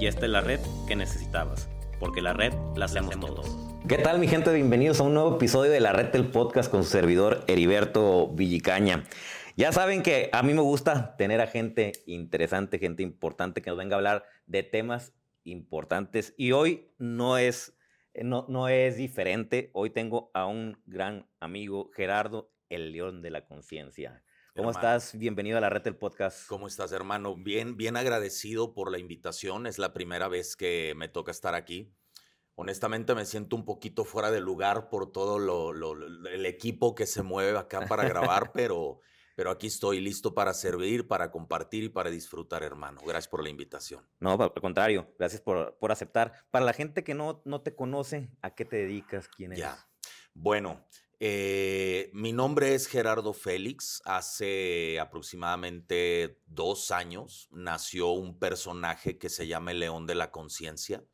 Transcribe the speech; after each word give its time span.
y 0.00 0.06
esta 0.06 0.24
es 0.24 0.32
la 0.32 0.40
red 0.40 0.60
que 0.88 0.96
necesitabas, 0.96 1.68
porque 1.98 2.22
la 2.22 2.32
red 2.32 2.54
la 2.74 2.86
hacemos 2.86 3.20
todos. 3.20 3.54
¿Qué 3.86 3.98
tal 3.98 4.18
mi 4.18 4.28
gente? 4.28 4.50
Bienvenidos 4.50 4.98
a 4.98 5.02
un 5.02 5.12
nuevo 5.12 5.36
episodio 5.36 5.70
de 5.70 5.80
la 5.80 5.92
red 5.92 6.06
del 6.06 6.26
podcast 6.26 6.70
con 6.70 6.84
su 6.84 6.90
servidor 6.90 7.44
Heriberto 7.48 8.28
Villicaña. 8.28 9.04
Ya 9.56 9.72
saben 9.72 10.02
que 10.02 10.30
a 10.32 10.42
mí 10.42 10.54
me 10.54 10.62
gusta 10.62 11.16
tener 11.18 11.42
a 11.42 11.46
gente 11.46 11.92
interesante, 12.06 12.78
gente 12.78 13.02
importante 13.02 13.60
que 13.60 13.68
nos 13.68 13.78
venga 13.78 13.96
a 13.96 13.98
hablar 13.98 14.24
de 14.46 14.62
temas 14.62 15.12
importantes 15.44 16.34
y 16.38 16.52
hoy 16.52 16.94
no 16.96 17.36
es, 17.36 17.76
no, 18.14 18.46
no 18.48 18.68
es 18.68 18.96
diferente. 18.96 19.68
Hoy 19.74 19.90
tengo 19.90 20.30
a 20.32 20.46
un 20.46 20.80
gran 20.86 21.28
amigo, 21.40 21.90
Gerardo, 21.94 22.50
el 22.70 22.92
león 22.92 23.20
de 23.20 23.30
la 23.30 23.44
conciencia. 23.44 24.22
¿Cómo 24.56 24.70
estás? 24.72 25.16
Bienvenido 25.16 25.58
a 25.58 25.60
la 25.60 25.70
red 25.70 25.82
del 25.82 25.96
podcast. 25.96 26.48
¿Cómo 26.48 26.66
estás, 26.66 26.90
hermano? 26.90 27.36
Bien, 27.36 27.76
bien 27.76 27.96
agradecido 27.96 28.74
por 28.74 28.90
la 28.90 28.98
invitación. 28.98 29.66
Es 29.66 29.78
la 29.78 29.92
primera 29.92 30.26
vez 30.28 30.56
que 30.56 30.92
me 30.96 31.08
toca 31.08 31.30
estar 31.30 31.54
aquí. 31.54 31.94
Honestamente 32.56 33.14
me 33.14 33.24
siento 33.26 33.54
un 33.54 33.64
poquito 33.64 34.04
fuera 34.04 34.30
de 34.30 34.40
lugar 34.40 34.88
por 34.90 35.12
todo 35.12 35.70
el 35.70 36.46
equipo 36.46 36.96
que 36.96 37.06
se 37.06 37.22
mueve 37.22 37.56
acá 37.56 37.86
para 37.86 38.08
grabar, 38.08 38.50
pero, 38.52 39.00
pero 39.36 39.52
aquí 39.52 39.68
estoy 39.68 40.00
listo 40.00 40.34
para 40.34 40.52
servir, 40.52 41.06
para 41.06 41.30
compartir 41.30 41.84
y 41.84 41.88
para 41.88 42.10
disfrutar, 42.10 42.64
hermano. 42.64 43.00
Gracias 43.06 43.28
por 43.28 43.44
la 43.44 43.50
invitación. 43.50 44.04
No, 44.18 44.32
al 44.32 44.52
contrario, 44.52 45.14
gracias 45.16 45.40
por, 45.40 45.78
por 45.78 45.92
aceptar. 45.92 46.32
Para 46.50 46.64
la 46.64 46.72
gente 46.72 47.04
que 47.04 47.14
no, 47.14 47.40
no 47.44 47.62
te 47.62 47.76
conoce, 47.76 48.28
¿a 48.42 48.54
qué 48.54 48.64
te 48.64 48.76
dedicas? 48.76 49.28
¿Quién 49.28 49.52
eres? 49.52 49.64
Ya. 49.64 49.86
Bueno, 50.34 50.84
eh, 51.22 52.10
mi 52.14 52.32
nombre 52.32 52.74
es 52.74 52.86
Gerardo 52.86 53.34
Félix. 53.34 54.00
Hace 54.06 54.98
aproximadamente 54.98 56.40
dos 56.46 56.90
años 56.90 57.48
nació 57.52 58.08
un 58.08 58.38
personaje 58.38 59.18
que 59.18 59.28
se 59.28 59.46
llama 59.46 59.72
el 59.72 59.80
León 59.80 60.06
de 60.06 60.14
la 60.14 60.30
Conciencia. 60.30 61.04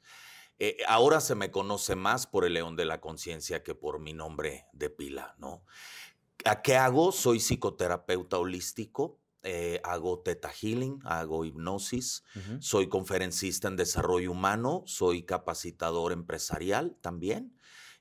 Eh, 0.60 0.78
ahora 0.86 1.20
se 1.20 1.34
me 1.34 1.50
conoce 1.50 1.96
más 1.96 2.28
por 2.28 2.44
el 2.44 2.54
León 2.54 2.76
de 2.76 2.84
la 2.84 3.00
Conciencia 3.00 3.64
que 3.64 3.74
por 3.74 3.98
mi 3.98 4.12
nombre 4.12 4.66
de 4.72 4.90
pila, 4.90 5.34
¿no? 5.38 5.64
¿A 6.44 6.62
qué 6.62 6.76
hago? 6.76 7.10
Soy 7.10 7.40
psicoterapeuta 7.40 8.38
holístico. 8.38 9.18
Eh, 9.42 9.80
hago 9.84 10.20
teta 10.20 10.50
healing, 10.50 10.98
hago 11.04 11.44
hipnosis, 11.44 12.24
soy 12.58 12.88
conferencista 12.88 13.68
en 13.68 13.76
desarrollo 13.76 14.32
humano, 14.32 14.82
soy 14.86 15.22
capacitador 15.22 16.10
empresarial 16.10 16.96
también. 17.00 17.55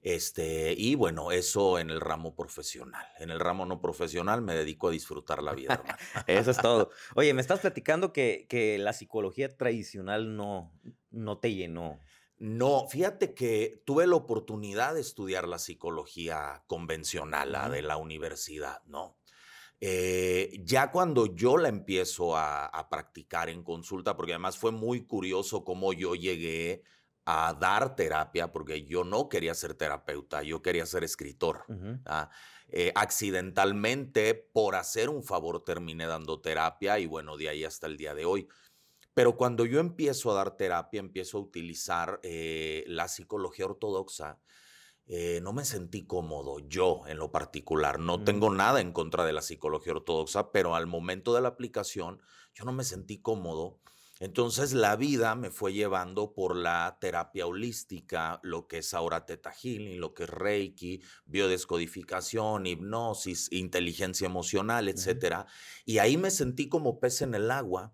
Este, 0.06 0.75
y 0.78 0.94
bueno, 0.94 1.31
eso 1.31 1.80
en 1.80 1.89
el 1.89 2.00
ramo 2.00 2.36
profesional. 2.36 3.08
En 3.17 3.31
el 3.31 3.39
ramo 3.39 3.66
no 3.66 3.81
profesional 3.81 4.39
me 4.44 4.53
dedico 4.53 4.89
a 4.89 4.92
disfrutar 4.92 5.42
la 5.42 5.56
vida, 5.56 5.73
hermano. 5.73 5.97
eso 6.28 6.52
es 6.52 6.58
todo. 6.59 6.92
Oye, 7.16 7.34
me 7.34 7.42
estás 7.42 7.62
platicando 7.62 8.14
que, 8.14 8.45
que 8.47 8.78
la 8.78 8.94
psicología 8.94 9.58
tradicional 9.58 10.38
no, 10.38 10.72
no 11.09 11.39
te 11.39 11.56
llenó. 11.56 12.00
No, 12.38 12.88
fíjate 12.88 13.34
que 13.34 13.81
tuve 13.84 14.06
la 14.06 14.17
oportunidad 14.17 14.94
de 14.94 15.02
estudiar 15.02 15.47
la 15.47 15.58
psicología 15.58 16.64
convencional, 16.67 17.53
la 17.53 17.67
de 17.67 17.81
la 17.81 17.97
universidad, 17.97 18.84
¿no? 18.86 19.17
Eh, 19.81 20.62
ya 20.63 20.91
cuando 20.91 21.35
yo 21.35 21.57
la 21.57 21.69
empiezo 21.69 22.38
a, 22.38 22.68
a, 22.68 22.90
practicar 22.90 23.50
en 23.50 23.63
consulta, 23.63 24.16
porque 24.16 24.34
además 24.34 24.56
fue 24.56 24.72
muy 24.72 25.07
curioso 25.07 25.63
cómo 25.63 25.94
yo 25.94 26.13
llegué 26.13 26.84
a 27.25 27.56
dar 27.59 27.96
terapia, 27.96 28.52
porque 28.52 28.84
yo 28.86 29.03
no 29.03 29.30
quería 29.30 29.53
ser 29.53 29.74
terapeuta, 29.74 30.44
yo 30.44 30.62
quería 30.62 30.86
ser 30.86 31.03
escritor. 31.03 31.66
¿ah? 32.06 32.30
eh, 32.69 32.91
accidentalmente, 32.96 34.34
por 34.36 34.75
hacer 34.75 35.09
un 35.09 35.24
favor, 35.24 35.63
terminé 35.63 36.08
dando 36.08 36.41
terapia 36.41 37.00
y 37.00 37.06
bueno, 37.06 37.38
de 37.38 37.50
ahí 37.50 37.63
hasta 37.63 37.88
el 37.88 37.97
día 37.97 38.13
de 38.13 38.25
hoy. 38.25 38.47
Pero 39.13 39.38
cuando 39.38 39.66
yo 39.66 39.80
empiezo 39.80 40.31
a 40.31 40.36
dar 40.36 40.58
terapia, 40.58 41.00
empiezo 41.00 41.38
a 41.38 41.41
utilizar 41.41 42.19
eh, 42.24 42.84
la 42.88 43.08
psicología 43.08 43.66
ortodoxa, 43.66 44.40
eh, 45.07 45.40
no 45.42 45.53
me 45.53 45.63
sentí 45.63 46.06
cómodo, 46.06 46.59
yo 46.68 47.03
en 47.07 47.18
lo 47.18 47.31
particular. 47.31 48.00
No 48.00 48.24
tengo 48.24 48.50
nada 48.50 48.81
en 48.81 48.92
contra 48.92 49.24
de 49.24 49.34
la 49.34 49.42
psicología 49.42 49.94
ortodoxa, 49.94 50.52
pero 50.52 50.75
al 50.75 50.88
momento 50.88 51.34
de 51.34 51.42
la 51.42 51.50
aplicación, 51.50 52.22
yo 52.53 52.66
no 52.66 52.74
me 52.74 52.84
sentí 52.84 53.22
cómodo 53.22 53.80
entonces 54.20 54.72
la 54.74 54.96
vida 54.96 55.36
me 55.36 55.52
fue 55.52 55.74
llevando 55.74 56.34
por 56.34 56.56
la 56.56 56.98
terapia 57.02 57.46
holística, 57.46 58.40
lo 58.44 58.66
que 58.68 58.78
es 58.78 58.94
ahora 58.94 59.26
Teta 59.26 59.52
Healing, 59.52 60.00
lo 60.00 60.14
que 60.14 60.24
es 60.24 60.30
Reiki, 60.30 61.02
biodescodificación, 61.26 62.66
hipnosis, 62.66 63.52
inteligencia 63.52 64.25
emocional, 64.25 64.88
etc. 64.88 65.46
Y 65.86 65.98
ahí 65.98 66.16
me 66.16 66.31
sentí 66.31 66.70
como 66.70 67.00
pez 67.00 67.22
en 67.24 67.36
el 67.36 67.52
agua. 67.52 67.94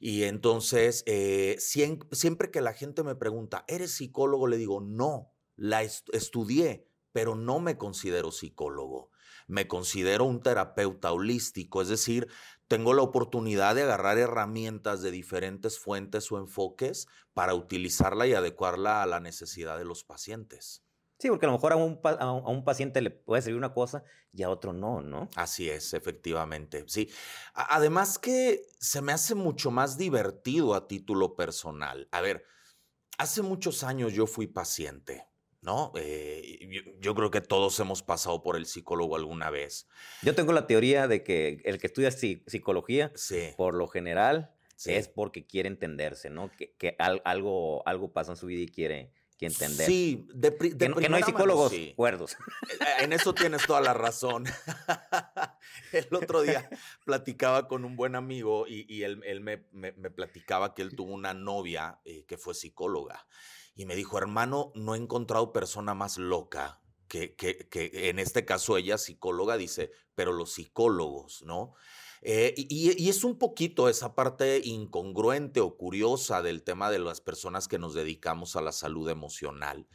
Y 0.00 0.22
entonces, 0.22 1.02
eh, 1.06 1.56
siempre, 1.58 2.50
que 2.50 2.60
la 2.62 2.72
gente 2.72 3.02
me 3.02 3.16
pregunta, 3.16 3.64
¿eres 3.68 3.92
psicólogo? 3.92 4.46
Le 4.46 4.56
digo, 4.56 4.80
no, 4.80 5.32
la 5.56 5.82
estudié, 5.82 6.86
pero 7.12 7.34
no 7.34 7.60
me 7.60 7.76
considero 7.76 8.30
psicólogo. 8.30 9.10
Me 9.48 9.66
considero 9.66 10.24
un 10.24 10.42
terapeuta 10.42 11.12
holístico, 11.12 11.82
es 11.82 11.88
decir, 11.88 12.28
tengo 12.68 12.92
la 12.92 13.02
oportunidad 13.02 13.74
de 13.74 13.82
agarrar 13.82 14.18
herramientas 14.18 15.02
de 15.02 15.10
diferentes 15.10 15.78
fuentes 15.78 16.30
o 16.30 16.38
enfoques 16.38 17.08
para 17.32 17.54
utilizarla 17.54 18.26
y 18.26 18.34
adecuarla 18.34 19.02
a 19.02 19.06
la 19.06 19.20
necesidad 19.20 19.78
de 19.78 19.86
los 19.86 20.04
pacientes. 20.04 20.84
Sí, 21.18 21.28
porque 21.28 21.46
a 21.46 21.48
lo 21.48 21.54
mejor 21.54 21.72
a 21.72 21.76
un, 21.76 21.98
a 22.04 22.30
un, 22.30 22.64
paciente 22.64 23.00
le 23.00 23.10
puede 23.10 23.42
servir 23.42 23.58
una 23.58 23.74
cosa 23.74 24.04
y 24.32 24.44
a 24.44 24.50
otro 24.50 24.72
no, 24.72 25.00
¿no? 25.00 25.28
Así 25.34 25.68
es, 25.68 25.92
efectivamente. 25.92 26.84
Sí. 26.86 27.10
Además 27.54 28.20
que 28.20 28.62
se 28.78 29.02
me 29.02 29.12
hace 29.12 29.34
mucho 29.34 29.72
más 29.72 29.98
divertido 29.98 30.74
a 30.74 30.86
título 30.86 31.34
personal. 31.34 32.06
A 32.12 32.20
ver, 32.20 32.44
hace 33.16 33.42
muchos 33.42 33.82
años 33.82 34.12
yo 34.12 34.28
fui 34.28 34.46
paciente. 34.46 35.27
¿No? 35.60 35.92
Eh, 35.96 36.96
yo, 37.00 37.14
creo 37.14 37.30
que 37.30 37.40
todos 37.40 37.78
hemos 37.80 38.02
pasado 38.02 38.42
por 38.42 38.56
el 38.56 38.66
psicólogo 38.66 39.16
alguna 39.16 39.50
vez. 39.50 39.88
Yo 40.22 40.34
tengo 40.34 40.52
la 40.52 40.66
teoría 40.66 41.08
de 41.08 41.22
que 41.22 41.60
el 41.64 41.78
que 41.78 41.88
estudia 41.88 42.10
psicología, 42.10 43.12
por 43.56 43.74
lo 43.74 43.88
general, 43.88 44.54
es 44.86 45.08
porque 45.08 45.46
quiere 45.46 45.68
entenderse, 45.68 46.30
¿no? 46.30 46.50
Que, 46.50 46.96
algo, 46.98 47.82
algo 47.86 48.12
pasa 48.12 48.32
en 48.32 48.36
su 48.36 48.46
vida 48.46 48.62
y 48.62 48.68
quiere, 48.68 49.12
entender. 49.40 49.86
Sí, 49.86 50.26
de, 50.34 50.56
que, 50.56 50.88
no 50.88 51.16
hay 51.16 51.22
psicólogos 51.22 51.72
cuerdos. 51.94 52.36
Eh, 52.70 53.04
en 53.04 53.12
eso 53.12 53.34
tienes 53.34 53.64
toda 53.66 53.80
la 53.80 53.94
razón. 53.94 54.44
el 55.92 56.08
otro 56.12 56.42
día 56.42 56.68
platicaba 57.04 57.68
con 57.68 57.84
un 57.84 57.94
buen 57.94 58.16
amigo 58.16 58.66
y, 58.66 59.02
él, 59.02 59.40
me, 59.40 59.58
platicaba 60.10 60.74
que 60.74 60.82
él 60.82 60.96
tuvo 60.96 61.12
una 61.12 61.34
novia 61.34 62.00
eh, 62.04 62.24
que 62.26 62.36
fue 62.36 62.54
psicóloga 62.54 63.26
y 63.78 63.86
me 63.86 63.94
dijo, 63.94 64.18
hermano, 64.18 64.72
no 64.74 64.96
he 64.96 64.98
encontrado 64.98 65.52
persona 65.52 65.94
más 65.94 66.18
loca 66.18 66.80
que, 67.06 67.36
que, 67.36 67.68
en 68.10 68.18
este 68.18 68.44
caso 68.44 68.76
ella, 68.76 68.98
psicóloga, 68.98 69.56
dice, 69.56 69.92
pero 70.16 70.32
los 70.32 70.52
psicólogos, 70.52 71.42
¿no? 71.46 71.74
Eh, 72.20 72.54
y, 72.56 73.00
y, 73.00 73.08
es 73.08 73.22
un 73.22 73.38
poquito 73.38 73.88
esa 73.88 74.16
parte 74.16 74.60
incongruente 74.64 75.60
o 75.60 75.76
curiosa 75.76 76.42
del 76.42 76.64
tema 76.64 76.90
de 76.90 76.98
las 76.98 77.20
personas 77.20 77.68
que 77.68 77.78
nos 77.78 77.94
dedicamos 77.94 78.56
a 78.56 78.62
la 78.62 78.72
salud 78.72 79.08
emocional. 79.08 79.86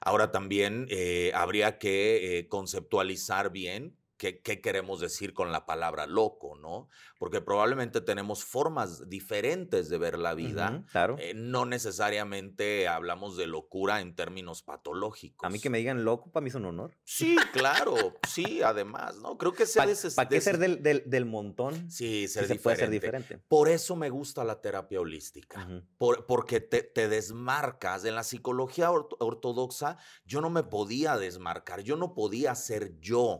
Ahora 0.00 0.32
también 0.32 0.86
eh, 0.88 1.30
habría 1.34 1.78
que 1.78 2.38
eh, 2.38 2.48
conceptualizar 2.48 3.52
bien 3.52 3.98
qué, 4.16 4.40
queremos 4.40 5.00
decir 5.00 5.32
con 5.34 5.52
la 5.52 5.66
palabra 5.66 6.06
loco, 6.06 6.56
¿no? 6.56 6.88
Porque 7.18 7.40
probablemente 7.40 8.00
tenemos 8.00 8.44
formas 8.44 9.08
diferentes 9.08 9.88
de 9.88 9.98
ver 9.98 10.18
la 10.18 10.34
vida. 10.34 10.84
claro. 10.90 11.16
Eh, 11.18 11.34
no 11.34 11.64
necesariamente 11.64 12.88
hablamos 12.88 13.36
de 13.36 13.46
locura 13.46 14.00
en 14.00 14.14
términos 14.14 14.62
patológicos. 14.62 15.46
A 15.46 15.50
mí 15.50 15.60
que 15.60 15.70
me 15.70 15.78
digan 15.78 16.04
loco, 16.04 16.30
para 16.30 16.42
mí 16.42 16.48
es 16.48 16.54
un 16.54 16.66
honor. 16.66 16.92
Sí, 17.04 17.36
claro, 17.52 17.96
sí, 18.28 18.62
además, 18.62 19.16
¿no? 19.16 19.38
Creo 19.38 19.52
que 19.52 19.66
sea 19.66 19.86
¿Para 20.14 20.28
qué 20.28 20.40
ser 20.40 20.58
del, 20.58 20.82
del, 20.82 21.24
montón? 21.24 21.90
Sí, 21.90 22.28
ser 22.28 22.46
se 22.46 22.56
puede 22.56 22.76
ser 22.76 22.90
diferente. 22.90 23.38
Por 23.48 23.68
eso 23.68 23.96
me 23.96 24.10
gusta 24.10 24.44
la 24.44 24.60
terapia 24.60 25.00
holística, 25.00 25.66
porque 25.98 26.60
te, 26.60 26.82
te, 26.82 27.08
desmarcas. 27.08 28.04
En 28.04 28.14
la 28.14 28.24
psicología 28.24 28.90
ortodoxa 28.90 29.98
yo 30.24 30.40
no 30.40 30.50
me 30.50 30.62
podía 30.62 31.16
desmarcar, 31.16 31.80
yo 31.80 31.96
no 31.96 32.14
podía 32.14 32.54
ser 32.54 32.98
yo. 33.00 33.38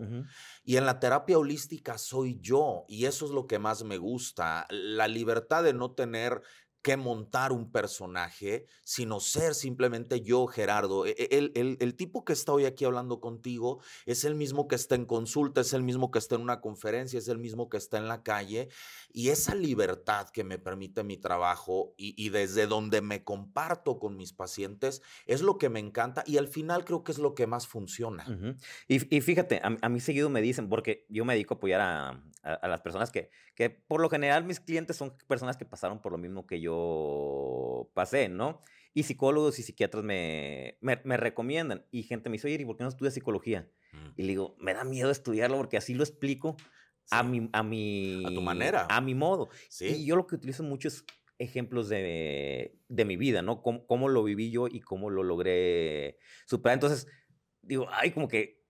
Y 0.68 0.78
en 0.78 0.84
la 0.84 0.98
terapia 0.98 1.38
holística 1.38 1.96
soy 1.96 2.40
yo, 2.40 2.86
y 2.88 3.04
eso 3.04 3.24
es 3.24 3.30
lo 3.30 3.46
que 3.46 3.60
más 3.60 3.84
me 3.84 3.98
gusta, 3.98 4.66
la 4.68 5.06
libertad 5.06 5.62
de 5.62 5.72
no 5.72 5.92
tener 5.92 6.42
que 6.86 6.96
montar 6.96 7.50
un 7.50 7.72
personaje, 7.72 8.64
sino 8.84 9.18
ser 9.18 9.56
simplemente 9.56 10.20
yo, 10.20 10.46
Gerardo. 10.46 11.04
E, 11.04 11.16
e, 11.18 11.28
el, 11.36 11.76
el, 11.80 11.94
tipo 11.96 12.24
que 12.24 12.32
está 12.32 12.52
hoy 12.52 12.64
aquí 12.64 12.84
hablando 12.84 13.20
contigo 13.20 13.80
es 14.04 14.22
el 14.22 14.36
mismo 14.36 14.68
que 14.68 14.76
está 14.76 14.94
en 14.94 15.04
consulta, 15.04 15.62
es 15.62 15.72
el 15.72 15.82
mismo 15.82 16.12
que 16.12 16.20
está 16.20 16.36
en 16.36 16.42
una 16.42 16.60
conferencia, 16.60 17.18
es 17.18 17.26
el 17.26 17.38
mismo 17.38 17.68
que 17.68 17.76
está 17.76 17.98
en 17.98 18.06
la 18.06 18.22
calle. 18.22 18.68
Y 19.12 19.30
esa 19.30 19.56
libertad 19.56 20.28
que 20.28 20.44
me 20.44 20.58
permite 20.58 21.02
mi 21.02 21.16
trabajo 21.16 21.92
y, 21.96 22.28
desde 22.28 22.68
donde 22.68 23.00
me 23.00 23.24
comparto 23.24 23.98
con 23.98 24.16
mis 24.16 24.32
pacientes 24.32 25.02
es 25.26 25.42
lo 25.42 25.58
que 25.58 25.68
me 25.68 25.80
encanta 25.80 26.22
y 26.24 26.36
al 26.36 26.46
final 26.46 26.84
creo 26.84 27.02
que 27.02 27.10
es 27.10 27.18
lo 27.18 27.34
que 27.34 27.48
más 27.48 27.66
funciona. 27.66 28.24
y, 28.86 29.00
fíjate, 29.00 29.60
a, 29.60 29.88
mí 29.88 29.98
seguido 29.98 30.30
me 30.30 30.40
dicen, 30.40 30.68
porque 30.68 31.04
yo 31.08 31.24
me 31.24 31.32
dedico 31.32 31.54
a 31.54 31.56
apoyar 31.56 31.80
a, 31.80 32.22
a 32.44 32.68
las 32.68 32.80
personas 32.80 33.10
que, 33.10 33.30
que 33.56 33.70
por 33.70 34.00
lo 34.02 34.10
general 34.10 34.44
mis 34.44 34.60
clientes 34.60 34.96
son 34.96 35.16
personas 35.26 35.56
que 35.56 35.64
pasaron 35.64 36.02
por 36.02 36.12
lo 36.12 36.18
mismo 36.18 36.46
que 36.46 36.60
yo 36.60 37.90
pasé, 37.94 38.28
¿no? 38.28 38.60
Y 38.92 39.04
psicólogos 39.04 39.58
y 39.58 39.62
psiquiatras 39.62 40.04
me, 40.04 40.78
me, 40.82 41.16
recomiendan. 41.16 41.84
Y 41.90 42.02
gente 42.02 42.28
me 42.28 42.34
dice, 42.34 42.48
oye, 42.48 42.60
¿y 42.60 42.66
por 42.66 42.76
qué 42.76 42.84
no 42.84 42.90
estudias 42.90 43.14
psicología? 43.14 43.68
Mm. 43.92 44.08
Y 44.16 44.22
le 44.22 44.28
digo, 44.28 44.56
me 44.60 44.74
da 44.74 44.84
miedo 44.84 45.10
estudiarlo 45.10 45.56
porque 45.56 45.78
así 45.78 45.94
lo 45.94 46.04
explico 46.04 46.56
a, 47.10 47.22
mi, 47.22 47.48
a 47.52 47.62
mi... 47.62 48.22
A 48.26 48.28
tu 48.28 48.42
manera. 48.42 48.86
A 48.90 49.00
mi 49.00 49.14
modo. 49.14 49.48
¿Sí? 49.70 49.86
Y 49.86 50.06
yo 50.06 50.16
lo 50.16 50.26
que 50.26 50.34
utilizo 50.34 50.62
mucho 50.62 50.88
es 50.88 51.04
ejemplos 51.38 51.88
de, 51.88 52.78
de 52.88 53.04
mi 53.06 53.16
vida, 53.16 53.40
¿no? 53.40 53.62
Cómo, 53.62 53.86
cómo, 53.86 54.08
lo 54.08 54.22
viví 54.22 54.50
yo 54.50 54.66
y 54.68 54.80
cómo 54.80 55.08
lo 55.08 55.22
logré 55.22 56.18
superar. 56.46 56.74
Entonces, 56.74 57.06
digo, 57.62 57.86
ay, 57.90 58.10
como 58.10 58.28
que 58.28 58.62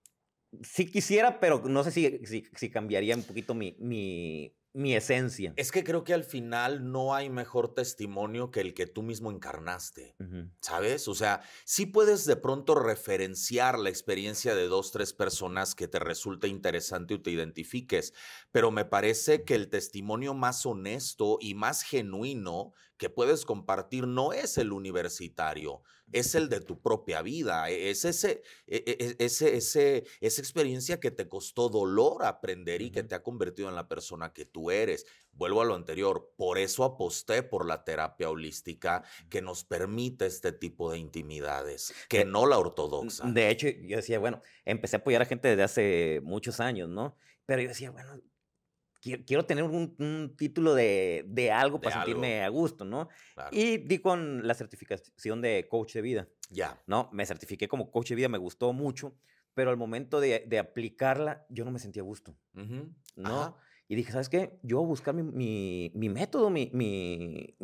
sí 0.63 0.89
quisiera, 0.89 1.39
pero 1.39 1.61
no 1.67 1.83
sé 1.83 1.91
si, 1.91 2.25
si, 2.25 2.45
si 2.55 2.69
cambiaría 2.69 3.15
un 3.15 3.23
poquito 3.23 3.53
mi, 3.53 3.75
mi, 3.79 4.56
mi 4.77 4.95
esencia. 4.95 5.53
Es 5.55 5.71
que 5.71 5.83
creo 5.83 6.03
que 6.03 6.13
al 6.13 6.23
final 6.23 6.91
no 6.91 7.15
hay 7.15 7.31
mejor 7.31 7.73
testimonio 7.73 8.51
que 8.51 8.61
el 8.61 8.75
que 8.75 8.85
tú 8.85 9.01
mismo 9.01 9.31
encarnaste, 9.31 10.15
¿sabes? 10.61 11.07
O 11.07 11.15
sea, 11.15 11.41
sí 11.65 11.87
puedes 11.87 12.25
de 12.25 12.35
pronto 12.35 12.75
referenciar 12.75 13.79
la 13.79 13.89
experiencia 13.89 14.53
de 14.53 14.67
dos, 14.67 14.91
tres 14.91 15.13
personas 15.13 15.73
que 15.73 15.87
te 15.87 15.97
resulte 15.97 16.47
interesante 16.47 17.15
o 17.15 17.21
te 17.23 17.31
identifiques, 17.31 18.13
pero 18.51 18.69
me 18.69 18.85
parece 18.85 19.43
que 19.43 19.55
el 19.55 19.69
testimonio 19.69 20.35
más 20.35 20.63
honesto 20.63 21.39
y 21.41 21.55
más 21.55 21.81
genuino 21.81 22.71
que 22.97 23.09
puedes 23.09 23.45
compartir 23.45 24.07
no 24.07 24.33
es 24.33 24.57
el 24.57 24.71
universitario, 24.71 25.81
es 26.11 26.35
el 26.35 26.49
de 26.49 26.61
tu 26.61 26.81
propia 26.81 27.21
vida, 27.21 27.69
e, 27.69 27.89
es 27.89 28.05
ese, 28.05 28.41
e, 28.65 28.83
e, 28.85 29.15
ese, 29.23 29.55
ese, 29.55 30.05
esa 30.21 30.41
experiencia 30.41 30.99
que 30.99 31.11
te 31.11 31.27
costó 31.27 31.69
dolor 31.69 32.25
aprender 32.25 32.81
y 32.81 32.91
que 32.91 33.03
te 33.03 33.15
ha 33.15 33.23
convertido 33.23 33.69
en 33.69 33.75
la 33.75 33.87
persona 33.87 34.33
que 34.33 34.45
tú 34.45 34.71
eres. 34.71 35.05
Vuelvo 35.31 35.61
a 35.61 35.65
lo 35.65 35.75
anterior, 35.75 36.33
por 36.35 36.57
eso 36.57 36.83
aposté 36.83 37.43
por 37.43 37.67
la 37.67 37.83
terapia 37.83 38.29
holística 38.29 39.03
que 39.29 39.41
nos 39.41 39.63
permite 39.63 40.25
este 40.25 40.51
tipo 40.51 40.91
de 40.91 40.97
intimidades, 40.97 41.93
que 42.09 42.25
no 42.25 42.47
la 42.47 42.57
ortodoxa. 42.57 43.27
De 43.27 43.49
hecho, 43.49 43.67
yo 43.67 43.97
decía, 43.97 44.17
bueno, 44.17 44.41
empecé 44.65 44.95
a 44.95 44.99
apoyar 44.99 45.21
a 45.21 45.25
gente 45.25 45.49
desde 45.49 45.63
hace 45.63 46.21
muchos 46.23 46.59
años, 46.59 46.89
¿no? 46.89 47.15
Pero 47.45 47.61
yo 47.61 47.69
decía, 47.69 47.91
bueno, 47.91 48.19
quiero, 49.25 49.45
tener 49.45 49.63
un, 49.63 50.35
título 50.37 50.75
de, 50.75 51.51
algo 51.53 51.79
para 51.79 51.97
sentirme 51.97 52.43
a 52.43 52.49
gusto, 52.49 52.85
¿no? 52.85 53.09
Y 53.51 53.77
di 53.77 53.99
con 53.99 54.47
la 54.47 54.53
certificación 54.53 55.41
de 55.41 55.67
coach 55.69 55.93
de 55.93 56.01
vida. 56.01 56.27
Ya. 56.49 56.81
¿No? 56.87 57.09
Me 57.11 57.25
certifiqué 57.25 57.67
como 57.67 57.91
coach 57.91 58.09
de 58.09 58.15
vida, 58.15 58.29
me 58.29 58.37
gustó 58.37 58.73
mucho, 58.73 59.15
pero 59.53 59.69
al 59.69 59.77
momento 59.77 60.19
de, 60.19 60.59
aplicarla, 60.59 61.45
yo 61.49 61.65
no 61.65 61.71
me 61.71 61.79
sentía 61.79 62.01
a 62.01 62.05
gusto. 62.05 62.35
¿No? 63.15 63.57
Y 63.89 63.95
dije, 63.95 64.11
¿sabes 64.11 64.27
qué? 64.27 64.59
Yo 64.63 64.77
voy 64.77 64.85
a 64.85 64.89
buscar 64.89 65.13
mi, 65.13 65.91
método, 65.93 66.49
mi, 66.49 66.69
mi, 66.73 67.55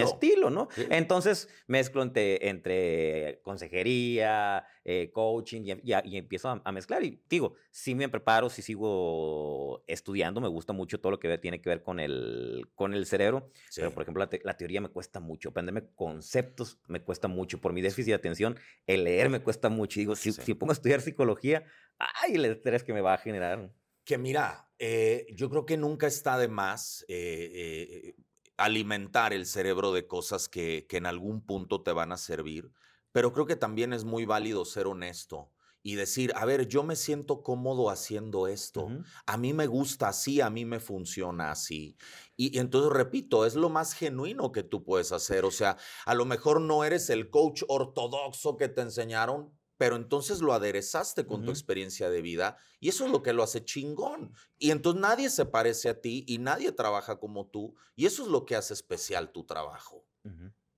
estilo. 0.00 0.48
¿no? 0.50 0.68
Entonces 0.88 1.48
mezclo 1.66 2.02
entre, 2.02 2.48
entre 2.48 3.40
consejería, 3.42 4.64
eh, 4.84 5.10
coaching 5.12 5.62
y, 5.62 5.92
y, 5.92 6.16
empiezo 6.16 6.60
a, 6.64 6.72
mezclar. 6.72 7.02
Y 7.02 7.20
digo, 7.28 7.54
sí 7.72 7.96
me 7.96 8.08
preparo, 8.08 8.50
sí 8.50 8.62
sigo 8.62 9.82
estudiando, 9.88 10.40
me 10.40 10.48
gusta 10.48 10.72
mucho 10.72 11.00
todo 11.00 11.10
lo 11.10 11.18
que 11.18 11.38
tiene 11.38 11.60
que 11.60 11.70
ver 11.70 11.82
con 11.82 11.98
el, 11.98 12.68
con 12.76 12.94
el 12.94 13.04
cerebro. 13.04 13.50
Pero, 13.74 13.90
por 13.90 14.02
ejemplo, 14.02 14.28
la, 14.44 14.56
teoría 14.56 14.80
me 14.80 14.90
cuesta 14.90 15.18
mucho. 15.18 15.48
Aprenderme 15.48 15.88
conceptos 15.96 16.78
me 16.86 17.02
cuesta 17.02 17.26
mucho. 17.26 17.60
Por 17.60 17.72
mi 17.72 17.82
déficit 17.82 18.10
de 18.10 18.14
atención, 18.14 18.56
el 18.86 19.02
leer 19.04 19.28
me 19.28 19.40
cuesta 19.40 19.68
mucho. 19.70 19.98
Y 19.98 20.02
digo, 20.02 20.14
si, 20.14 20.32
si 20.32 20.54
pongo 20.54 20.70
a 20.70 20.74
estudiar 20.74 21.00
psicología, 21.00 21.64
¡ay! 21.98 22.36
el 22.36 22.44
estrés 22.44 22.84
que 22.84 22.92
me 22.92 23.00
va 23.00 23.14
a 23.14 23.18
generar. 23.18 23.72
Que 24.04 24.18
mira, 24.18 24.64
eh, 24.78 25.26
yo 25.34 25.48
creo 25.48 25.64
que 25.64 25.76
nunca 25.76 26.06
está 26.06 26.36
de 26.36 26.48
más 26.48 27.04
eh, 27.08 27.50
eh, 27.54 28.16
alimentar 28.56 29.32
el 29.32 29.46
cerebro 29.46 29.92
de 29.92 30.06
cosas 30.06 30.48
que, 30.48 30.86
en 30.90 31.06
algún 31.06 31.44
punto 31.44 31.82
te 31.82 31.92
van 31.92 32.12
a 32.12 32.18
servir, 32.18 32.70
pero 33.12 33.32
creo 33.32 33.46
que 33.46 33.56
también 33.56 33.92
es 33.92 34.04
muy 34.04 34.24
válido 34.24 34.64
ser 34.64 34.86
honesto 34.86 35.50
y 35.82 35.94
decir, 35.96 36.32
a 36.34 36.44
ver, 36.44 36.66
yo 36.66 36.82
me 36.82 36.96
siento 36.96 37.42
cómodo 37.42 37.90
haciendo 37.90 38.48
esto, 38.48 38.88
a 39.26 39.36
mí 39.36 39.52
me 39.52 39.66
gusta 39.66 40.08
así, 40.08 40.40
a 40.40 40.48
mí 40.48 40.64
me 40.64 40.80
funciona 40.80 41.50
así. 41.50 41.96
y, 42.36 42.58
entonces, 42.58 42.92
repito, 42.92 43.44
es 43.46 43.54
lo 43.54 43.68
más 43.68 43.92
genuino 43.94 44.50
que 44.50 44.62
tú 44.62 44.82
puedes 44.82 45.12
hacer. 45.12 45.44
O 45.44 45.50
sea, 45.50 45.76
a 46.06 46.14
lo 46.14 46.24
mejor 46.24 46.60
no 46.60 46.84
eres 46.84 47.10
el 47.10 47.30
coach 47.30 47.62
ortodoxo 47.68 48.56
que 48.56 48.68
te 48.68 48.80
enseñaron, 48.80 49.52
pero 49.76 49.96
entonces 49.96 50.40
lo 50.40 50.52
aderezaste 50.52 51.26
con 51.26 51.44
tu 51.44 51.50
experiencia 51.50 52.08
de 52.08 52.22
vida 52.22 52.56
y 52.80 52.88
eso 52.88 53.06
es 53.06 53.10
lo 53.10 53.22
que 53.22 53.32
lo 53.32 53.42
hace 53.42 53.64
chingón. 53.64 54.32
Y 54.58 54.70
entonces 54.70 55.00
nadie 55.00 55.30
se 55.30 55.46
parece 55.46 55.88
a 55.88 56.00
ti 56.00 56.24
y 56.28 56.38
nadie 56.38 56.72
trabaja 56.72 57.18
como 57.18 57.46
tú 57.46 57.74
y 57.96 58.06
eso 58.06 58.22
es 58.22 58.28
lo 58.28 58.44
que 58.46 58.56
hace 58.56 58.74
especial 58.74 59.32
tu 59.32 59.44
trabajo, 59.44 60.04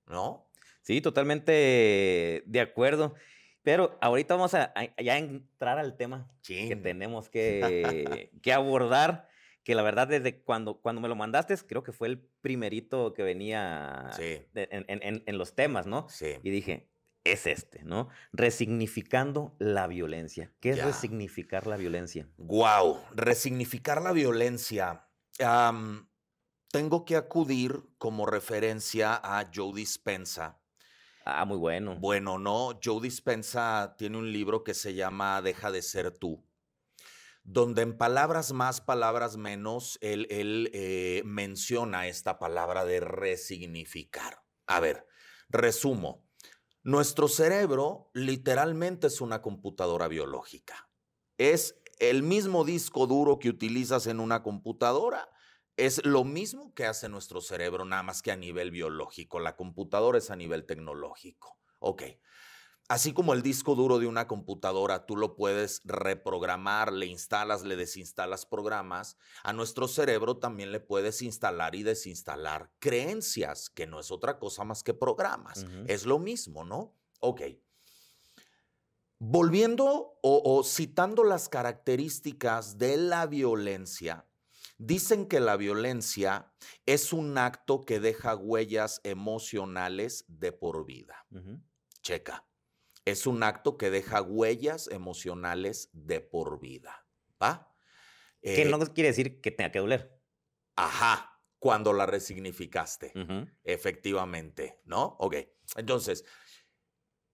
¿no? 0.07 0.49
Sí, 0.81 1.01
totalmente 1.01 2.43
de 2.45 2.59
acuerdo. 2.61 3.13
Pero 3.61 3.97
ahorita 3.99 4.35
vamos 4.35 4.53
a, 4.53 4.73
ya 4.97 5.17
entrar 5.17 5.77
al 5.77 5.97
tema 5.97 6.31
que 6.41 6.77
tenemos 6.77 7.29
que, 7.29 8.31
que, 8.41 8.53
abordar, 8.53 9.27
que 9.63 9.75
la 9.75 9.81
verdad 9.81 10.07
desde 10.07 10.41
cuando, 10.41 10.79
cuando 10.79 11.01
me 11.01 11.09
lo 11.09 11.15
mandaste, 11.17 11.53
creo 11.67 11.83
que 11.83 11.91
fue 11.91 12.07
el 12.07 12.19
primerito 12.39 13.13
que 13.13 13.23
venía 13.23 14.09
en, 14.55 15.23
en, 15.25 15.37
los 15.37 15.53
temas, 15.53 15.85
¿no? 15.85 16.07
Sí. 16.07 16.37
Y 16.43 16.49
dije, 16.49 16.87
es 17.31 17.47
este, 17.47 17.83
¿no? 17.83 18.09
Resignificando 18.31 19.55
la 19.59 19.87
violencia. 19.87 20.53
¿Qué 20.59 20.71
es 20.71 20.83
resignificar 20.83 21.67
la 21.67 21.77
violencia? 21.77 22.29
Wow, 22.37 22.99
resignificar 23.13 24.01
la 24.01 24.11
violencia. 24.11 25.07
tengo 26.71 27.05
que 27.05 27.15
acudir 27.15 27.83
como 27.97 28.25
referencia 28.25 29.15
a 29.15 29.49
Joe 29.53 29.73
Dispensa. 29.73 30.59
Ah, 31.25 31.43
muy 31.43 31.57
bueno. 31.57 31.97
Bueno, 31.99 32.39
no, 32.39 32.79
Joe 32.81 33.01
Dispensa 33.01 33.95
tiene 33.97 34.17
un 34.17 34.31
libro 34.31 34.63
que 34.63 34.73
se 34.73 34.93
llama 34.93 35.41
Deja 35.41 35.71
de 35.71 35.81
ser 35.81 36.17
tú, 36.17 36.47
donde 37.43 37.81
en 37.81 37.97
palabras 37.97 38.53
más, 38.53 38.79
palabras 38.79 39.35
menos, 39.35 39.97
él, 40.01 40.25
él 40.29 40.69
eh, 40.73 41.21
menciona 41.25 42.07
esta 42.07 42.39
palabra 42.39 42.85
de 42.85 43.01
resignificar. 43.01 44.41
A 44.67 44.79
ver, 44.79 45.05
resumo. 45.49 46.26
Nuestro 46.87 47.27
cerebro 47.27 48.09
literalmente 48.13 49.07
es 49.07 49.19
una 49.19 49.41
computadora 49.41 50.07
biológica. 50.07 50.89
Es 51.37 51.81
el 51.99 52.23
mismo 52.23 52.63
disco 52.63 53.07
duro 53.07 53.39
que 53.39 53.49
utilizas 53.49 54.07
en 54.07 54.21
una 54.21 54.41
computadora. 54.41 55.29
Es 55.75 56.05
lo 56.05 56.23
mismo 56.23 56.73
que 56.73 56.85
hace 56.85 57.09
nuestro 57.09 57.41
cerebro, 57.41 57.83
nada 57.83 58.03
más 58.03 58.21
que 58.21 58.31
a 58.31 58.37
nivel 58.37 58.71
biológico. 58.71 59.41
La 59.41 59.57
computadora 59.57 60.17
es 60.17 60.31
a 60.31 60.37
nivel 60.37 60.65
tecnológico. 60.65 61.59
Ok. 61.79 62.03
Así 62.89 63.11
como 63.11 63.33
el 63.33 63.41
disco 63.41 63.75
duro 63.75 63.99
de 63.99 64.07
una 64.07 64.29
computadora, 64.29 65.05
tú 65.05 65.17
lo 65.17 65.35
puedes 65.35 65.81
reprogramar, 65.83 66.93
le 66.93 67.05
instalas, 67.05 67.63
le 67.63 67.75
desinstalas 67.75 68.45
programas, 68.45 69.17
a 69.43 69.51
nuestro 69.51 69.89
cerebro 69.89 70.37
también 70.37 70.71
le 70.71 70.79
puedes 70.79 71.21
instalar 71.21 71.75
y 71.75 71.83
desinstalar 71.83 72.71
creencias, 72.79 73.69
que 73.69 73.87
no 73.87 73.99
es 73.99 74.09
otra 74.09 74.39
cosa 74.39 74.63
más 74.63 74.83
que 74.83 74.93
programas. 74.93 75.65
Es 75.87 76.05
lo 76.05 76.17
mismo, 76.17 76.63
¿no? 76.63 76.95
Ok. 77.19 77.41
Volviendo 79.19 80.17
o, 80.21 80.63
citando 80.63 81.25
las 81.25 81.49
características 81.49 82.77
de 82.77 82.95
la 82.95 83.25
violencia, 83.25 84.29
dicen 84.77 85.27
que 85.27 85.41
la 85.41 85.57
violencia 85.57 86.53
es 86.85 87.11
un 87.11 87.37
acto 87.37 87.81
que 87.81 87.99
deja 87.99 88.37
huellas 88.37 89.01
emocionales 89.03 90.23
de 90.29 90.53
por 90.53 90.85
vida. 90.85 91.25
Checa 92.01 92.46
es 93.11 93.27
un 93.27 93.43
acto 93.43 93.77
que 93.77 93.89
deja 93.89 94.21
huellas 94.21 94.87
emocionales 94.87 95.89
de 95.93 96.21
por 96.21 96.59
vida. 96.59 97.07
¿Va? 97.41 97.73
que 98.41 98.65
no 98.65 98.81
eh, 98.81 98.93
quiere 98.93 99.09
decir 99.09 99.41
que 99.41 99.51
tenga 99.51 99.71
que 99.71 99.79
doler. 99.79 100.21
Ajá, 100.75 101.41
cuando 101.59 101.91
la 101.93 102.05
resignificaste. 102.05 103.13
Efectivamente, 103.63 104.81
¿no? 104.85 105.17
Ok. 105.19 105.35
Entonces, 105.75 106.23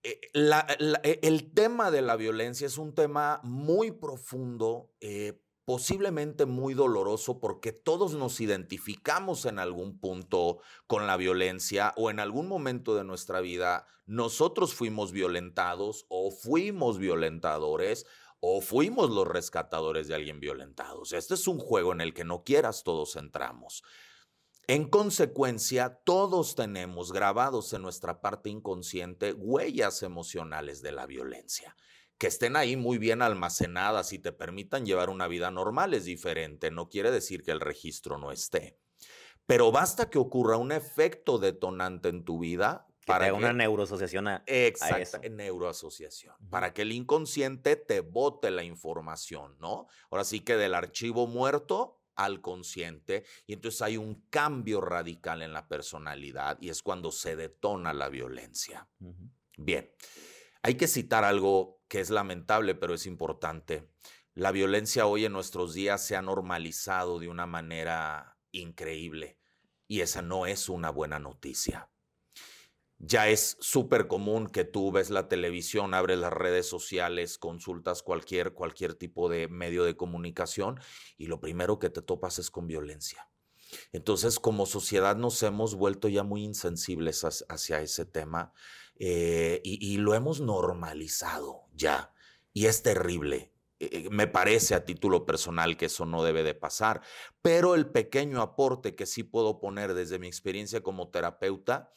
eh, 0.02 0.20
eh, 0.34 1.20
el 1.22 1.54
tema 1.54 1.92
de 1.92 2.02
la 2.02 2.16
violencia 2.16 2.68
es 2.68 2.78
un 2.78 2.96
tema 2.96 3.42
muy 3.44 3.92
profundo 3.92 4.94
posiblemente 5.66 6.46
muy 6.46 6.74
doloroso 6.74 7.40
porque 7.40 7.72
todos 7.72 8.14
nos 8.14 8.42
identificamos 8.42 9.46
en 9.46 9.60
algún 9.60 10.00
punto 10.00 10.60
con 10.88 11.08
la 11.08 11.18
violencia 11.18 11.94
o 11.96 12.10
en 12.10 12.20
algún 12.20 12.48
momento 12.48 12.96
de 12.96 13.04
nuestra 13.04 13.40
vida 13.40 13.88
nosotros 14.06 14.74
fuimos 14.74 15.12
violentados 15.12 16.06
o 16.10 16.32
fuimos 16.32 16.98
violentadores 16.98 18.06
o 18.42 18.60
fuimos 18.60 19.10
los 19.10 19.26
rescatadores 19.26 20.10
de 20.10 20.16
alguien 20.16 20.42
violentado. 20.42 21.04
este 21.10 21.36
es 21.36 21.48
un 21.48 21.60
juego 21.60 21.94
en 21.94 22.02
el 22.02 22.14
que 22.14 22.26
no 22.26 22.44
quieras 22.44 22.84
todos 22.84 23.16
entramos. 23.16 23.84
En 24.68 24.90
consecuencia, 24.90 26.02
todos 26.06 26.56
tenemos 26.56 27.12
grabados 27.12 27.74
en 27.74 27.82
nuestra 27.82 28.22
parte 28.22 28.50
inconsciente 28.50 29.34
huellas 29.34 30.04
emocionales 30.04 30.82
de 30.82 30.94
la 30.94 31.06
violencia 31.06 31.76
que 32.18 32.28
estén 32.28 32.56
ahí 32.56 32.76
muy 32.76 32.98
bien 32.98 33.22
almacenadas 33.22 34.14
y 34.14 34.20
te 34.20 34.32
permitan 34.32 34.86
llevar 34.86 35.10
una 35.10 35.28
vida 35.28 35.52
normal 35.52 35.94
es 35.94 36.06
diferente. 36.06 36.72
No 36.72 36.90
quiere 36.90 37.12
decir 37.12 37.44
que 37.44 37.52
el 37.52 37.60
registro 37.60 38.18
no 38.18 38.32
esté. 38.32 38.80
Pero 39.46 39.72
basta 39.72 40.10
que 40.10 40.18
ocurra 40.18 40.58
un 40.58 40.72
efecto 40.72 41.38
detonante 41.38 42.10
en 42.10 42.24
tu 42.24 42.40
vida 42.40 42.88
para 43.06 43.26
que 43.26 43.32
una 43.34 43.52
neuroasociación 43.52 44.28
a, 44.28 44.44
exacto, 44.46 45.20
neuroasociación. 45.30 46.36
Para 46.50 46.74
que 46.74 46.84
el 46.84 46.94
inconsciente 46.94 47.76
te 47.76 48.00
bote 48.00 48.50
la 48.52 48.64
información, 48.64 49.58
¿no? 49.60 49.88
Ahora 50.10 50.24
sí 50.24 50.40
que 50.40 50.56
del 50.56 50.74
archivo 50.74 51.28
muerto 51.28 52.00
al 52.16 52.42
consciente 52.42 53.26
y 53.48 53.54
entonces 53.54 53.82
hay 53.82 53.98
un 53.98 54.26
cambio 54.30 54.82
radical 54.82 55.42
en 55.42 55.52
la 55.52 55.68
personalidad 55.68 56.58
y 56.62 56.70
es 56.70 56.82
cuando 56.82 57.12
se 57.12 57.36
detona 57.36 57.94
la 57.94 58.10
violencia. 58.10 58.88
Bien, 59.58 59.92
hay 60.64 60.76
que 60.76 60.88
citar 60.88 61.26
algo 61.26 61.82
que 61.90 62.00
es 62.00 62.10
lamentable, 62.10 62.74
pero 62.74 62.94
es 62.94 63.06
importante. 63.06 63.90
La 64.34 64.52
violencia 64.52 65.06
hoy 65.06 65.26
en 65.26 65.34
nuestros 65.34 65.74
días 65.74 66.04
se 66.04 66.16
ha 66.16 66.22
normalizado 66.22 67.20
de 67.20 67.28
una 67.28 67.46
manera 67.46 68.38
increíble 68.52 69.38
y 69.88 70.02
esa 70.02 70.22
no 70.22 70.46
es 70.48 70.70
una 70.70 70.90
buena 70.90 71.20
noticia. 71.20 71.90
Ya 72.98 73.28
es 73.28 73.58
súper 73.60 74.08
común 74.08 74.48
que 74.48 74.64
tú 74.64 74.94
ves 74.94 75.10
la 75.10 75.28
televisión, 75.28 75.94
abres 75.94 76.18
las 76.18 76.32
redes 76.32 76.66
sociales, 76.66 77.38
consultas 77.38 78.02
cualquier, 78.02 78.54
cualquier 78.54 78.94
tipo 78.94 79.28
de 79.28 79.50
medio 79.50 79.84
de 79.84 79.98
comunicación 79.98 80.80
y 81.18 81.28
lo 81.28 81.42
primero 81.42 81.78
que 81.78 81.90
te 81.90 82.02
topas 82.02 82.40
es 82.40 82.50
con 82.50 82.66
violencia. 82.68 83.30
Entonces, 83.92 84.40
como 84.40 84.66
sociedad 84.66 85.18
nos 85.18 85.44
hemos 85.44 85.76
vuelto 85.76 86.08
ya 86.08 86.24
muy 86.24 86.44
insensibles 86.44 87.26
hacia 87.50 87.82
ese 87.82 88.06
tema 88.06 88.54
eh, 88.96 89.62
y, 89.64 89.98
lo 89.98 90.14
hemos 90.14 90.40
normalizado 90.40 91.64
ya. 91.74 92.14
Y 92.54 92.68
es 92.68 92.84
terrible. 92.84 93.52
Eh, 93.80 93.90
eh, 93.92 94.10
me 94.12 94.28
parece 94.28 94.76
a 94.76 94.86
título 94.86 95.26
personal 95.26 95.78
que 95.78 95.88
eso 95.88 96.06
no 96.06 96.24
debe 96.24 96.44
de 96.44 96.54
pasar, 96.54 97.02
pero 97.42 97.76
el 97.76 97.88
pequeño 97.88 98.42
aporte 98.42 98.96
que 98.96 99.06
sí 99.06 99.24
puedo 99.24 99.60
poner 99.60 99.94
desde 99.94 100.20
mi 100.20 100.28
experiencia 100.28 100.82
como 100.82 101.10
terapeuta, 101.10 101.92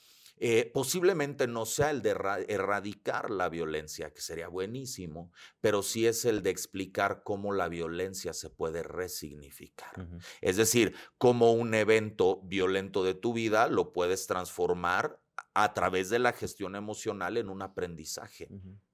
posiblemente 0.74 1.46
no 1.46 1.64
sea 1.64 1.90
el 1.90 2.02
de 2.02 2.10
erradicar 2.48 3.30
la 3.30 3.48
violencia, 3.48 4.12
que 4.12 4.20
sería 4.20 4.48
buenísimo, 4.48 5.32
pero 5.62 5.82
sí 5.82 6.06
es 6.06 6.26
el 6.26 6.42
de 6.42 6.50
explicar 6.50 7.22
cómo 7.24 7.54
la 7.54 7.68
violencia 7.68 8.34
se 8.34 8.50
puede 8.50 8.82
resignificar. 8.82 10.06
Es 10.42 10.58
decir, 10.58 10.94
cómo 11.16 11.52
un 11.52 11.72
evento 11.72 12.42
violento 12.42 13.02
de 13.02 13.14
tu 13.14 13.32
vida 13.32 13.68
lo 13.68 13.94
puedes 13.94 14.26
transformar 14.26 15.18
a 15.58 15.72
través 15.72 16.10
de 16.10 16.18
la 16.18 16.34
gestión 16.34 16.76
emocional 16.76 17.38
en 17.38 17.48
un 17.48 17.62
aprendizaje. 17.62 18.50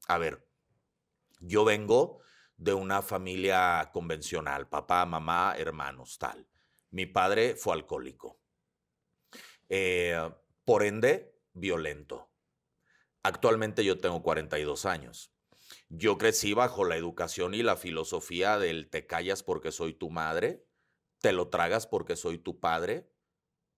A 0.06 0.16
ver, 0.16 0.46
yo 1.40 1.64
vengo 1.64 2.20
de 2.56 2.72
una 2.72 3.02
familia 3.02 3.90
convencional, 3.92 4.68
papá, 4.68 5.04
mamá, 5.04 5.56
hermanos, 5.58 6.18
tal. 6.18 6.46
Mi 6.90 7.06
padre 7.06 7.56
fue 7.56 7.74
alcohólico. 7.74 8.38
Eh, 9.68 10.16
por 10.64 10.84
ende, 10.84 11.36
violento. 11.52 12.30
Actualmente 13.24 13.84
yo 13.84 13.98
tengo 13.98 14.22
42 14.22 14.86
años. 14.86 15.34
Yo 15.88 16.16
crecí 16.16 16.52
bajo 16.54 16.84
la 16.84 16.96
educación 16.96 17.54
y 17.54 17.64
la 17.64 17.76
filosofía 17.76 18.60
del 18.60 18.88
te 18.88 19.04
callas 19.04 19.42
porque 19.42 19.72
soy 19.72 19.94
tu 19.94 20.10
madre, 20.10 20.64
te 21.18 21.32
lo 21.32 21.48
tragas 21.48 21.88
porque 21.88 22.14
soy 22.14 22.38
tu 22.38 22.60
padre 22.60 23.10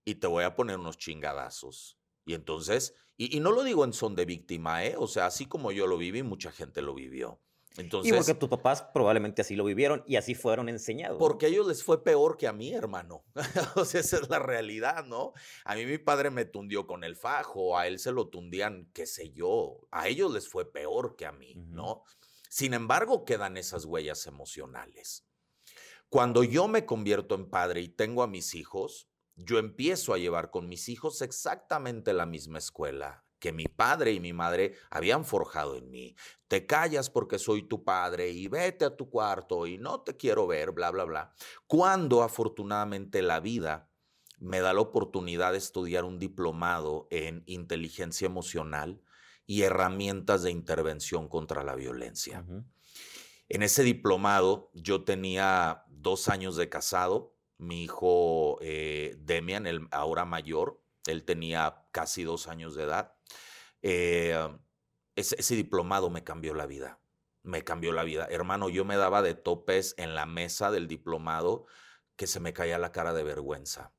y 0.04 0.16
te 0.16 0.26
voy 0.26 0.44
a 0.44 0.54
poner 0.54 0.78
unos 0.78 0.98
chingadazos. 0.98 1.98
Y 2.24 2.34
entonces, 2.34 2.94
y, 3.16 3.38
no 3.40 3.52
lo 3.52 3.62
digo 3.62 3.84
en 3.84 3.92
son 3.92 4.14
de 4.14 4.24
víctima, 4.24 4.84
¿eh? 4.84 4.96
O 4.98 5.06
sea, 5.06 5.26
así 5.26 5.46
como 5.46 5.70
yo 5.72 5.86
lo 5.86 5.96
viví, 5.96 6.22
mucha 6.22 6.50
gente 6.50 6.82
lo 6.82 6.94
vivió. 6.94 7.40
Entonces, 7.76 8.12
y 8.12 8.16
porque 8.16 8.34
tus 8.34 8.48
papás 8.48 8.82
probablemente 8.94 9.42
así 9.42 9.56
lo 9.56 9.64
vivieron 9.64 10.04
y 10.06 10.16
así 10.16 10.34
fueron 10.34 10.68
enseñados. 10.68 11.18
Porque 11.18 11.46
a 11.46 11.48
ellos 11.48 11.66
les 11.66 11.82
fue 11.82 12.04
peor 12.04 12.36
que 12.36 12.46
a 12.46 12.52
mí, 12.52 12.72
hermano. 12.72 13.24
o 13.74 13.84
sea, 13.84 14.00
esa 14.00 14.18
es 14.18 14.28
la 14.28 14.38
realidad, 14.38 15.04
¿no? 15.06 15.32
A 15.64 15.74
mí 15.74 15.84
mi 15.84 15.98
padre 15.98 16.30
me 16.30 16.44
tundió 16.44 16.86
con 16.86 17.02
el 17.02 17.16
fajo, 17.16 17.76
a 17.76 17.88
él 17.88 17.98
se 17.98 18.12
lo 18.12 18.28
tundían, 18.28 18.90
qué 18.92 19.06
sé 19.06 19.32
yo. 19.32 19.80
A 19.90 20.06
ellos 20.06 20.32
les 20.32 20.48
fue 20.48 20.70
peor 20.70 21.16
que 21.16 21.26
a 21.26 21.32
mí, 21.32 21.54
¿no? 21.56 22.04
Sin 22.48 22.74
embargo, 22.74 23.24
quedan 23.24 23.56
esas 23.56 23.84
huellas 23.84 24.26
emocionales. 24.26 25.26
Cuando 26.08 26.44
yo 26.44 26.68
me 26.68 26.86
convierto 26.86 27.34
en 27.34 27.50
padre 27.50 27.80
y 27.80 27.88
tengo 27.88 28.22
a 28.22 28.28
mis 28.28 28.54
hijos, 28.54 29.08
yo 29.36 29.58
empiezo 29.58 30.14
a 30.14 30.18
llevar 30.18 30.50
con 30.50 30.68
mis 30.68 30.88
hijos 30.88 31.22
exactamente 31.22 32.12
la 32.12 32.26
misma 32.26 32.58
escuela 32.58 33.24
que 33.44 33.52
mi 33.52 33.66
padre 33.66 34.12
y 34.12 34.20
mi 34.20 34.32
madre 34.32 34.74
habían 34.88 35.22
forjado 35.22 35.76
en 35.76 35.90
mí. 35.90 36.16
Te 36.48 36.64
callas 36.64 37.10
porque 37.10 37.38
soy 37.38 37.68
tu 37.68 37.84
padre 37.84 38.30
y 38.30 38.48
vete 38.48 38.86
a 38.86 38.96
tu 38.96 39.10
cuarto 39.10 39.66
y 39.66 39.76
no 39.76 40.00
te 40.00 40.16
quiero 40.16 40.46
ver, 40.46 40.72
bla, 40.72 40.90
bla, 40.90 41.04
bla. 41.04 41.34
Cuando 41.66 42.22
afortunadamente 42.22 43.20
la 43.20 43.40
vida 43.40 43.90
me 44.38 44.60
da 44.60 44.72
la 44.72 44.80
oportunidad 44.80 45.52
de 45.52 45.58
estudiar 45.58 46.04
un 46.04 46.18
diplomado 46.18 47.06
en 47.10 47.42
inteligencia 47.44 48.24
emocional 48.24 49.02
y 49.44 49.60
herramientas 49.60 50.42
de 50.42 50.50
intervención 50.50 51.28
contra 51.28 51.62
la 51.64 51.74
violencia. 51.74 52.46
En 53.50 53.62
ese 53.62 53.82
diplomado 53.82 54.70
yo 54.72 55.04
tenía 55.04 55.84
dos 55.88 56.28
años 56.28 56.56
de 56.56 56.70
casado, 56.70 57.33
mi 57.66 57.84
hijo 57.84 58.58
eh, 58.60 59.16
Demian, 59.18 59.66
el 59.66 59.88
ahora 59.90 60.24
mayor, 60.24 60.82
él 61.06 61.24
tenía 61.24 61.86
casi 61.92 62.22
dos 62.24 62.48
años 62.48 62.74
de 62.74 62.84
edad. 62.84 63.14
Eh, 63.82 64.36
ese, 65.16 65.54
diplomado 65.54 66.10
me 66.10 66.24
cambió 66.24 66.54
la 66.54 66.66
vida, 66.66 67.00
me 67.42 67.62
cambió 67.64 67.92
la 67.92 68.04
vida. 68.04 68.26
Hermano, 68.30 68.68
yo 68.68 68.84
me 68.84 68.96
daba 68.96 69.22
de 69.22 69.34
topes 69.34 69.94
en 69.98 70.14
la 70.14 70.26
mesa 70.26 70.70
del 70.70 70.88
diplomado 70.88 71.66
que 72.16 72.26
se 72.26 72.40
me 72.40 72.52
caía 72.52 72.78
la 72.78 72.92
cara 72.92 73.12
de 73.12 73.24
vergüenza. 73.24 73.92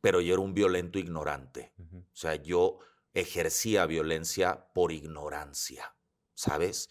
Pero 0.00 0.20
yo 0.20 0.34
era 0.34 0.42
un 0.42 0.54
violento 0.54 0.98
ignorante. 0.98 1.72
O 1.78 2.16
sea, 2.16 2.36
yo 2.36 2.78
ejercía 3.14 3.86
violencia 3.86 4.68
por 4.74 4.92
ignorancia, 4.92 5.96
¿sabes? 6.34 6.88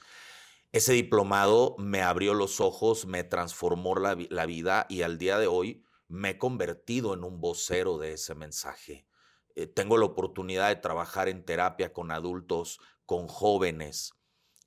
Ese 0.76 0.92
diplomado 0.92 1.78
me 1.78 2.02
abrió 2.02 2.34
los 2.34 2.60
ojos, 2.60 3.06
me 3.06 3.24
transformó 3.24 3.96
la, 3.96 4.46
vida 4.46 4.86
y 4.90 5.04
al 5.04 5.18
día 5.18 5.40
de 5.40 5.48
hoy 5.48 5.86
me 6.10 6.32
he 6.32 6.38
convertido 6.38 7.14
en 7.14 7.24
un 7.24 7.40
vocero 7.40 7.98
de 7.98 8.12
ese 8.12 8.36
mensaje. 8.36 9.08
Eh, 9.56 9.68
tengo 9.68 9.98
la 9.98 10.04
oportunidad 10.04 10.68
de 10.68 10.76
trabajar 10.76 11.30
en 11.30 11.46
terapia 11.46 11.94
con 11.94 12.12
adultos, 12.12 12.82
con 13.06 13.30
jóvenes. 13.30 14.16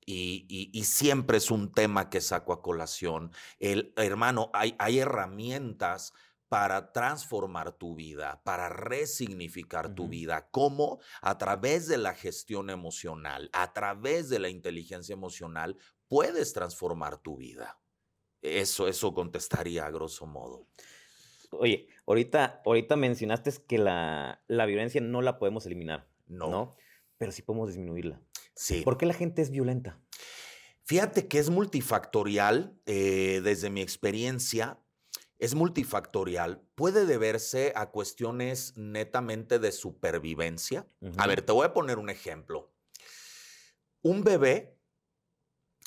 Y, 0.03 0.81
siempre 0.83 1.37
es 1.37 1.51
un 1.51 1.71
tema 1.71 2.09
que 2.09 2.21
saco 2.21 2.53
a 2.53 2.63
colación. 2.63 3.31
El, 3.59 3.93
hermano, 3.95 4.49
hay, 4.53 4.75
hay 4.79 4.97
herramientas 4.97 6.13
para 6.47 6.91
transformar 6.91 7.73
tu 7.73 7.93
vida, 7.93 8.41
para 8.43 8.69
resignificar 8.69 9.93
tu 9.93 10.07
vida. 10.07 10.49
¿Cómo? 10.49 10.99
A 11.21 11.37
través 11.37 11.87
de 11.87 11.99
la 11.99 12.15
gestión 12.15 12.71
emocional, 12.71 13.51
a 13.53 13.71
través 13.73 14.29
de 14.29 14.39
la 14.39 14.49
inteligencia 14.49 15.13
emocional, 15.13 15.77
puedes 16.09 16.51
transformar 16.51 17.17
tu 17.19 17.37
vida. 17.37 17.79
Eso, 18.41 18.87
eso 18.87 19.13
contestaría 19.13 19.85
a 19.85 19.91
grosso 19.91 20.25
modo. 20.25 20.67
Oye, 21.51 21.87
ahorita, 22.05 22.61
ahorita 22.65 22.95
mencionaste 22.95 23.51
que 23.67 23.77
la, 23.77 24.41
violencia 24.47 24.99
no 25.01 25.21
la 25.21 25.39
podemos 25.39 25.65
eliminar. 25.65 26.07
No. 26.27 26.75
Pero 27.17 27.31
sí 27.31 27.41
podemos 27.41 27.69
disminuirla. 27.69 28.21
Sí. 28.55 28.81
¿Por 28.81 28.97
qué 28.97 29.05
la 29.05 29.13
gente 29.13 29.41
es 29.41 29.49
violenta? 29.49 29.99
Fíjate 30.83 31.27
que 31.27 31.39
es 31.39 31.49
multifactorial, 31.49 32.79
eh, 32.85 33.41
desde 33.43 33.69
mi 33.69 33.81
experiencia, 33.81 34.79
es 35.37 35.55
multifactorial. 35.55 36.61
Puede 36.75 37.05
deberse 37.05 37.73
a 37.75 37.91
cuestiones 37.91 38.75
netamente 38.75 39.59
de 39.59 39.71
supervivencia. 39.71 40.87
A 41.17 41.27
ver, 41.27 41.41
te 41.41 41.51
voy 41.51 41.65
a 41.65 41.73
poner 41.73 41.97
un 41.97 42.09
ejemplo. 42.09 42.73
Un 44.01 44.23
bebé 44.23 44.78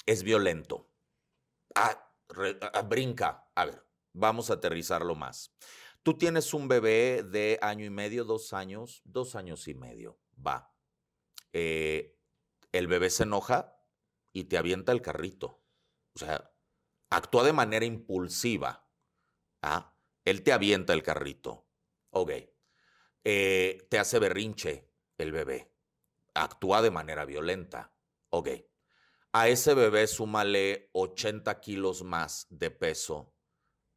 es 0.06 0.22
violento. 0.22 0.90
Ah, 1.74 2.12
ah, 2.60 2.82
brinca. 2.82 3.50
A 3.54 3.66
ver, 3.66 3.86
vamos 4.12 4.50
a 4.50 4.54
aterrizarlo 4.54 5.14
más. 5.14 5.54
Tú 6.02 6.18
tienes 6.18 6.52
un 6.52 6.68
bebé 6.68 7.22
de 7.22 7.58
año 7.62 7.84
y 7.84 7.90
medio, 7.90 8.24
dos 8.24 8.52
años, 8.52 9.02
dos 9.04 9.36
años 9.36 9.68
y 9.68 9.74
medio. 9.74 10.18
Va. 10.44 10.74
Eh, 11.52 12.18
el 12.72 12.88
bebé 12.88 13.10
se 13.10 13.22
enoja 13.22 13.78
y 14.32 14.44
te 14.44 14.58
avienta 14.58 14.92
el 14.92 15.02
carrito. 15.02 15.62
O 16.14 16.18
sea, 16.18 16.52
actúa 17.10 17.44
de 17.44 17.52
manera 17.52 17.84
impulsiva. 17.84 18.88
¿ah? 19.62 19.96
Él 20.24 20.42
te 20.42 20.52
avienta 20.52 20.92
el 20.92 21.02
carrito. 21.02 21.68
Ok. 22.10 22.32
Eh, 23.24 23.86
te 23.88 23.98
hace 23.98 24.18
berrinche 24.18 24.90
el 25.18 25.30
bebé. 25.30 25.72
Actúa 26.34 26.82
de 26.82 26.90
manera 26.90 27.24
violenta. 27.24 27.94
Ok. 28.30 28.48
A 29.34 29.48
ese 29.48 29.72
bebé 29.72 30.06
súmale 30.06 30.90
80 30.92 31.58
kilos 31.60 32.02
más 32.02 32.46
de 32.50 32.70
peso. 32.70 33.34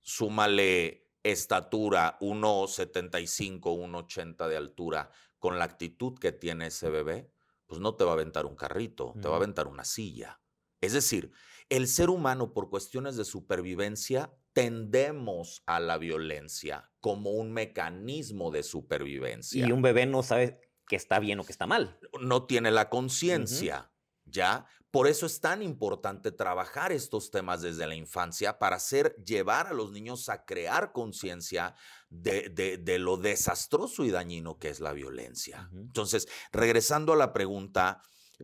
Súmale 0.02 1.12
estatura, 1.24 2.18
1,75, 2.22 3.60
1,80 3.60 4.48
de 4.48 4.56
altura, 4.56 5.12
con 5.40 5.60
la 5.60 5.66
actitud 5.66 6.18
que 6.18 6.32
tiene 6.32 6.68
ese 6.68 6.90
bebé, 6.90 7.32
pues 7.66 7.82
no 7.82 7.96
te 7.96 8.06
va 8.06 8.12
a 8.12 8.14
aventar 8.14 8.46
un 8.46 8.56
carrito, 8.56 9.14
te 9.22 9.28
va 9.28 9.34
a 9.34 9.38
aventar 9.38 9.68
una 9.68 9.84
silla. 9.84 10.40
Es 10.80 10.94
decir, 10.94 11.32
el 11.70 11.88
ser 11.88 12.10
humano 12.10 12.54
por 12.54 12.70
cuestiones 12.70 13.18
de 13.18 13.26
supervivencia 13.26 14.32
tendemos 14.54 15.64
a 15.66 15.80
la 15.80 15.98
violencia 15.98 16.92
como 17.02 17.32
un 17.32 17.52
mecanismo 17.52 18.52
de 18.52 18.64
supervivencia. 18.64 19.68
Y 19.68 19.72
un 19.72 19.82
bebé 19.82 20.06
no 20.06 20.24
sabe 20.24 20.62
que 20.88 20.96
está 20.96 21.20
bien 21.20 21.40
o 21.40 21.44
que 21.44 21.52
está 21.52 21.68
mal. 21.68 22.00
No 22.22 22.46
tiene 22.46 22.72
la 22.72 22.90
conciencia, 22.90 23.92
¿ya? 24.26 24.66
Por 24.92 25.08
eso 25.08 25.26
es 25.26 25.42
tan 25.42 25.62
importante 25.62 26.32
trabajar 26.32 26.92
estos 26.92 27.30
temas 27.30 27.62
desde 27.62 27.86
la 27.86 27.96
infancia 27.96 28.58
para 28.58 28.78
hacer 28.78 29.14
llevar 29.26 29.68
a 29.68 29.74
los 29.74 29.92
niños 29.92 30.30
a 30.30 30.46
crear 30.46 30.94
conciencia 30.94 31.76
de, 32.10 32.98
lo 33.00 33.18
desastroso 33.18 34.06
y 34.06 34.12
dañino 34.12 34.58
que 34.58 34.70
es 34.70 34.80
la 34.80 34.94
violencia. 34.94 35.70
Entonces, 35.74 36.28
regresando 36.52 37.14
a 37.14 37.18
la 37.18 37.34
pregunta, 37.34 38.02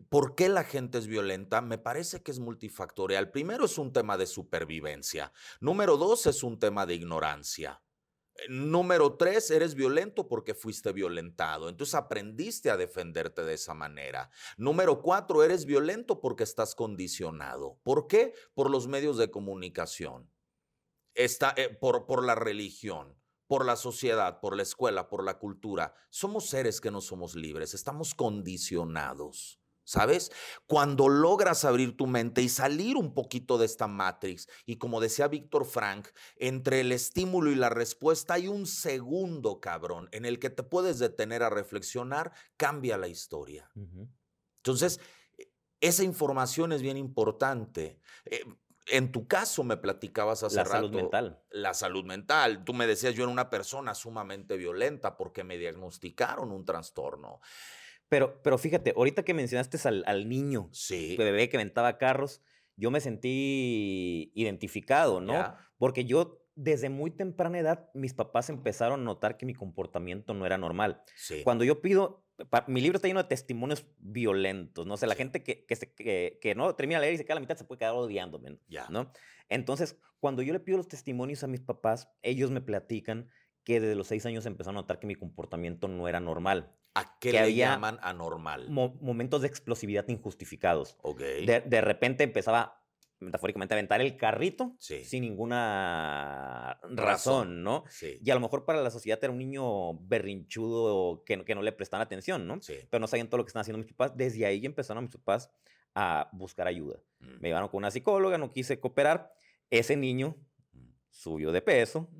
¿Por 0.08 0.34
qué 0.34 0.48
la 0.48 0.64
gente 0.64 0.96
es 0.96 1.06
violenta? 1.06 1.60
Me 1.60 1.76
parece 1.76 2.22
que 2.22 2.30
es 2.30 2.38
multifactorial. 2.38 3.30
Primero 3.30 3.66
es 3.66 3.76
un 3.76 3.92
tema 3.92 4.16
de 4.16 4.26
supervivencia. 4.26 5.34
Número 5.60 5.98
dos 5.98 6.26
es 6.26 6.42
un 6.42 6.58
tema 6.58 6.86
de 6.86 6.94
ignorancia. 6.94 7.81
Número 8.48 9.16
tres, 9.16 9.50
eres 9.50 9.74
violento 9.74 10.28
porque 10.28 10.54
fuiste 10.54 10.92
violentado. 10.92 11.68
Entonces 11.68 11.94
aprendiste 11.94 12.70
a 12.70 12.76
defenderte 12.76 13.42
de 13.42 13.54
esa 13.54 13.74
manera. 13.74 14.30
Número 14.56 15.02
cuatro, 15.02 15.44
eres 15.44 15.64
violento 15.64 16.20
porque 16.20 16.42
estás 16.42 16.74
condicionado. 16.74 17.78
¿Por 17.82 18.06
qué? 18.06 18.34
Por 18.54 18.70
los 18.70 18.88
medios 18.88 19.16
de 19.16 19.30
comunicación. 19.30 20.30
Está, 21.14 21.54
eh, 21.56 21.68
por, 21.68 22.06
por 22.06 22.24
la 22.24 22.34
religión 22.34 23.16
por 23.52 23.66
la 23.66 23.76
sociedad, 23.76 24.40
por 24.40 24.56
la 24.56 24.62
escuela, 24.62 25.10
por 25.10 25.22
la 25.22 25.38
cultura. 25.38 25.92
Somos 26.08 26.48
seres 26.48 26.80
que 26.80 26.90
no 26.90 27.02
somos 27.02 27.34
libres, 27.34 27.74
estamos 27.74 28.14
condicionados. 28.14 29.61
¿Sabes? 29.84 30.30
Cuando 30.66 31.08
logras 31.08 31.64
abrir 31.64 31.96
tu 31.96 32.06
mente 32.06 32.40
y 32.40 32.48
salir 32.48 32.96
un 32.96 33.14
poquito 33.14 33.58
de 33.58 33.66
esta 33.66 33.88
matrix, 33.88 34.48
y 34.64 34.76
como 34.76 35.00
decía 35.00 35.28
Víctor 35.28 35.64
Frank, 35.64 36.08
entre 36.36 36.80
el 36.80 36.92
estímulo 36.92 37.50
y 37.50 37.56
la 37.56 37.68
respuesta 37.68 38.34
hay 38.34 38.48
un 38.48 38.66
segundo, 38.66 39.60
cabrón, 39.60 40.08
en 40.12 40.24
el 40.24 40.38
que 40.38 40.50
te 40.50 40.62
puedes 40.62 40.98
detener 40.98 41.42
a 41.42 41.50
reflexionar, 41.50 42.32
cambia 42.56 42.96
la 42.96 43.08
historia. 43.08 43.70
Entonces, 44.58 45.00
e, 45.36 45.50
esa 45.80 46.04
información 46.04 46.72
es 46.72 46.80
bien 46.80 46.96
importante. 46.96 48.00
Eh, 48.24 48.44
en 48.86 49.12
tu 49.12 49.26
caso 49.26 49.64
me 49.64 49.76
platicabas 49.76 50.42
hace 50.42 50.56
la 50.56 50.64
rato. 50.64 50.74
La 50.74 50.80
salud 50.80 50.94
mental. 50.94 51.42
La 51.50 51.74
salud 51.74 52.04
mental. 52.04 52.64
Tú 52.64 52.74
me 52.74 52.86
decías, 52.86 53.14
yo 53.14 53.24
era 53.24 53.32
una 53.32 53.50
persona 53.50 53.94
sumamente 53.94 54.56
violenta 54.56 55.16
porque 55.16 55.44
me 55.44 55.58
diagnosticaron 55.58 56.50
un 56.50 56.64
trastorno. 56.64 57.40
Pero, 58.12 58.42
pero 58.42 58.58
fíjate, 58.58 58.92
ahorita 58.94 59.22
que 59.22 59.32
mencionaste 59.32 59.78
al, 59.88 60.04
al 60.06 60.28
niño, 60.28 60.68
sí. 60.70 61.16
bebé 61.16 61.48
que 61.48 61.56
ventaba 61.56 61.96
carros, 61.96 62.42
yo 62.76 62.90
me 62.90 63.00
sentí 63.00 64.30
identificado, 64.34 65.22
¿no? 65.22 65.54
Porque 65.78 66.04
yo 66.04 66.44
desde 66.54 66.90
muy 66.90 67.10
temprana 67.10 67.58
edad, 67.58 67.88
mis 67.94 68.12
papás 68.12 68.50
empezaron 68.50 69.00
a 69.00 69.04
notar 69.04 69.38
que 69.38 69.46
mi 69.46 69.54
comportamiento 69.54 70.34
no 70.34 70.44
era 70.44 70.58
normal. 70.58 71.02
Sí. 71.16 71.40
Cuando 71.42 71.64
yo 71.64 71.80
pido, 71.80 72.26
mi 72.66 72.82
libro 72.82 72.96
está 72.96 73.08
lleno 73.08 73.22
de 73.22 73.30
testimonios 73.30 73.86
violentos, 73.96 74.86
¿no? 74.86 74.92
O 74.92 74.96
sea, 74.98 75.08
la 75.08 75.14
gente 75.14 75.42
que, 75.42 75.64
que, 75.64 76.38
que, 76.38 76.54
no 76.54 76.74
termina 76.74 77.00
de 77.00 77.06
leer 77.06 77.14
y 77.14 77.16
se 77.16 77.24
queda 77.24 77.32
a 77.32 77.36
la 77.36 77.40
mitad 77.40 77.56
se 77.56 77.64
puede 77.64 77.78
quedar 77.78 77.94
odiándome, 77.94 78.58
¿no? 78.90 79.10
Entonces, 79.48 79.98
cuando 80.20 80.42
yo 80.42 80.52
le 80.52 80.60
pido 80.60 80.76
los 80.76 80.88
testimonios 80.88 81.44
a 81.44 81.46
mis 81.46 81.62
papás, 81.62 82.10
ellos 82.20 82.50
me 82.50 82.60
platican 82.60 83.30
que 83.64 83.80
desde 83.80 83.94
los 83.94 84.08
seis 84.08 84.26
años 84.26 84.44
empezaron 84.44 84.76
a 84.76 84.80
notar 84.82 84.98
que 84.98 85.06
mi 85.06 85.14
comportamiento 85.14 85.88
no 85.88 86.08
era 86.08 86.20
normal. 86.20 86.76
¿A 86.94 87.18
qué 87.18 87.32
le 87.32 87.54
llaman 87.54 87.98
anormal? 88.02 88.68
momentos 88.68 89.42
de 89.42 89.48
explosividad 89.48 90.06
injustificados. 90.08 90.98
Ok. 91.02 91.20
De, 91.20 91.80
repente 91.80 92.24
empezaba, 92.24 92.82
metafóricamente, 93.20 93.74
a 93.74 93.76
aventar 93.76 94.00
el 94.02 94.16
carrito 94.16 94.76
sin 94.78 95.22
ninguna 95.22 96.78
razón, 96.82 97.62
¿no? 97.62 97.84
Sí. 97.88 98.18
Y 98.22 98.30
a 98.30 98.34
lo 98.34 98.40
mejor 98.40 98.66
para 98.66 98.82
la 98.82 98.90
sociedad 98.90 99.18
era 99.22 99.32
un 99.32 99.38
niño 99.38 99.94
berrinchudo 100.00 101.24
que, 101.24 101.42
que 101.44 101.54
no 101.54 101.62
le 101.62 101.72
prestaban 101.72 102.04
atención, 102.04 102.46
¿no? 102.46 102.60
Sí. 102.60 102.74
Pero 102.90 103.00
no 103.00 103.06
sabían 103.06 103.28
todo 103.28 103.38
lo 103.38 103.44
que 103.44 103.48
estaban 103.48 103.62
haciendo 103.62 103.78
mis 103.78 103.92
papás. 103.92 104.16
Desde 104.16 104.44
ahí 104.44 104.64
empezaron 104.66 105.04
mis 105.04 105.16
papás 105.16 105.50
a 105.94 106.28
buscar 106.32 106.66
ayuda. 106.66 106.98
Mm. 107.20 107.40
Me 107.40 107.48
llevaron 107.48 107.68
con 107.68 107.78
una 107.78 107.90
psicóloga, 107.90 108.36
no 108.38 108.52
quise 108.52 108.80
cooperar. 108.80 109.32
Ese 109.70 109.96
niño 109.96 110.36
mm. 110.72 110.78
subió 111.08 111.52
de 111.52 111.62
peso, 111.62 112.10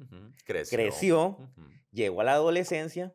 creció, 0.46 1.38
llegó 1.90 2.22
a 2.22 2.24
la 2.24 2.32
adolescencia 2.32 3.14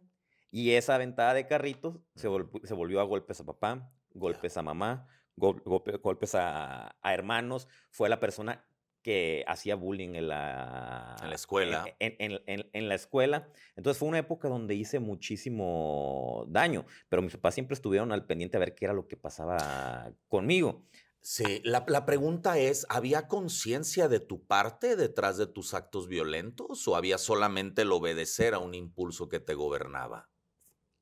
y 0.52 0.72
esa 0.72 0.96
aventada 0.96 1.34
de 1.34 1.48
carritos 1.48 2.00
se, 2.16 2.28
volvió 2.28 3.00
a 3.02 3.04
golpes 3.04 3.40
a 3.40 3.46
papá, 3.46 3.92
golpes 4.14 4.58
a 4.58 4.62
mamá, 4.62 5.08
golpes 5.36 6.36
a, 6.36 6.96
hermanos. 7.04 7.68
Fue 7.92 8.10
la 8.10 8.20
persona 8.20 8.66
que 9.02 9.46
hacía 9.48 9.76
bullying 9.76 10.16
en 10.16 10.28
la, 10.28 11.16
en 11.22 11.30
la 11.30 11.36
escuela. 11.36 11.86
En, 12.00 12.90
la 12.90 12.96
escuela. 12.96 13.50
Entonces 13.76 14.00
fue 14.00 14.10
una 14.10 14.20
época 14.20 14.50
donde 14.50 14.76
hice 14.76 15.00
muchísimo 15.00 16.46
daño, 16.50 16.86
pero 17.10 17.22
mis 17.22 17.34
papás 17.34 17.54
siempre 17.54 17.74
estuvieron 17.74 18.12
al 18.12 18.26
pendiente 18.26 18.58
a 18.58 18.60
ver 18.60 18.76
qué 18.76 18.86
era 18.86 18.94
lo 18.94 19.08
que 19.08 19.18
pasaba 19.18 20.12
conmigo. 20.28 20.86
Sí, 21.22 21.62
la, 21.66 21.84
la 21.88 22.06
pregunta 22.06 22.58
es, 22.58 22.86
¿había 22.90 23.28
conciencia 23.28 24.08
de 24.08 24.22
tu 24.22 24.46
parte 24.46 24.96
detrás 24.96 25.38
de 25.38 25.48
tus 25.48 25.74
actos 25.74 26.08
violentos 26.08 26.88
o 26.88 26.96
había 26.96 27.18
solamente 27.18 27.82
el 27.82 27.92
obedecer 27.92 28.54
a 28.54 28.60
un 28.60 28.74
impulso 28.74 29.28
que 29.28 29.42
te 29.42 29.54
gobernaba? 29.54 30.30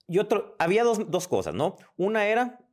Y 0.07 0.19
otro, 0.19 0.55
había 0.59 0.83
dos, 0.83 1.09
dos 1.09 1.27
cosas, 1.27 1.53
¿no? 1.53 1.77
Una 1.97 2.27
era 2.27 2.65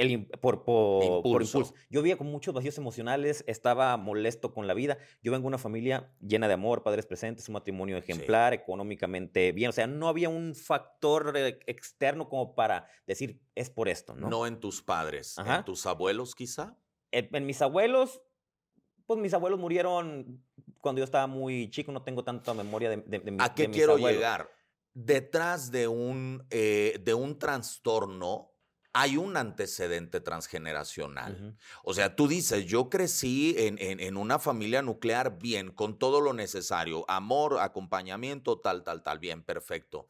el, 0.00 0.26
por, 0.26 0.64
por, 0.64 1.04
impulso. 1.04 1.74
Yo 1.90 2.00
vivía 2.00 2.16
con 2.16 2.26
muchos 2.26 2.54
vacíos 2.54 2.78
emocionales, 2.78 3.44
estaba 3.46 3.96
molesto 3.96 4.54
con 4.54 4.66
la 4.66 4.72
vida. 4.72 4.96
Yo 5.22 5.30
vengo 5.30 5.42
de 5.42 5.48
una 5.48 5.58
familia 5.58 6.10
llena 6.20 6.48
de 6.48 6.54
amor, 6.54 6.82
padres 6.82 7.06
presentes, 7.06 7.48
un 7.48 7.54
matrimonio 7.54 7.98
ejemplar, 7.98 8.54
económicamente 8.54 9.52
bien. 9.52 9.68
O 9.68 9.72
sea, 9.72 9.86
no 9.86 10.08
había 10.08 10.28
un 10.28 10.54
factor 10.54 11.34
eh, 11.36 11.58
externo 11.66 12.28
como 12.28 12.54
para 12.54 12.86
decir, 13.06 13.42
es 13.54 13.68
por 13.68 13.88
esto, 13.88 14.14
¿no? 14.14 14.30
No 14.30 14.46
en 14.46 14.58
tus 14.58 14.82
padres, 14.82 15.36
en 15.38 15.64
tus 15.64 15.84
abuelos 15.86 16.34
quizá. 16.34 16.76
En, 17.12 17.44
mis 17.44 17.60
abuelos, 17.60 18.22
pues 19.06 19.20
mis 19.20 19.34
abuelos 19.34 19.58
murieron 19.58 20.42
cuando 20.80 21.00
yo 21.00 21.04
estaba 21.04 21.26
muy 21.26 21.68
chico, 21.70 21.92
no 21.92 22.02
tengo 22.02 22.24
tanta 22.24 22.54
memoria 22.54 22.88
de, 22.88 22.96
de, 22.96 23.36
¿A 23.38 23.54
qué 23.54 23.68
quiero 23.68 23.98
llegar? 23.98 24.48
Detrás 24.94 25.70
de 25.70 25.88
un, 25.88 26.46
eh, 26.50 27.00
de 27.02 27.14
un 27.14 27.38
trastorno 27.38 28.50
hay 28.92 29.16
un 29.16 29.36
antecedente 29.36 30.20
transgeneracional. 30.20 31.56
O 31.84 31.94
sea, 31.94 32.16
tú 32.16 32.26
dices, 32.26 32.66
yo 32.66 32.90
crecí 32.90 33.54
en, 33.56 33.76
en, 33.78 34.16
una 34.16 34.38
familia 34.38 34.82
nuclear 34.82 35.38
bien, 35.38 35.70
con 35.70 35.98
todo 35.98 36.20
lo 36.20 36.32
necesario, 36.32 37.04
amor, 37.08 37.60
acompañamiento, 37.60 38.58
tal, 38.58 38.82
tal, 38.82 39.02
tal, 39.02 39.20
bien, 39.20 39.44
perfecto. 39.44 40.08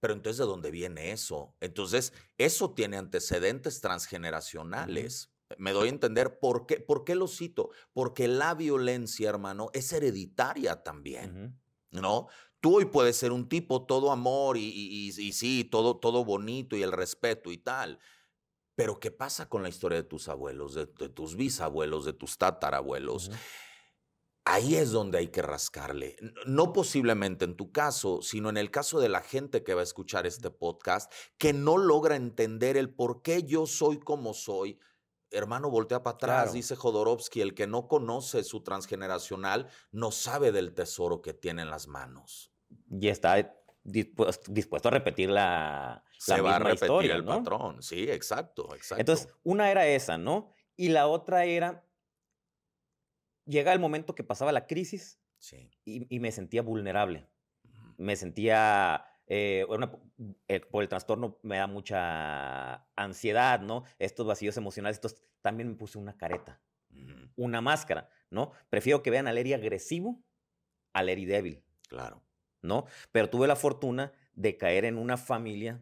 Pero 0.00 0.12
entonces, 0.12 0.38
¿de 0.38 0.44
dónde 0.44 0.70
viene 0.70 1.12
eso? 1.12 1.54
Entonces, 1.60 2.12
eso 2.36 2.74
tiene 2.74 2.96
antecedentes 2.96 3.80
transgeneracionales. 3.80 5.30
Me 5.56 5.72
doy 5.72 5.88
a 5.88 5.92
entender 5.92 6.40
por 6.40 6.66
qué, 6.66 6.80
por 6.80 7.04
qué 7.04 7.14
lo 7.14 7.28
cito. 7.28 7.70
Porque 7.92 8.28
la 8.28 8.54
violencia, 8.54 9.30
hermano, 9.30 9.70
es 9.72 9.92
hereditaria 9.92 10.82
también. 10.82 11.58
¿No? 11.90 12.26
Tú 12.64 12.78
hoy 12.78 12.86
puedes 12.86 13.18
ser 13.18 13.30
un 13.30 13.46
tipo 13.46 13.84
todo 13.84 14.10
amor 14.10 14.56
y, 14.56 15.12
sí, 15.34 15.64
todo, 15.64 15.98
todo 15.98 16.24
bonito 16.24 16.76
y 16.76 16.82
el 16.82 16.92
respeto 16.92 17.52
y 17.52 17.58
tal. 17.58 17.98
Pero 18.74 18.98
¿qué 18.98 19.10
pasa 19.10 19.50
con 19.50 19.62
la 19.62 19.68
historia 19.68 19.98
de 19.98 20.08
tus 20.08 20.30
abuelos, 20.30 20.72
de, 20.72 20.86
tus 20.86 21.36
bisabuelos, 21.36 22.06
de 22.06 22.14
tus 22.14 22.38
tatarabuelos? 22.38 23.30
Ahí 24.46 24.76
es 24.76 24.92
donde 24.92 25.18
hay 25.18 25.28
que 25.28 25.42
rascarle. 25.42 26.16
No 26.46 26.72
posiblemente 26.72 27.44
en 27.44 27.54
tu 27.54 27.70
caso, 27.70 28.22
sino 28.22 28.48
en 28.48 28.56
el 28.56 28.70
caso 28.70 28.98
de 28.98 29.10
la 29.10 29.20
gente 29.20 29.62
que 29.62 29.74
va 29.74 29.82
a 29.82 29.84
escuchar 29.84 30.26
este 30.26 30.50
podcast, 30.50 31.12
que 31.36 31.52
no 31.52 31.76
logra 31.76 32.16
entender 32.16 32.78
el 32.78 32.88
por 32.88 33.20
qué 33.20 33.42
yo 33.42 33.66
soy 33.66 33.98
como 34.00 34.32
soy. 34.32 34.80
Hermano, 35.30 35.68
voltea 35.68 36.02
para 36.02 36.14
atrás, 36.14 36.54
dice 36.54 36.76
Jodorowsky, 36.76 37.42
el 37.42 37.52
que 37.52 37.66
no 37.66 37.88
conoce 37.88 38.42
su 38.42 38.62
transgeneracional 38.62 39.68
no 39.92 40.10
sabe 40.10 40.50
del 40.50 40.72
tesoro 40.72 41.20
que 41.20 41.34
tiene 41.34 41.60
en 41.60 41.68
las 41.68 41.88
manos 41.88 42.53
y 42.90 43.08
está 43.08 43.54
dispuesto, 43.84 44.88
a 44.88 44.90
repetir 44.90 45.28
la, 45.30 46.02
Se 46.18 46.40
va 46.40 46.56
a 46.56 46.58
repetir 46.58 47.10
el 47.10 47.24
patrón, 47.24 47.82
sí, 47.82 48.10
exacto, 48.10 48.74
exacto. 48.74 49.00
Entonces, 49.00 49.28
una 49.42 49.70
era 49.70 49.86
esa, 49.86 50.16
¿no? 50.18 50.50
Y 50.76 50.88
la 50.88 51.06
otra 51.06 51.44
era 51.44 51.84
llega 53.46 53.72
el 53.72 53.78
momento 53.80 54.14
que 54.14 54.24
pasaba 54.24 54.52
la 54.52 54.66
crisis 54.66 55.20
Sí. 55.38 55.70
y, 55.84 56.14
y 56.14 56.20
me 56.20 56.32
sentía 56.32 56.62
vulnerable. 56.62 57.28
Me 57.98 58.16
sentía, 58.16 59.04
eh, 59.26 59.66
una- 59.68 59.92
eh, 60.48 60.60
por 60.60 60.82
el 60.82 60.88
trastorno 60.88 61.38
me 61.42 61.58
da 61.58 61.66
mucha 61.66 62.86
ansiedad, 62.96 63.60
¿no? 63.60 63.84
Estos 63.98 64.26
vacíos 64.26 64.56
emocionales, 64.56 64.96
entonces 64.96 65.22
también 65.42 65.68
me 65.68 65.74
puse 65.76 65.98
una 65.98 66.16
careta, 66.16 66.62
una 67.36 67.60
máscara, 67.60 68.08
¿no? 68.30 68.52
Prefiero 68.70 69.02
que 69.02 69.10
vean 69.10 69.28
al 69.28 69.36
Eri 69.36 69.52
agresivo 69.52 70.24
al 70.94 71.08
Eri 71.10 71.26
débil, 71.26 71.62
Claro. 71.88 72.23
¿No? 72.64 72.86
Pero 73.12 73.30
tuve 73.30 73.46
la 73.46 73.56
fortuna 73.56 74.12
de 74.34 74.56
caer 74.56 74.84
en 74.84 74.98
una 74.98 75.16
familia 75.16 75.80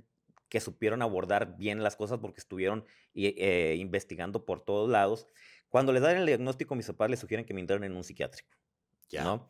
que 0.49 0.61
supieron 0.61 1.01
abordar 1.01 1.57
bien 1.57 1.83
las 1.83 1.97
cosas 1.97 2.19
porque 2.19 2.41
estuvieron 2.41 2.85
y- 3.15 3.35
eh, 3.43 3.77
investigando 3.79 4.45
por 4.45 4.61
todos 4.65 4.91
lados. 4.91 5.27
Cuando 5.71 5.93
les 5.93 6.03
dan 6.03 6.17
el 6.19 6.27
diagnóstico, 6.27 6.75
mis 6.75 6.87
papás 6.87 7.09
les 7.09 7.21
sugieren 7.21 7.47
que 7.47 7.55
me 7.55 7.61
internen 7.61 7.93
en 7.93 7.97
un 7.97 8.05
psiquiátrico. 8.05 8.51
Ya. 9.09 9.25
¿no? 9.25 9.49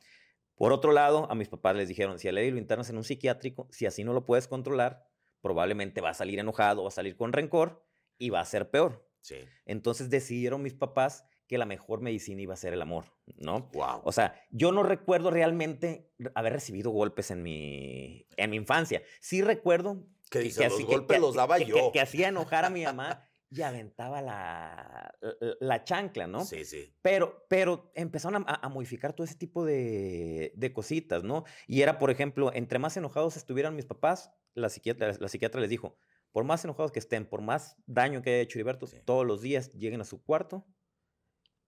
Por 0.54 0.72
otro 0.72 0.92
lado, 0.92 1.26
a 1.30 1.34
mis 1.34 1.48
papás 1.48 1.74
les 1.74 1.88
dijeron, 1.88 2.18
si 2.20 2.28
a 2.28 2.32
Lady 2.32 2.50
lo 2.52 2.58
internas 2.58 2.88
en 2.90 2.96
un 2.96 3.04
psiquiátrico, 3.04 3.66
si 3.72 3.86
así 3.86 4.04
no 4.04 4.12
lo 4.12 4.24
puedes 4.24 4.46
controlar, 4.46 5.08
probablemente 5.40 6.00
va 6.00 6.10
a 6.10 6.14
salir 6.14 6.38
enojado, 6.38 6.82
va 6.84 6.88
a 6.88 6.92
salir 6.92 7.16
con 7.16 7.32
rencor 7.32 7.84
y 8.18 8.30
va 8.30 8.40
a 8.40 8.44
ser 8.44 8.70
peor. 8.70 9.08
Sí. 9.22 9.36
Entonces 9.64 10.10
decidieron 10.10 10.62
mis 10.62 10.74
papás 10.74 11.24
que 11.52 11.58
la 11.58 11.66
mejor 11.66 12.00
medicina 12.00 12.40
iba 12.40 12.54
a 12.54 12.56
ser 12.56 12.72
el 12.72 12.80
amor, 12.80 13.04
¿no? 13.36 13.68
Wow. 13.74 14.00
O 14.04 14.10
sea, 14.12 14.34
yo 14.50 14.72
no 14.72 14.82
recuerdo 14.82 15.30
realmente 15.30 16.10
haber 16.34 16.54
recibido 16.54 16.90
golpes 16.90 17.30
en 17.30 17.42
mi, 17.42 18.26
en 18.38 18.48
mi 18.50 18.56
infancia. 18.56 19.02
Sí 19.20 19.42
recuerdo 19.42 20.06
¿Qué 20.30 20.38
dice? 20.38 20.64
Los 20.64 20.72
así- 20.74 20.84
golpes 20.84 21.20
los 21.20 21.34
daba 21.34 21.58
que- 21.58 21.66
que- 21.66 21.70
yo. 21.70 21.92
que 21.92 22.00
hacía 22.00 22.28
enojar 22.28 22.64
a 22.64 22.70
mi 22.70 22.84
mamá 22.84 23.28
y 23.50 23.60
aventaba 23.60 24.22
la, 24.22 25.14
la, 25.20 25.36
la 25.60 25.84
chancla, 25.84 26.26
¿no? 26.26 26.42
Sí, 26.42 26.64
sí. 26.64 26.94
Pero, 27.02 27.44
pero 27.50 27.92
empezaron 27.94 28.44
a, 28.48 28.52
a- 28.54 28.66
a 28.66 28.68
modificar 28.70 29.12
todo 29.12 29.26
ese 29.26 29.34
tipo 29.34 29.62
de, 29.66 30.52
de 30.56 30.72
cositas, 30.72 31.22
¿no? 31.22 31.44
Y 31.66 31.82
era, 31.82 31.98
por 31.98 32.10
ejemplo, 32.10 32.50
entre 32.54 32.78
más 32.78 32.96
enojados 32.96 33.36
estuvieran 33.36 33.76
mis 33.76 33.84
papás, 33.84 34.32
la 34.54 34.70
psiquiatra, 34.70 35.12
la 35.20 35.28
psiquiatra 35.28 35.60
les 35.60 35.68
dijo, 35.68 35.98
por 36.30 36.44
más 36.44 36.64
enojados 36.64 36.92
que 36.92 36.98
estén, 36.98 37.26
por 37.26 37.42
más 37.42 37.76
daño 37.84 38.22
que 38.22 38.30
haya 38.30 38.40
hecho 38.40 38.56
Heriberto, 38.58 38.86
Sí. 38.86 38.96
todos 39.04 39.26
los 39.26 39.42
días 39.42 39.70
lleguen 39.74 40.00
a 40.00 40.04
su 40.04 40.22
cuarto, 40.24 40.64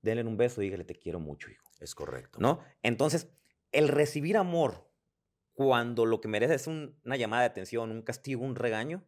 denle 0.04 0.24
un 0.24 0.36
beso 0.36 0.60
y 0.62 0.66
dígale, 0.66 0.84
te 0.84 0.94
quiero 0.94 1.18
mucho, 1.20 1.50
hijo, 1.50 1.64
Es 1.80 1.94
correcto. 1.94 2.38
¿no? 2.40 2.60
Entonces, 2.82 3.28
el 3.72 3.88
recibir 3.88 4.36
amor 4.36 4.90
cuando 5.54 6.06
lo 6.06 6.20
que 6.20 6.28
merece 6.28 6.54
es 6.54 6.66
un- 6.66 7.00
una 7.04 7.16
llamada 7.16 7.42
de 7.42 7.48
atención, 7.48 7.90
un 7.90 8.02
castigo, 8.02 8.44
un 8.44 8.56
regaño, 8.56 9.04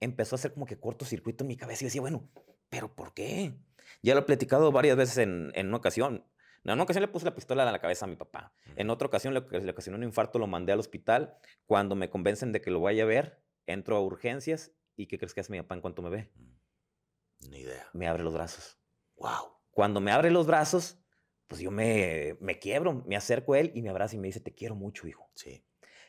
empezó 0.00 0.34
a 0.34 0.38
hacer 0.38 0.52
como 0.52 0.66
que 0.66 0.78
cortocircuito 0.78 1.44
en 1.44 1.48
mi 1.48 1.56
cabeza 1.56 1.84
y 1.84 1.86
decía, 1.86 2.00
bueno, 2.00 2.28
¿pero 2.68 2.94
por 2.94 3.14
qué? 3.14 3.54
Ya 4.02 4.14
lo 4.14 4.20
he 4.20 4.24
platicado 4.24 4.72
varias 4.72 4.96
veces 4.96 5.18
en, 5.18 5.52
en 5.54 5.68
una 5.68 5.76
ocasión. 5.78 6.24
En 6.64 6.72
una 6.72 6.82
ocasión 6.82 7.02
le 7.02 7.08
puse 7.08 7.24
la 7.24 7.34
pistola 7.34 7.66
a 7.68 7.70
la 7.70 7.80
cabeza 7.80 8.04
a 8.06 8.08
mi 8.08 8.16
papá. 8.16 8.52
En 8.74 8.90
otra 8.90 9.06
ocasión 9.06 9.32
le, 9.34 9.40
le 9.40 9.70
ocasionó 9.70 9.96
un 9.96 10.02
infarto, 10.02 10.40
lo 10.40 10.48
mandé 10.48 10.72
al 10.72 10.80
hospital. 10.80 11.38
Cuando 11.66 11.94
me 11.94 12.10
convencen 12.10 12.50
de 12.52 12.60
que 12.60 12.72
lo 12.72 12.80
vaya 12.80 13.04
a 13.04 13.06
ver, 13.06 13.40
entro 13.66 13.96
a 13.96 14.00
urgencias 14.02 14.72
y 14.96 15.06
¿qué 15.06 15.16
crees 15.18 15.32
que 15.32 15.40
hace 15.40 15.52
mi 15.52 15.60
papá 15.62 15.76
en 15.76 15.80
cuanto 15.80 16.02
me 16.02 16.10
ve? 16.10 16.30
Mm. 16.34 17.48
Ni 17.50 17.58
idea. 17.60 17.88
Me 17.92 18.08
abre 18.08 18.24
los 18.24 18.34
brazos. 18.34 18.78
Wow. 19.16 19.55
Cuando 19.76 20.00
me 20.00 20.10
abre 20.10 20.30
los 20.30 20.46
brazos, 20.46 20.96
pues 21.48 21.60
yo 21.60 21.70
me, 21.70 22.38
me 22.40 22.58
quiebro, 22.58 23.04
me 23.06 23.14
acerco 23.14 23.52
a 23.52 23.58
él 23.58 23.72
y 23.74 23.82
me 23.82 23.90
abraza 23.90 24.16
y 24.16 24.18
me 24.18 24.28
dice, 24.28 24.40
te 24.40 24.54
quiero 24.54 24.74
mucho, 24.74 25.06
hijo. 25.06 25.28
Sí. 25.34 25.66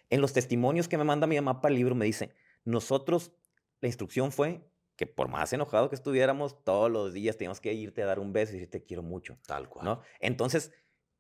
En 0.10 0.22
los 0.22 0.32
testimonios 0.32 0.88
que 0.88 0.98
me 0.98 1.04
manda 1.04 1.28
mi 1.28 1.36
mamá 1.36 1.60
para 1.60 1.74
el 1.74 1.78
libro 1.78 1.94
me 1.94 2.06
dice, 2.06 2.34
nosotros, 2.64 3.34
la 3.82 3.90
instrucción 3.90 4.32
fue 4.32 4.62
que 4.96 5.06
por 5.06 5.28
más 5.28 5.52
enojado 5.52 5.90
que 5.90 5.98
estuviéramos, 5.98 6.64
todos 6.64 6.90
los 6.90 7.12
días 7.12 7.36
teníamos 7.36 7.60
que 7.60 7.74
irte 7.74 8.02
a 8.02 8.06
dar 8.06 8.20
un 8.20 8.32
beso 8.32 8.54
y 8.54 8.56
decirte, 8.56 8.80
te 8.80 8.86
quiero 8.86 9.04
mucho, 9.04 9.38
Tal 9.46 9.68
cual. 9.68 9.84
¿no? 9.84 10.02
Entonces, 10.22 10.72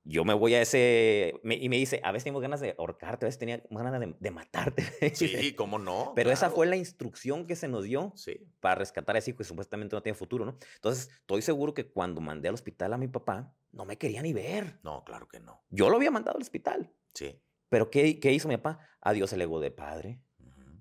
yo 0.09 0.23
me 0.23 0.33
voy 0.33 0.53
a 0.53 0.61
ese, 0.61 1.33
me- 1.43 1.55
y 1.55 1.67
me 1.69 1.75
dice, 1.77 1.99
a 2.03 2.11
veces 2.11 2.23
tengo 2.23 2.39
ganas 2.39 2.59
de 2.61 2.75
ahorcarte, 2.77 3.25
a 3.25 3.27
veces 3.27 3.39
tenía 3.39 3.61
ganas 3.69 3.99
de, 3.99 4.15
de 4.19 4.31
matarte. 4.31 4.83
Sí, 5.15 5.53
¿cómo 5.53 5.79
no? 5.79 6.13
Pero 6.15 6.31
esa 6.31 6.49
fue 6.49 6.65
la 6.67 6.75
instrucción 6.77 7.45
que 7.45 7.55
se 7.55 7.67
nos 7.67 7.83
dio 7.83 8.13
Sí. 8.15 8.47
para 8.59 8.75
rescatar 8.75 9.15
a 9.15 9.19
ese 9.19 9.31
hijo 9.31 9.37
que 9.39 9.43
supuestamente 9.43 9.95
no 9.95 10.01
tiene 10.03 10.17
futuro, 10.17 10.45
¿no? 10.45 10.57
Entonces, 10.75 11.09
estoy 11.19 11.41
seguro 11.41 11.73
que 11.73 11.89
cuando 11.91 12.21
mandé 12.21 12.47
al 12.47 12.53
hospital 12.53 12.93
a 12.93 12.97
mi 12.97 13.07
papá, 13.07 13.53
no 13.71 13.85
me 13.85 13.97
quería 13.97 14.21
ni 14.21 14.33
ver. 14.33 14.79
No, 14.83 15.03
claro 15.03 15.27
que 15.27 15.39
no. 15.39 15.61
Yo 15.69 15.89
lo 15.89 15.97
había 15.97 16.11
mandado 16.11 16.37
al 16.37 16.41
hospital. 16.41 16.91
Sí. 17.13 17.41
Pero 17.69 17.89
¿qué, 17.91 18.19
qué 18.19 18.31
hizo 18.31 18.47
mi 18.47 18.55
papá? 18.57 18.79
Adiós 19.01 19.33
el 19.33 19.41
ego 19.41 19.59
de 19.59 19.71
padre. 19.71 20.21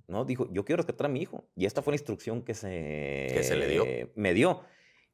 ¿no? 0.09 0.25
Dijo, 0.25 0.49
yo 0.53 0.65
quiero 0.65 0.77
rescatar 0.77 1.07
a 1.07 1.09
mi 1.09 1.21
hijo. 1.21 1.49
Y 1.57 1.67
esta 1.67 1.83
fue 1.83 1.91
la 1.91 1.97
instrucción 1.97 2.43
que 2.43 2.55
se, 2.55 3.27
Que 3.35 3.43
se 3.43 3.57
le 3.57 3.67
dio. 3.69 3.85
Me 4.15 4.35
dio. 4.35 4.63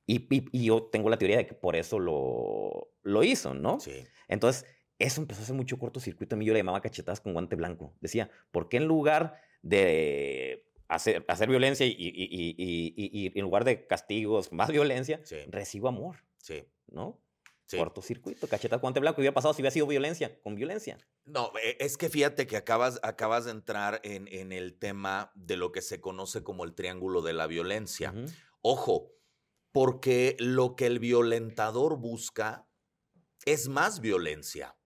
Y, 0.07 0.27
y- 0.35 0.49
y 0.53 0.65
yo 0.67 0.83
tengo 0.85 1.09
la 1.11 1.17
teoría 1.19 1.37
de 1.39 1.47
que 1.47 1.55
por 1.55 1.77
eso 1.77 1.99
lo, 1.99 2.91
lo 3.03 3.23
hizo, 3.23 3.55
¿no? 3.55 3.79
Sí. 3.81 4.05
Entonces, 4.29 4.67
eso 4.99 5.21
empezó 5.21 5.41
a 5.41 5.45
hacer 5.45 5.55
mucho 5.57 5.79
cortocircuito 5.79 6.35
a 6.35 6.39
mí. 6.39 6.45
Yo 6.45 6.53
le 6.53 6.61
llamaba 6.61 6.81
cachetadas 6.81 7.21
con 7.21 7.33
guante 7.33 7.57
blanco. 7.57 7.95
Decía, 8.01 8.31
¿por 8.51 8.69
qué 8.69 8.79
en 8.79 8.87
lugar 8.87 9.41
de 9.63 10.67
hacer, 10.89 11.25
hacer 11.29 11.49
violencia 11.49 11.87
y, 11.87 11.95
y- 11.99 13.33
en 13.35 13.43
lugar 13.43 13.65
de 13.65 13.87
castigos, 13.87 14.53
más 14.53 14.71
violencia, 14.71 15.21
Sí. 15.25 15.37
recibo 15.49 15.89
amor, 15.89 16.17
Sí. 16.39 16.65
¿no? 16.89 17.21
Sí. 17.67 17.79
Cortocircuito, 17.79 18.49
cachetadas 18.49 18.81
con 18.81 18.89
guante 18.89 19.01
blanco. 19.01 19.21
Y 19.21 19.23
hubiera 19.23 19.35
pasado 19.35 19.55
si 19.55 19.63
hubiera 19.63 19.73
sido 19.73 19.87
violencia, 19.87 20.39
con 20.43 20.55
violencia. 20.57 20.99
No, 21.25 21.53
e- 21.63 21.77
es 21.81 21.97
que 21.97 22.11
fíjate 22.11 22.47
que 22.47 22.57
acabas, 22.57 23.01
acabas 23.03 23.47
de 23.47 23.53
entrar 23.53 24.01
en, 24.05 24.29
en 24.29 24.53
el 24.53 24.75
tema 24.79 25.33
de 25.35 25.57
lo 25.57 25.73
que 25.73 25.81
se 25.81 26.01
conoce 26.01 26.43
como 26.43 26.65
el 26.65 26.75
triángulo 26.75 27.23
de 27.23 27.33
la 27.33 27.47
violencia. 27.47 28.13
Ojo, 28.61 29.13
porque 29.73 30.37
lo 30.39 30.77
que 30.77 30.87
el 30.87 30.99
violentador 30.99 31.97
busca 31.99 32.69
es 33.45 33.69
más 33.69 34.01
violencia. 34.01 34.77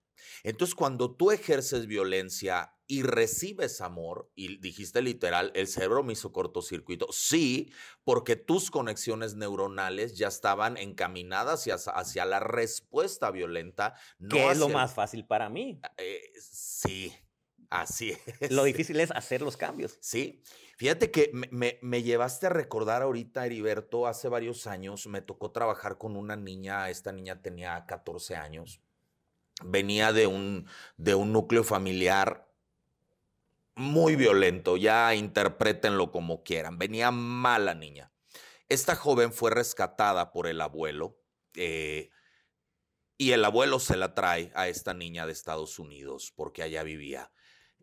Entonces, 0.42 0.74
cuando 0.74 1.14
tú 1.14 1.30
ejerces 1.30 1.86
violencia 1.86 2.72
y 2.86 3.02
recibes 3.02 3.80
amor, 3.80 4.30
y 4.36 4.58
dijiste 4.58 5.02
literal, 5.02 5.50
el 5.54 5.66
cerebro 5.66 6.04
me 6.04 6.12
hizo 6.12 6.32
cortocircuito, 6.32 7.08
sí, 7.10 7.72
porque 8.04 8.36
tus 8.36 8.70
conexiones 8.70 9.34
neuronales 9.34 10.16
ya 10.16 10.28
estaban 10.28 10.76
encaminadas 10.76 11.66
hacia, 11.66 11.92
hacia 11.92 12.24
la 12.24 12.38
respuesta 12.40 13.30
violenta. 13.30 13.94
No 14.18 14.36
que 14.36 14.50
es 14.50 14.58
lo 14.58 14.68
más 14.68 14.94
fácil 14.94 15.26
para 15.26 15.48
mí. 15.48 15.80
Eh, 15.96 16.22
sí, 16.40 17.12
así 17.68 18.16
es. 18.40 18.50
Lo 18.52 18.62
difícil 18.62 19.00
es 19.00 19.10
hacer 19.10 19.42
los 19.42 19.56
cambios. 19.56 19.98
Sí, 20.00 20.42
fíjate 20.76 21.10
que 21.10 21.30
me, 21.32 21.78
me- 21.82 22.02
llevaste 22.02 22.46
a 22.46 22.50
recordar 22.50 23.02
ahorita, 23.02 23.46
Heriberto, 23.46 24.06
hace 24.06 24.28
varios 24.28 24.66
años 24.66 25.06
me 25.06 25.22
tocó 25.22 25.50
trabajar 25.52 25.98
con 25.98 26.16
una 26.16 26.36
niña, 26.36 26.90
esta 26.90 27.12
niña 27.12 27.42
tenía 27.42 27.84
14 27.86 28.36
años, 28.36 28.80
venía 29.64 30.12
de 30.12 30.26
un, 30.26 30.66
de 30.96 31.14
un 31.14 31.32
núcleo 31.32 31.64
familiar 31.64 32.48
muy 33.74 34.16
violento, 34.16 34.76
ya 34.76 35.14
interprétenlo 35.14 36.10
como 36.10 36.42
quieran, 36.42 36.78
venía 36.78 37.10
mala 37.10 37.74
niña. 37.74 38.12
Esta 38.68 38.96
joven 38.96 39.32
fue 39.32 39.50
rescatada 39.50 40.32
por 40.32 40.46
el 40.46 40.60
abuelo 40.60 41.18
eh, 41.54 42.10
y 43.18 43.32
el 43.32 43.44
abuelo 43.44 43.78
se 43.80 43.96
la 43.96 44.14
trae 44.14 44.52
a 44.54 44.68
esta 44.68 44.94
niña 44.94 45.26
de 45.26 45.32
Estados 45.32 45.78
Unidos 45.78 46.32
porque 46.34 46.62
allá 46.62 46.82
vivía. 46.82 47.32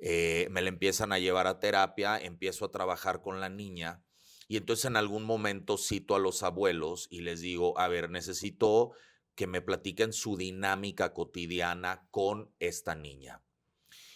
Eh, 0.05 0.47
me 0.51 0.61
la 0.61 0.67
empiezan 0.67 1.13
a 1.13 1.19
llevar 1.19 1.47
a 1.47 1.59
terapia, 1.59 2.17
empiezo 2.17 2.65
a 2.65 2.71
trabajar 2.71 3.21
con 3.21 3.39
la 3.39 3.47
niña 3.47 4.03
y 4.49 4.57
entonces 4.57 4.83
en 4.83 4.97
algún 4.97 5.23
momento 5.23 5.77
cito 5.77 6.13
a 6.13 6.19
los 6.19 6.43
abuelos 6.43 7.07
y 7.09 7.21
les 7.21 7.39
digo, 7.39 7.79
a 7.79 7.87
ver, 7.87 8.09
necesito 8.09 8.91
que 9.33 9.47
me 9.47 9.61
platiquen 9.61 10.11
su 10.11 10.35
dinámica 10.35 11.13
cotidiana 11.13 12.05
con 12.11 12.53
esta 12.59 12.95
niña. 12.95 13.45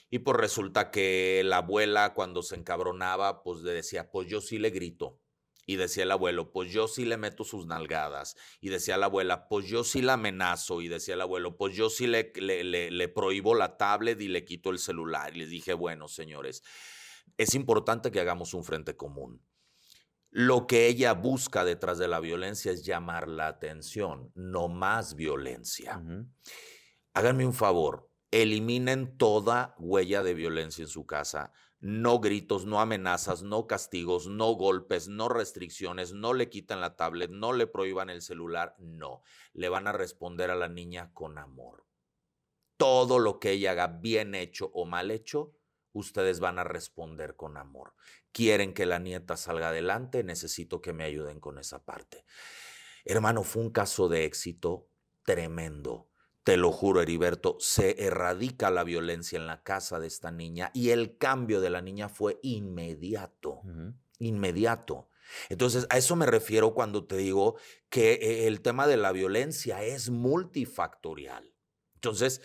Y 0.10 0.20
pues 0.20 0.36
resulta 0.36 0.92
que 0.92 1.42
la 1.46 1.58
abuela 1.58 2.14
cuando 2.14 2.44
se 2.44 2.56
encabronaba, 2.56 3.42
pues 3.42 3.62
le 3.62 3.72
decía, 3.72 4.12
pues 4.12 4.28
yo 4.28 4.42
sí 4.42 4.58
le 4.58 4.72
grito. 4.72 5.22
Y 5.68 5.76
decía 5.76 6.04
el 6.04 6.12
abuelo, 6.12 6.52
pues 6.52 6.72
yo 6.72 6.88
sí 6.88 7.06
le 7.06 7.18
meto 7.18 7.44
sus 7.44 7.68
nalgadas. 7.68 8.36
Y 8.62 8.70
decía 8.70 8.98
la 8.98 9.06
abuela, 9.08 9.48
pues 9.48 9.68
yo 9.68 9.84
sí 9.84 10.02
la 10.02 10.14
amenazo. 10.14 10.82
Y 10.82 10.88
decía 10.88 11.14
el 11.14 11.22
abuelo, 11.22 11.58
pues 11.58 11.76
yo 11.76 11.92
sí 11.92 12.08
le, 12.08 12.32
le, 12.36 12.64
le, 12.64 12.90
le 12.90 13.08
prohíbo 13.10 13.54
la 13.54 13.78
tablet 13.78 14.20
y 14.22 14.30
le 14.30 14.46
quito 14.46 14.72
el 14.72 14.80
celular. 14.80 15.36
Y 15.36 15.40
les 15.40 15.50
dije, 15.50 15.74
bueno, 15.74 16.08
señores, 16.08 16.64
es 17.38 17.54
importante 17.54 18.10
que 18.10 18.20
hagamos 18.20 18.54
un 18.56 18.64
frente 18.64 18.96
común. 18.96 19.46
Lo 20.30 20.68
que 20.68 20.88
ella 20.88 21.14
busca 21.14 21.66
detrás 21.66 21.98
de 21.98 22.08
la 22.08 22.20
violencia 22.20 22.72
es 22.72 22.86
llamar 22.86 23.28
la 23.28 23.48
atención, 23.48 24.32
no 24.36 24.68
más 24.68 25.16
violencia. 25.16 25.98
Ujú. 25.98 26.28
Háganme 27.14 27.46
un 27.46 27.54
favor, 27.54 28.10
eliminen 28.32 29.18
toda 29.18 29.76
huella 29.80 30.24
de 30.24 30.34
violencia 30.34 30.84
en 30.84 30.90
su 30.90 31.06
casa. 31.06 31.52
No 31.80 32.20
gritos, 32.20 32.66
no 32.66 32.82
amenazas, 32.82 33.44
no 33.44 33.68
castigos, 33.68 34.28
no 34.28 34.54
golpes, 34.54 35.08
no 35.08 35.30
restricciones, 35.30 36.12
no 36.12 36.34
le 36.34 36.50
quitan 36.50 36.82
la 36.82 36.96
tablet, 36.96 37.30
no 37.30 37.54
le 37.54 37.68
prohíban 37.68 38.10
el 38.10 38.24
celular, 38.24 38.76
no. 38.80 39.22
Le 39.54 39.70
van 39.70 39.88
a 39.88 39.92
responder 39.92 40.50
a 40.50 40.56
la 40.56 40.70
niña 40.70 41.12
con 41.14 41.38
amor. 41.38 41.86
Todo 42.78 43.20
lo 43.20 43.40
que 43.40 43.52
ella 43.52 43.72
haga 43.72 43.88
bien 43.88 44.34
hecho 44.34 44.72
o 44.74 44.86
mal 44.86 45.12
hecho, 45.12 45.54
ustedes 45.94 46.40
van 46.40 46.58
a 46.58 46.64
responder 46.64 47.36
con 47.36 47.58
amor. 47.58 47.94
Quieren 48.32 48.74
que 48.74 48.88
la 48.88 48.98
nieta 48.98 49.38
salga 49.38 49.70
adelante, 49.70 50.24
necesito 50.24 50.82
que 50.82 50.94
me 50.94 51.04
ayuden 51.04 51.40
con 51.40 51.60
esa 51.60 51.86
parte. 51.86 52.26
Hermano, 53.06 53.44
fue 53.44 53.62
un 53.62 53.70
caso 53.72 54.10
de 54.10 54.26
éxito 54.26 54.90
tremendo 55.24 56.10
te 56.48 56.56
lo 56.56 56.72
juro, 56.72 57.02
Heriberto, 57.02 57.58
se 57.60 58.06
erradica 58.06 58.72
la 58.72 58.86
violencia 58.86 59.38
en 59.38 59.48
la 59.48 59.64
casa 59.64 60.00
de 60.00 60.08
esta 60.08 60.32
niña 60.32 60.72
y 60.74 60.92
el 60.92 61.18
cambio 61.18 61.60
de 61.60 61.70
la 61.70 61.82
niña 61.82 62.08
fue 62.08 62.40
inmediato, 62.42 63.64
inmediato. 64.20 65.10
Entonces, 65.50 65.88
a 65.90 65.98
eso 65.98 66.16
me 66.16 66.26
refiero 66.26 66.74
cuando 66.74 67.06
te 67.06 67.18
digo 67.18 67.58
que 67.90 68.14
eh, 68.14 68.48
el 68.48 68.62
tema 68.62 68.88
de 68.88 68.96
la 68.96 69.12
violencia 69.12 69.84
es 69.84 70.10
multifactorial. 70.10 71.54
Entonces, 71.96 72.42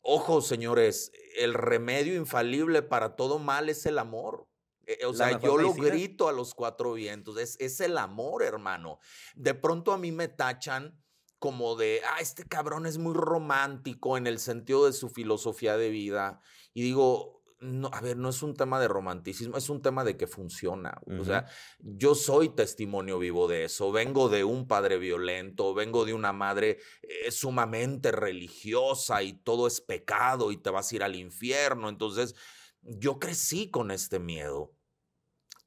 ojo, 0.00 0.40
señores, 0.40 1.12
el 1.36 1.52
remedio 1.52 2.14
infalible 2.14 2.80
para 2.80 3.16
todo 3.16 3.38
mal 3.38 3.68
es 3.68 3.84
el 3.84 3.98
amor. 3.98 4.48
Eh, 4.86 5.04
o 5.04 5.12
sea, 5.12 5.38
yo 5.38 5.58
lo 5.58 5.74
grito 5.74 6.26
a 6.26 6.32
los 6.32 6.54
cuatro 6.54 6.94
vientos, 6.94 7.36
es, 7.36 7.58
es 7.60 7.80
el 7.80 7.98
amor, 7.98 8.44
hermano. 8.44 8.98
De 9.34 9.52
pronto 9.52 9.92
a 9.92 9.98
mí 9.98 10.10
me 10.10 10.28
tachan 10.28 11.01
como 11.42 11.74
de, 11.74 12.00
ah, 12.08 12.20
este 12.20 12.44
cabrón 12.44 12.86
es 12.86 12.98
muy 12.98 13.14
romántico 13.14 14.16
en 14.16 14.28
el 14.28 14.38
sentido 14.38 14.86
de 14.86 14.92
su 14.92 15.08
filosofía 15.08 15.76
de 15.76 15.90
vida. 15.90 16.40
Y 16.72 16.82
digo, 16.82 17.42
no, 17.58 17.90
a 17.92 18.00
ver, 18.00 18.16
no 18.16 18.28
es 18.28 18.44
un 18.44 18.54
tema 18.54 18.78
de 18.78 18.86
romanticismo, 18.86 19.56
es 19.56 19.68
un 19.68 19.82
tema 19.82 20.04
de 20.04 20.16
que 20.16 20.28
funciona. 20.28 21.00
O 21.18 21.24
sea, 21.24 21.46
yo 21.80 22.14
soy 22.14 22.50
testimonio 22.50 23.18
vivo 23.18 23.48
de 23.48 23.64
eso. 23.64 23.90
Vengo 23.90 24.28
de 24.28 24.44
un 24.44 24.68
padre 24.68 24.98
violento, 24.98 25.74
vengo 25.74 26.04
de 26.04 26.14
una 26.14 26.32
madre 26.32 26.78
eh, 27.02 27.32
sumamente 27.32 28.12
religiosa 28.12 29.24
y 29.24 29.32
todo 29.32 29.66
es 29.66 29.80
pecado 29.80 30.52
y 30.52 30.58
te 30.58 30.70
vas 30.70 30.92
a 30.92 30.94
ir 30.94 31.02
al 31.02 31.16
infierno. 31.16 31.88
Entonces, 31.88 32.36
yo 32.82 33.18
crecí 33.18 33.68
con 33.68 33.90
este 33.90 34.20
miedo. 34.20 34.76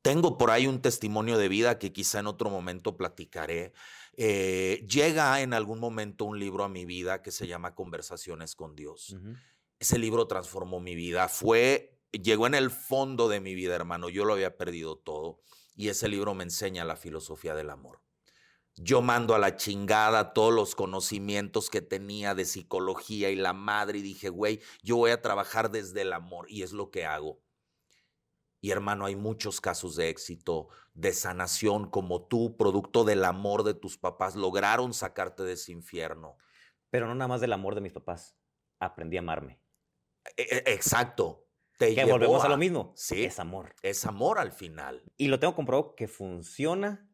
Tengo 0.06 0.38
por 0.38 0.52
ahí 0.52 0.68
un 0.68 0.84
testimonio 0.84 1.36
de 1.36 1.50
vida 1.50 1.80
que 1.80 1.92
quizá 1.92 2.20
en 2.20 2.28
otro 2.28 2.52
momento 2.52 2.96
platicaré. 2.96 3.74
Eh, 4.16 4.86
llega 4.88 5.42
en 5.42 5.52
algún 5.52 5.80
momento 5.80 6.26
un 6.26 6.38
libro 6.38 6.64
a 6.64 6.70
mi 6.70 6.86
vida 6.86 7.24
que 7.24 7.32
se 7.32 7.48
llama 7.48 7.74
Conversaciones 7.74 8.54
con 8.54 8.76
Dios. 8.76 9.18
Ese 9.80 9.98
libro 9.98 10.28
transformó 10.28 10.80
mi 10.80 10.94
vida. 10.94 11.28
Fue, 11.28 11.98
llegó 12.12 12.46
en 12.46 12.54
el 12.54 12.70
fondo 12.70 13.28
de 13.28 13.40
mi 13.40 13.56
vida, 13.56 13.74
hermano. 13.74 14.10
Yo 14.10 14.26
lo 14.26 14.34
había 14.34 14.58
perdido 14.58 14.96
todo. 14.96 15.40
Y 15.76 15.90
ese 15.90 16.08
libro 16.08 16.36
me 16.36 16.44
enseña 16.44 16.86
la 16.86 16.98
filosofía 16.98 17.56
del 17.56 17.72
amor. 17.72 18.04
Yo 18.76 19.02
mando 19.02 19.34
a 19.34 19.40
la 19.40 19.56
chingada 19.56 20.34
todos 20.34 20.54
los 20.54 20.76
conocimientos 20.76 21.72
que 21.72 21.82
tenía 21.82 22.36
de 22.36 22.46
psicología 22.46 23.32
y 23.32 23.36
la 23.36 23.54
madre 23.54 23.98
y 23.98 24.04
dije, 24.04 24.30
güey, 24.30 24.62
yo 24.84 24.98
voy 24.98 25.10
a 25.10 25.24
trabajar 25.24 25.72
desde 25.72 26.04
el 26.04 26.14
amor 26.14 26.46
y 26.48 26.62
es 26.62 26.74
lo 26.74 26.92
que 26.92 27.08
hago. 27.08 27.42
Y 28.62 28.72
hermano, 28.72 29.06
hay 29.06 29.16
muchos 29.16 29.62
casos 29.62 29.96
de 29.96 30.10
éxito, 30.10 30.70
de 30.94 31.14
sanación, 31.14 31.90
como 31.90 32.28
tú, 32.28 32.58
producto 32.58 33.04
del 33.04 33.24
amor 33.26 33.64
de 33.64 33.74
tus 33.74 33.98
papás, 33.98 34.36
lograron 34.36 34.94
sacarte 34.94 35.44
de 35.44 35.54
ese 35.54 35.72
infierno. 35.72 36.38
Pero 36.90 37.08
no 37.08 37.16
nada 37.16 37.28
más 37.28 37.42
del 37.42 37.54
amor 37.54 37.76
de 37.76 37.82
mis 37.82 37.94
papás, 37.94 38.38
aprendí 38.80 39.18
a 39.18 39.20
amarme. 39.20 39.60
E, 40.38 40.44
e, 40.44 40.74
exacto. 40.74 41.48
Te 41.78 41.94
que 41.94 42.06
volvemos 42.06 42.44
a, 42.44 42.50
lo 42.50 42.58
mismo. 42.58 42.94
Sí. 42.96 43.26
Es 43.26 43.40
amor. 43.40 43.76
Es 43.82 44.06
amor 44.06 44.40
al 44.40 44.52
final. 44.52 45.04
Y 45.18 45.28
lo 45.28 45.40
tengo 45.40 45.56
comprobado 45.56 45.96
que 45.96 46.08
funciona 46.08 47.10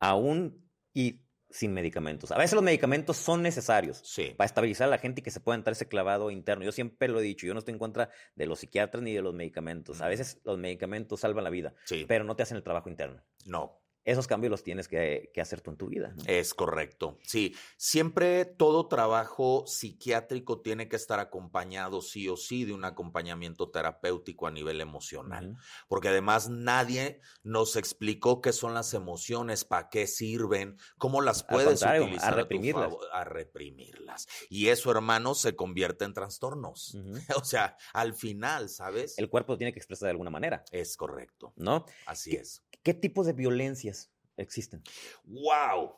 aún 0.00 0.70
y 0.94 1.25
sin 1.56 1.72
medicamentos. 1.72 2.30
A 2.32 2.38
veces 2.38 2.54
los 2.54 2.62
medicamentos 2.62 3.16
son 3.16 3.42
necesarios 3.42 4.02
para 4.36 4.46
estabilizar 4.46 4.88
a 4.88 4.90
la 4.90 4.98
gente 4.98 5.20
y 5.20 5.24
que 5.24 5.30
se 5.30 5.40
pueda 5.40 5.56
entrar 5.56 5.72
ese 5.72 5.88
clavado 5.88 6.30
interno. 6.30 6.64
Yo 6.64 6.72
siempre 6.72 7.08
lo 7.08 7.20
he 7.20 7.22
dicho, 7.22 7.46
yo 7.46 7.54
no 7.54 7.60
estoy 7.60 7.72
en 7.72 7.78
contra 7.78 8.10
de 8.34 8.46
los 8.46 8.60
psiquiatras 8.60 9.02
ni 9.02 9.14
de 9.14 9.22
los 9.22 9.32
medicamentos. 9.32 10.02
A 10.02 10.08
veces 10.08 10.40
los 10.44 10.58
medicamentos 10.58 11.20
salvan 11.20 11.44
la 11.44 11.50
vida, 11.50 11.74
pero 12.06 12.24
no 12.24 12.36
te 12.36 12.42
hacen 12.42 12.58
el 12.58 12.62
trabajo 12.62 12.90
interno. 12.90 13.22
No, 13.46 13.80
esos 14.06 14.28
cambios 14.28 14.52
los 14.52 14.62
tienes 14.62 14.86
que, 14.86 15.30
hacer 15.36 15.60
tú 15.60 15.72
en 15.72 15.76
tu 15.76 15.88
vida. 15.88 16.14
Es 16.26 16.54
correcto. 16.54 17.18
Sí, 17.24 17.54
siempre 17.76 18.44
todo 18.44 18.86
trabajo 18.86 19.64
psiquiátrico 19.66 20.60
tiene 20.60 20.88
que 20.88 20.94
estar 20.94 21.18
acompañado 21.18 22.00
sí 22.00 22.28
o 22.28 22.36
sí 22.36 22.64
de 22.64 22.72
un 22.72 22.84
acompañamiento 22.84 23.68
terapéutico 23.68 24.46
a 24.46 24.52
nivel 24.52 24.80
emocional, 24.80 25.56
porque 25.88 26.08
además 26.08 26.48
nadie 26.48 27.20
nos 27.42 27.74
explicó 27.74 28.40
qué 28.40 28.52
son 28.52 28.74
las 28.74 28.94
emociones, 28.94 29.64
para 29.64 29.88
qué 29.88 30.06
sirven, 30.06 30.78
cómo 30.98 31.20
las 31.20 31.42
puedes 31.42 31.82
utilizar 31.82 32.32
a 32.32 32.36
reprimirlas. 32.36 32.92
A, 33.12 33.24
reprimirlas. 33.24 34.28
Y 34.48 34.68
eso, 34.68 34.92
hermano, 34.92 35.34
se 35.34 35.56
convierte 35.56 36.04
en 36.04 36.14
trastornos. 36.14 36.96
O 37.36 37.44
sea, 37.44 37.76
al 37.92 38.14
final, 38.14 38.68
¿sabes? 38.68 39.18
El 39.18 39.28
cuerpo 39.28 39.58
tiene 39.58 39.72
que 39.72 39.78
expresar 39.78 40.06
de 40.06 40.12
alguna 40.12 40.30
manera. 40.30 40.64
Es 40.70 40.96
correcto. 40.96 41.52
¿No? 41.56 41.84
Así 42.06 42.34
es. 42.34 42.62
¿Qué 42.86 42.94
tipos 42.94 43.26
de 43.26 43.32
violencias 43.32 44.12
existen? 44.36 44.80
¡Wow! 45.24 45.96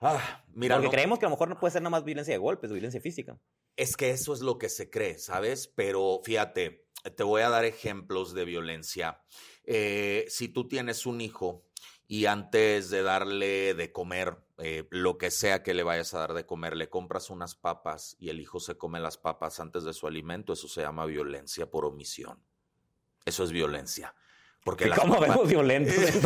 Ah, 0.00 0.44
mira, 0.52 0.74
Porque 0.74 0.90
creemos 0.90 1.20
que 1.20 1.26
a 1.26 1.28
lo 1.28 1.36
mejor 1.36 1.48
no 1.48 1.60
puede 1.60 1.70
ser 1.70 1.80
nada 1.80 1.90
más 1.90 2.02
violencia 2.02 2.34
de 2.34 2.38
golpes, 2.38 2.72
violencia 2.72 3.00
física. 3.00 3.38
Es 3.76 3.96
que 3.96 4.10
eso 4.10 4.32
es 4.32 4.40
lo 4.40 4.58
que 4.58 4.68
se 4.68 4.90
cree, 4.90 5.20
¿sabes? 5.20 5.68
Pero 5.68 6.20
fíjate, 6.24 6.88
te 7.16 7.22
voy 7.22 7.42
a 7.42 7.50
dar 7.50 7.64
ejemplos 7.64 8.34
de 8.34 8.44
violencia. 8.44 9.22
Eh, 9.62 10.24
si 10.26 10.48
tú 10.48 10.66
tienes 10.66 11.06
un 11.06 11.20
hijo 11.20 11.68
y 12.08 12.26
antes 12.26 12.90
de 12.90 13.04
darle 13.04 13.74
de 13.74 13.92
comer, 13.92 14.38
eh, 14.58 14.88
lo 14.90 15.18
que 15.18 15.30
sea 15.30 15.62
que 15.62 15.72
le 15.72 15.84
vayas 15.84 16.14
a 16.14 16.18
dar 16.18 16.34
de 16.34 16.46
comer, 16.46 16.76
le 16.76 16.90
compras 16.90 17.30
unas 17.30 17.54
papas 17.54 18.16
y 18.18 18.30
el 18.30 18.40
hijo 18.40 18.58
se 18.58 18.76
come 18.76 18.98
las 18.98 19.18
papas 19.18 19.60
antes 19.60 19.84
de 19.84 19.92
su 19.92 20.08
alimento, 20.08 20.52
eso 20.52 20.66
se 20.66 20.80
llama 20.80 21.06
violencia 21.06 21.70
por 21.70 21.84
omisión. 21.84 22.44
Eso 23.24 23.44
es 23.44 23.52
violencia. 23.52 24.16
Porque 24.64 24.90
¿Cómo 24.90 25.20
vemos 25.20 25.50
entonces? 25.50 26.20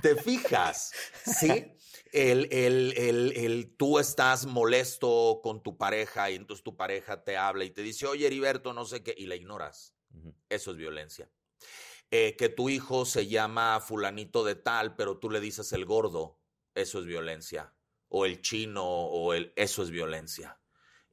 ¿Te 0.00 0.16
fijas? 0.16 0.92
Sí. 1.24 1.76
El, 2.12 2.48
el, 2.52 2.92
el, 2.98 3.32
el, 3.36 3.74
tú 3.78 3.98
estás 3.98 4.44
molesto 4.44 5.40
con 5.42 5.62
tu 5.62 5.78
pareja 5.78 6.30
y 6.30 6.34
entonces 6.34 6.62
tu 6.62 6.76
pareja 6.76 7.24
te 7.24 7.38
habla 7.38 7.64
y 7.64 7.70
te 7.70 7.80
dice, 7.80 8.06
oye, 8.06 8.26
Heriberto, 8.26 8.74
no 8.74 8.84
sé 8.84 9.02
qué, 9.02 9.14
y 9.16 9.26
la 9.26 9.34
ignoras. 9.34 9.94
Eso 10.50 10.72
es 10.72 10.76
violencia. 10.76 11.30
Eh, 12.10 12.36
que 12.36 12.50
tu 12.50 12.68
hijo 12.68 13.06
se 13.06 13.28
llama 13.28 13.80
fulanito 13.80 14.44
de 14.44 14.56
tal, 14.56 14.94
pero 14.94 15.18
tú 15.18 15.30
le 15.30 15.40
dices 15.40 15.72
el 15.72 15.86
gordo, 15.86 16.38
eso 16.74 16.98
es 16.98 17.06
violencia. 17.06 17.72
O 18.08 18.26
el 18.26 18.42
chino, 18.42 18.84
o 18.84 19.32
el, 19.32 19.54
eso 19.56 19.82
es 19.82 19.90
violencia. 19.90 20.60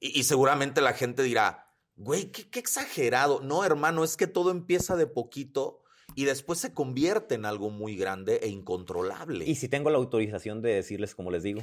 Y, 0.02 0.20
y 0.20 0.24
seguramente 0.26 0.82
la 0.82 0.92
gente 0.92 1.24
dirá, 1.24 1.69
Güey, 2.00 2.32
qué, 2.32 2.60
exagerado. 2.60 3.42
No, 3.42 3.66
hermano, 3.66 4.06
es 4.06 4.16
que 4.16 4.26
todo 4.26 4.52
empieza 4.52 4.96
de 4.96 5.06
poquito 5.06 5.84
y 6.16 6.24
después 6.24 6.58
se 6.58 6.74
convierte 6.74 7.36
en 7.36 7.46
algo 7.46 7.70
muy 7.70 7.98
grande 7.98 8.40
e 8.42 8.48
incontrolable. 8.48 9.44
¿Y 9.46 9.56
si 9.56 9.68
tengo 9.68 9.90
la 9.90 9.98
autorización 9.98 10.62
de 10.62 10.76
decirles 10.76 11.14
como 11.14 11.30
les 11.30 11.44
digo? 11.44 11.62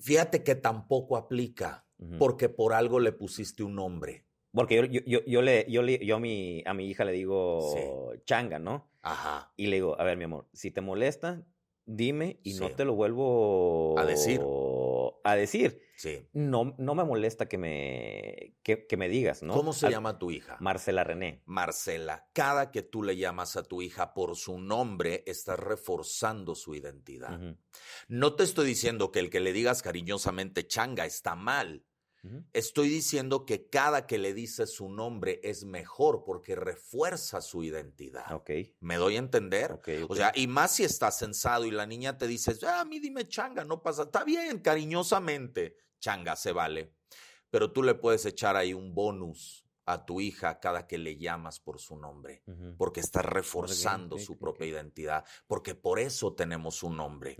Fíjate 0.00 0.44
que 0.44 0.54
tampoco 0.54 1.16
aplica, 1.16 1.86
porque 2.18 2.50
por 2.50 2.74
algo 2.74 3.00
le 3.00 3.12
pusiste 3.12 3.62
un 3.62 3.74
nombre. 3.74 4.26
Porque 4.52 4.76
yo, 4.76 5.00
yo, 5.06 5.24
yo, 5.24 5.40
le, 5.40 5.64
yo, 5.68 5.82
yo 5.82 6.16
a, 6.16 6.20
mi, 6.20 6.62
a 6.66 6.74
mi 6.74 6.86
hija 6.86 7.06
le 7.06 7.12
digo 7.12 8.12
changa, 8.26 8.58
¿no? 8.58 8.90
Ajá. 9.00 9.52
Y 9.56 9.68
le 9.68 9.76
digo, 9.76 9.98
a 9.98 10.04
ver, 10.04 10.18
mi 10.18 10.24
amor, 10.24 10.46
si 10.52 10.70
te 10.70 10.82
molesta, 10.82 11.42
dime 11.86 12.38
y 12.42 12.52
no 12.54 12.70
te 12.70 12.84
lo 12.84 12.94
vuelvo 12.94 13.98
a 13.98 14.04
decir. 14.04 14.40
A 15.28 15.36
decir. 15.36 15.82
Sí. 15.96 16.26
No, 16.32 16.74
no 16.78 16.94
me 16.94 17.04
molesta 17.04 17.46
que 17.46 17.58
me, 17.58 18.56
que, 18.62 18.96
me 18.96 19.08
digas, 19.08 19.42
¿no? 19.42 19.52
¿Cómo 19.52 19.72
se 19.72 19.90
llama 19.90 20.18
tu 20.18 20.30
hija? 20.30 20.56
Marcela 20.60 21.04
René. 21.04 21.42
Marcela, 21.44 22.28
cada 22.32 22.70
que 22.70 22.82
tú 22.82 23.02
le 23.02 23.16
llamas 23.16 23.56
a 23.56 23.64
tu 23.64 23.82
hija 23.82 24.14
por 24.14 24.36
su 24.36 24.58
nombre, 24.58 25.24
estás 25.26 25.58
reforzando 25.58 26.54
su 26.54 26.74
identidad. 26.74 27.38
No 28.06 28.34
te 28.34 28.44
estoy 28.44 28.66
diciendo 28.66 29.10
que 29.10 29.18
el 29.18 29.28
que 29.28 29.40
le 29.40 29.52
digas 29.52 29.82
cariñosamente 29.82 30.66
changa 30.66 31.04
está 31.04 31.34
mal. 31.34 31.84
Estoy 32.52 32.88
diciendo 32.88 33.46
que 33.46 33.68
cada 33.68 34.06
que 34.06 34.18
le 34.18 34.34
dices 34.34 34.72
su 34.74 34.88
nombre 34.88 35.40
es 35.44 35.64
mejor 35.64 36.24
porque 36.24 36.56
refuerza 36.56 37.40
su 37.40 37.62
identidad. 37.62 38.32
Ok. 38.32 38.50
¿Me 38.80 38.96
doy 38.96 39.16
a 39.16 39.20
entender? 39.20 39.80
O 40.08 40.14
sea, 40.14 40.32
y 40.34 40.46
más 40.46 40.76
si 40.76 40.84
está 40.84 41.10
sensado 41.10 41.64
y 41.64 41.70
la 41.70 41.86
niña 41.86 42.18
te 42.18 42.26
dice, 42.26 42.54
ah, 42.66 42.80
a 42.80 42.84
mí 42.84 42.98
dime 42.98 43.28
changa, 43.28 43.64
no 43.64 43.82
pasa. 43.82 44.02
Está 44.02 44.24
bien, 44.24 44.58
cariñosamente, 44.58 45.76
changa, 46.00 46.36
se 46.36 46.52
vale. 46.52 46.94
Pero 47.50 47.72
tú 47.72 47.82
le 47.82 47.94
puedes 47.94 48.26
echar 48.26 48.56
ahí 48.56 48.74
un 48.74 48.94
bonus 48.94 49.67
a 49.88 50.04
tu 50.04 50.20
hija 50.20 50.60
cada 50.60 50.86
que 50.86 50.98
le 50.98 51.16
llamas 51.16 51.60
por 51.60 51.80
su 51.80 51.96
nombre, 51.96 52.42
porque 52.76 53.00
estás 53.00 53.24
reforzando 53.24 54.18
su 54.18 54.38
propia 54.38 54.66
identidad, 54.66 55.24
porque 55.46 55.74
por 55.74 55.98
eso 55.98 56.34
tenemos 56.34 56.82
un 56.82 56.98
nombre. 56.98 57.36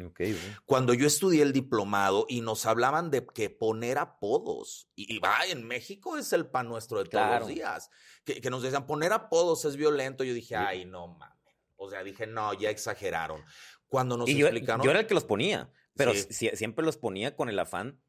Cuando 0.64 0.94
yo 0.94 1.06
estudié 1.06 1.42
el 1.42 1.52
diplomado 1.52 2.24
y 2.26 2.40
nos 2.40 2.64
hablaban 2.64 3.10
de 3.10 3.26
que 3.26 3.50
poner 3.50 3.98
apodos, 3.98 4.88
y, 4.94 5.18
va, 5.18 5.44
en 5.46 5.66
México 5.66 6.16
es 6.16 6.32
el 6.32 6.46
pan 6.46 6.68
nuestro 6.68 7.02
de 7.02 7.10
todos 7.10 7.40
los 7.40 7.48
días, 7.48 7.90
que, 8.24 8.48
nos 8.48 8.62
decían 8.62 8.86
poner 8.86 9.12
apodos 9.12 9.66
es 9.66 9.76
violento, 9.76 10.24
yo 10.24 10.32
dije, 10.32 10.56
ay, 10.56 10.86
no 10.86 11.08
mames. 11.08 11.36
O 11.76 11.90
sea, 11.90 12.02
dije, 12.02 12.26
no, 12.26 12.54
ya 12.54 12.70
exageraron. 12.70 13.44
Cuando 13.88 14.16
nos 14.16 14.28
explicaron. 14.28 14.84
Yo 14.84 14.90
era 14.90 15.00
el 15.00 15.06
que 15.06 15.14
los 15.14 15.24
ponía, 15.24 15.70
pero 15.94 16.12
siempre 16.14 16.84
los 16.84 16.96
ponía 16.96 17.36
con 17.36 17.50
el 17.50 17.58
afán 17.58 18.00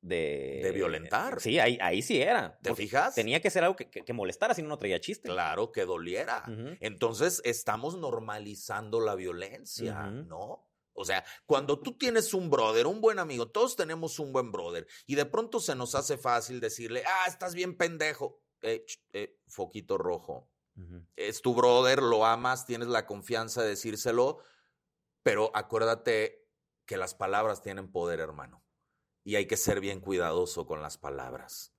de, 0.00 0.60
de 0.62 0.72
violentar. 0.72 1.40
Sí, 1.40 1.58
ahí, 1.58 1.78
ahí 1.80 2.02
sí 2.02 2.20
era. 2.20 2.58
¿Te 2.62 2.74
fijas? 2.74 3.14
Tenía 3.14 3.40
que 3.40 3.50
ser 3.50 3.64
algo 3.64 3.76
que, 3.76 3.88
que, 3.90 4.12
molestara, 4.12 4.54
si 4.54 4.62
no, 4.62 4.68
no 4.68 4.78
traía 4.78 5.00
chiste. 5.00 5.28
Claro, 5.28 5.72
que 5.72 5.84
doliera. 5.84 6.44
Entonces, 6.80 7.40
estamos 7.44 7.96
normalizando 7.96 9.00
la 9.00 9.14
violencia, 9.14 10.06
¿no? 10.06 10.64
O 10.92 11.04
sea, 11.04 11.24
cuando 11.46 11.80
tú 11.80 11.96
tienes 11.96 12.34
un 12.34 12.50
brother, 12.50 12.88
un 12.88 13.00
buen 13.00 13.20
amigo, 13.20 13.48
todos 13.48 13.76
tenemos 13.76 14.18
un 14.18 14.32
buen 14.32 14.50
brother, 14.50 14.86
y 15.06 15.14
de 15.14 15.26
pronto 15.26 15.60
se 15.60 15.76
nos 15.76 15.94
hace 15.94 16.18
fácil 16.18 16.58
decirle, 16.58 17.04
ah, 17.06 17.28
estás 17.28 17.54
bien 17.54 17.76
pendejo. 17.76 18.42
Eh, 18.62 18.84
eh, 19.12 19.38
foquito 19.46 19.98
rojo. 19.98 20.50
Es 21.16 21.42
tu 21.42 21.54
brother, 21.54 22.00
lo 22.00 22.24
amas, 22.24 22.64
tienes 22.64 22.86
la 22.86 23.04
confianza 23.04 23.62
de 23.62 23.70
decírselo, 23.70 24.38
pero 25.24 25.50
acuérdate 25.52 26.46
que 26.86 26.96
las 26.96 27.14
palabras 27.14 27.62
tienen 27.62 27.90
poder, 27.90 28.20
hermano. 28.20 28.62
Y 29.28 29.36
hay 29.36 29.44
que 29.44 29.58
ser 29.58 29.80
bien 29.80 30.00
cuidadoso 30.00 30.64
con 30.64 30.80
las 30.80 30.96
palabras. 30.96 31.74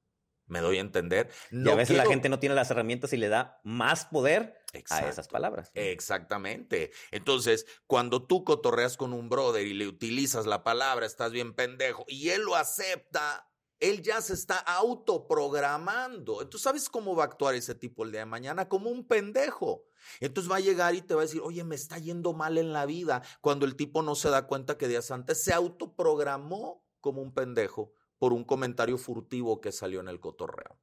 ¿Me 0.46 0.60
doy 0.60 0.78
a 0.78 0.82
entender? 0.82 1.32
y 1.50 1.68
a 1.68 1.74
veces 1.74 1.98
la 1.98 2.06
gente 2.06 2.30
no 2.30 2.38
tiene 2.38 2.54
las 2.54 2.70
herramientas 2.70 3.12
y 3.14 3.18
le 3.18 3.28
da 3.28 3.60
más 3.64 4.06
poder 4.06 4.64
a 4.92 5.10
esas 5.10 5.28
palabras. 5.28 5.72
Exactamente. 5.74 6.92
Entonces, 7.10 7.66
cuando 7.88 8.28
tú 8.28 8.44
cotorreas 8.44 8.98
con 8.98 9.14
un 9.14 9.30
brother 9.30 9.66
y 9.66 9.74
le 9.74 9.88
utilizas 9.88 10.46
la 10.46 10.64
palabra, 10.64 11.08
estás 11.08 11.32
bien 11.32 11.56
pendejo, 11.56 12.06
y 12.08 12.30
él 12.30 12.44
lo 12.44 12.56
acepta, 12.56 13.50
él 13.80 14.04
ya 14.04 14.22
se 14.22 14.36
está 14.36 14.60
autoprogramando. 14.60 16.44
Entonces, 16.44 16.62
¿sabes 16.62 16.88
cómo 16.88 17.16
va 17.16 17.24
a 17.24 17.28
actuar 17.28 17.56
ese 17.56 17.74
tipo 17.74 18.04
el 18.04 18.12
día 18.12 18.20
de 18.20 18.26
mañana? 18.28 18.70
Como 18.70 18.92
un 18.92 19.08
pendejo. 19.08 19.88
Entonces 20.20 20.52
va 20.52 20.58
a 20.58 20.60
llegar 20.60 20.94
y 20.94 21.02
te 21.02 21.16
va 21.16 21.22
a 21.22 21.26
decir, 21.26 21.42
oye, 21.44 21.64
me 21.64 21.74
está 21.74 21.98
yendo 21.98 22.34
mal 22.34 22.60
en 22.60 22.74
la 22.74 22.86
vida, 22.86 23.24
cuando 23.42 23.66
el 23.66 23.76
tipo 23.76 24.04
no 24.04 24.14
se 24.14 24.30
da 24.30 24.46
cuenta 24.46 24.78
que 24.78 24.88
días 24.88 25.10
antes 25.10 25.44
se 25.44 25.52
autoprogramó 25.52 26.88
como 27.00 27.22
un 27.22 27.34
pendejo 27.34 27.94
por 28.18 28.34
un 28.34 28.44
comentario 28.44 28.98
furtivo 28.98 29.62
que 29.62 29.72
salió 29.72 30.00
en 30.00 30.08
el 30.08 30.20
cotorreo. 30.20 30.78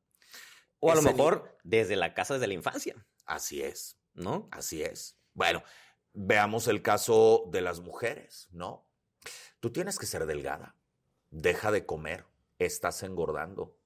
O 0.80 0.90
a 0.90 0.94
lo 0.94 1.02
mejor 1.02 1.58
desde 1.64 1.96
la 1.96 2.14
casa, 2.14 2.34
desde 2.34 2.46
la 2.46 2.54
infancia. 2.54 3.06
Así 3.24 3.62
es. 3.62 3.98
¿No? 4.14 4.48
Así 4.50 4.82
es. 4.82 5.18
Bueno, 5.34 5.62
veamos 6.12 6.68
el 6.68 6.82
caso 6.82 7.44
de 7.50 7.60
las 7.60 7.80
mujeres, 7.80 8.48
¿no? 8.50 8.88
Tú 9.60 9.72
tienes 9.72 9.98
que 9.98 10.06
ser 10.06 10.26
delgada. 10.26 10.76
Deja 11.30 11.70
de 11.70 11.84
comer 11.84 12.24
estás 12.58 13.02
engordando. 13.02 13.76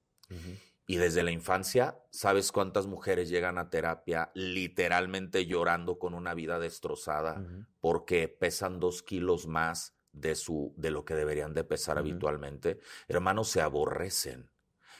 Y 0.87 0.95
desde 0.95 1.23
la 1.23 1.31
infancia, 1.31 2.01
¿sabes 2.09 2.53
cuántas 2.53 2.87
mujeres 2.87 3.29
llegan 3.29 3.57
a 3.57 3.69
terapia 3.69 4.31
literalmente 4.33 5.45
llorando 5.45 5.99
con 5.99 6.13
una 6.13 6.33
vida 6.33 6.57
destrozada 6.57 7.43
porque 7.81 8.29
pesan 8.29 8.79
dos 8.79 9.03
kilos 9.03 9.45
más 9.45 9.93
de, 10.13 10.35
su, 10.35 10.73
de 10.77 10.91
lo 10.91 11.05
que 11.05 11.15
deberían 11.15 11.53
de 11.53 11.63
pesar 11.63 11.97
habitualmente? 11.97 12.79
Hermanos, 13.07 13.49
se 13.49 13.61
aborrecen. 13.61 14.49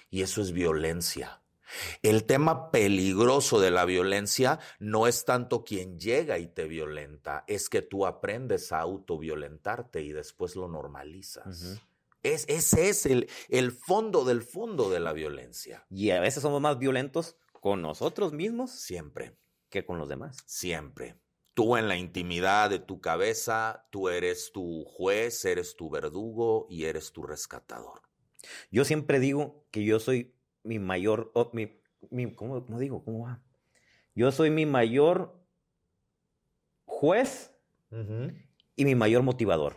Y 0.10 0.21
eso 0.21 0.41
es 0.41 0.52
violencia. 0.52 1.41
El 2.02 2.26
tema 2.26 2.71
peligroso 2.71 3.60
de 3.60 3.71
la 3.71 3.86
violencia 3.86 4.60
no 4.80 5.08
es 5.08 5.26
tanto 5.26 5.63
quien 5.63 6.00
llega 6.00 6.38
y 6.38 6.47
te 6.47 6.65
violenta, 6.65 7.45
es 7.47 7.69
que 7.69 7.82
tú 7.82 8.06
aprendes 8.06 8.71
a 8.71 8.80
autoviolentarte 8.80 10.02
y 10.02 10.12
después 10.12 10.56
lo 10.56 10.67
normalizas. 10.67 11.80
Es, 12.24 12.45
ese 12.50 12.89
es 12.89 13.06
el, 13.06 13.30
el 13.50 13.71
fondo 13.71 14.26
del 14.26 14.43
fondo 14.43 14.89
de 14.89 15.00
la 15.00 15.13
violencia. 15.13 15.86
Y 15.89 16.12
a 16.12 16.19
veces 16.19 16.43
somos 16.43 16.62
más 16.62 16.78
violentos 16.78 17.36
con 17.54 17.82
nosotros 17.82 18.34
mismos. 18.34 18.71
Siempre. 18.71 19.38
Que 19.69 19.86
con 19.86 19.97
los 19.97 20.10
demás. 20.10 20.38
Siempre. 20.45 21.15
Tú 21.53 21.75
en 21.75 21.87
la 21.87 21.97
intimidad 21.97 22.69
de 22.69 22.79
tu 22.79 23.01
cabeza, 23.01 23.87
tú 23.91 24.09
eres 24.09 24.51
tu 24.51 24.85
juez, 24.85 25.43
eres 25.45 25.75
tu 25.75 25.89
verdugo 25.89 26.65
y 26.69 26.85
eres 26.85 27.11
tu 27.11 27.23
rescatador. 27.23 28.01
Yo 28.71 28.85
siempre 28.85 29.19
digo 29.19 29.67
que 29.71 29.83
yo 29.83 29.99
soy 29.99 30.33
mi 30.63 30.79
mayor, 30.79 31.31
mi, 31.51 32.33
¿cómo, 32.35 32.61
digo? 32.79 33.03
¿Cómo 33.03 33.25
va? 33.25 33.43
Yo 34.15 34.31
soy 34.31 34.49
mi 34.49 34.65
mayor 34.65 35.41
juez 36.85 37.53
y 38.75 38.85
mi 38.85 38.95
mayor 38.95 39.23
motivador. 39.23 39.75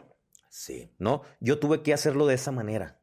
Sí. 0.48 0.94
¿No? 0.98 1.22
Yo 1.40 1.58
tuve 1.58 1.82
que 1.82 1.92
hacerlo 1.92 2.26
de 2.26 2.34
esa 2.34 2.52
manera. 2.52 3.00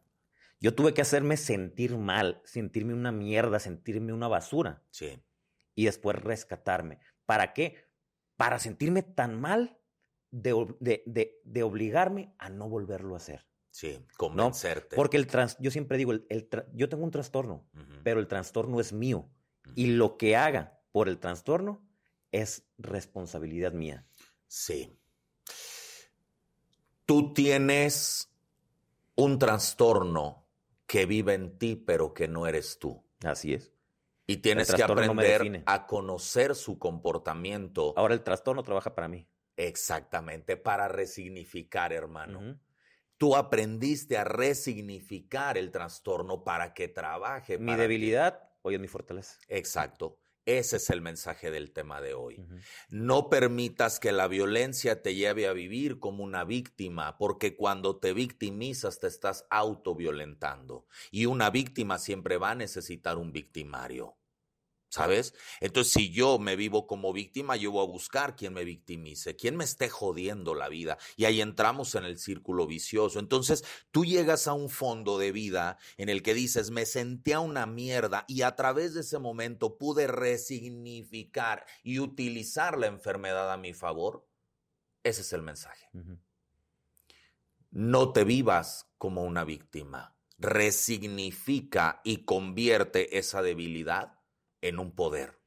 Yo 0.62 0.76
tuve 0.76 0.94
que 0.94 1.02
hacerme 1.02 1.38
sentir 1.38 1.98
mal, 1.98 2.42
sentirme 2.46 2.94
una 2.94 3.12
mierda, 3.12 3.60
sentirme 3.60 4.14
una 4.14 4.28
basura. 4.28 4.84
Sí. 4.92 5.22
Y 5.76 5.86
después 5.86 6.16
rescatarme. 6.22 7.00
¿Para 7.26 7.54
qué? 7.54 7.91
Para 8.42 8.60
sentirme 8.60 9.04
tan 9.04 9.40
mal 9.40 9.78
de, 10.32 11.04
de, 11.46 11.64
obligarme 11.64 12.34
a 12.38 12.50
no 12.50 12.68
volverlo 12.68 13.14
a 13.14 13.18
hacer. 13.18 13.48
Sí, 13.70 14.06
convencerte. 14.18 14.96
Porque 14.96 15.18
el 15.18 15.28
trans, 15.28 15.58
yo 15.60 15.72
siempre 15.72 15.98
digo, 15.98 16.12
el, 16.12 16.50
yo 16.74 16.90
tengo 16.90 17.04
un 17.04 17.12
trastorno, 17.12 17.70
pero 18.04 18.20
el 18.20 18.28
trastorno 18.28 18.80
es 18.80 18.94
mío. 18.94 19.30
Y 19.76 19.88
lo 19.88 20.18
que 20.18 20.36
haga 20.36 20.82
por 20.92 21.08
el 21.08 21.20
trastorno 21.20 21.88
es 22.32 22.66
responsabilidad 22.78 23.74
mía. 23.74 24.08
Sí 24.48 24.98
tú 27.12 27.34
tienes 27.34 28.30
un 29.16 29.38
trastorno 29.38 30.48
que 30.88 31.06
vive 31.06 31.34
en 31.34 31.58
ti, 31.58 31.76
pero 31.76 32.14
que 32.14 32.30
no 32.30 32.48
eres 32.48 32.80
tú. 32.80 33.04
Así 33.22 33.54
es. 33.54 33.74
Y 34.32 34.38
tienes 34.38 34.74
que 34.74 34.84
aprender 34.84 35.64
a 35.66 35.86
conocer 35.86 36.56
su 36.56 36.80
comportamiento. 36.80 37.94
Ahora 37.98 38.14
el 38.14 38.24
trastorno 38.24 38.64
trabaja 38.64 38.96
para 38.96 39.08
mí. 39.08 39.28
Exactamente, 39.58 40.58
para 40.58 40.88
resignificar, 40.88 41.94
hermano. 41.94 42.60
Tú 43.18 43.36
aprendiste 43.36 44.18
a 44.18 44.24
resignificar 44.24 45.58
el 45.58 45.70
trastorno 45.70 46.44
para 46.44 46.74
que 46.74 46.88
trabaje. 46.88 47.60
Mi 47.60 47.76
debilidad 47.76 48.50
hoy 48.64 48.76
es 48.76 48.82
mi 48.82 48.88
fortaleza. 48.88 49.38
Exacto. 49.48 50.18
Ese 50.46 50.78
es 50.78 50.90
el 50.90 51.02
mensaje 51.02 51.52
del 51.52 51.72
tema 51.72 52.02
de 52.02 52.16
hoy. 52.16 52.44
No 52.90 53.30
permitas 53.30 54.00
que 54.00 54.12
la 54.12 54.28
violencia 54.28 55.04
te 55.04 55.14
lleve 55.14 55.48
a 55.48 55.54
vivir 55.54 56.00
como 56.00 56.24
una 56.24 56.44
víctima, 56.46 57.18
porque 57.20 57.56
cuando 57.56 58.00
te 58.00 58.14
victimizas 58.14 59.00
te 59.00 59.06
estás 59.06 59.46
autoviolentando 59.52 60.88
y 61.12 61.28
una 61.28 61.52
víctima 61.52 62.00
siempre 62.00 62.38
va 62.38 62.52
a 62.52 62.56
necesitar 62.56 63.18
un 63.18 63.32
victimario. 63.32 64.18
¿Sabes? 64.92 65.34
Entonces, 65.62 65.94
si 65.94 66.12
yo 66.12 66.38
me 66.38 66.58
vivo 66.58 66.86
como 66.86 67.14
víctima, 67.14 67.56
yo 67.56 67.72
voy 67.72 67.86
a 67.86 67.90
buscar 67.90 68.36
quien 68.36 68.54
me 68.54 68.66
victimice, 68.66 69.38
quien 69.38 69.56
me 69.56 69.64
esté 69.64 69.88
jodiendo 69.88 70.54
la 70.54 70.68
vida. 70.68 70.98
Y 71.16 71.24
ahí 71.24 71.40
entramos 71.40 71.96
en 71.96 72.04
el 72.04 72.18
círculo 72.18 72.68
vicioso. 72.68 73.18
Entonces, 73.18 73.64
tú 73.92 74.04
llegas 74.04 74.48
a 74.48 74.54
un 74.54 74.70
fondo 74.70 75.18
de 75.18 75.32
vida 75.32 75.78
en 75.96 76.10
el 76.10 76.22
que 76.22 76.34
dices, 76.34 76.72
me 76.72 76.86
sentía 76.86 77.40
una 77.40 77.66
mierda 77.66 78.26
y 78.28 78.42
a 78.42 78.58
través 78.58 78.94
de 78.94 79.00
ese 79.00 79.18
momento 79.18 79.78
pude 79.78 80.08
resignificar 80.08 81.66
y 81.84 82.00
utilizar 82.00 82.78
la 82.78 82.88
enfermedad 82.88 83.50
a 83.50 83.56
mi 83.56 83.74
favor. 83.74 84.28
Ese 85.04 85.22
es 85.22 85.32
el 85.32 85.42
mensaje. 85.42 85.90
No 87.70 88.12
te 88.12 88.26
vivas 88.26 88.92
como 88.98 89.24
una 89.24 89.46
víctima. 89.46 90.18
Resignifica 90.38 92.02
y 92.04 92.26
convierte 92.26 93.18
esa 93.18 93.42
debilidad 93.42 94.21
en 94.62 94.80
un 94.80 94.92
poder. 94.92 95.42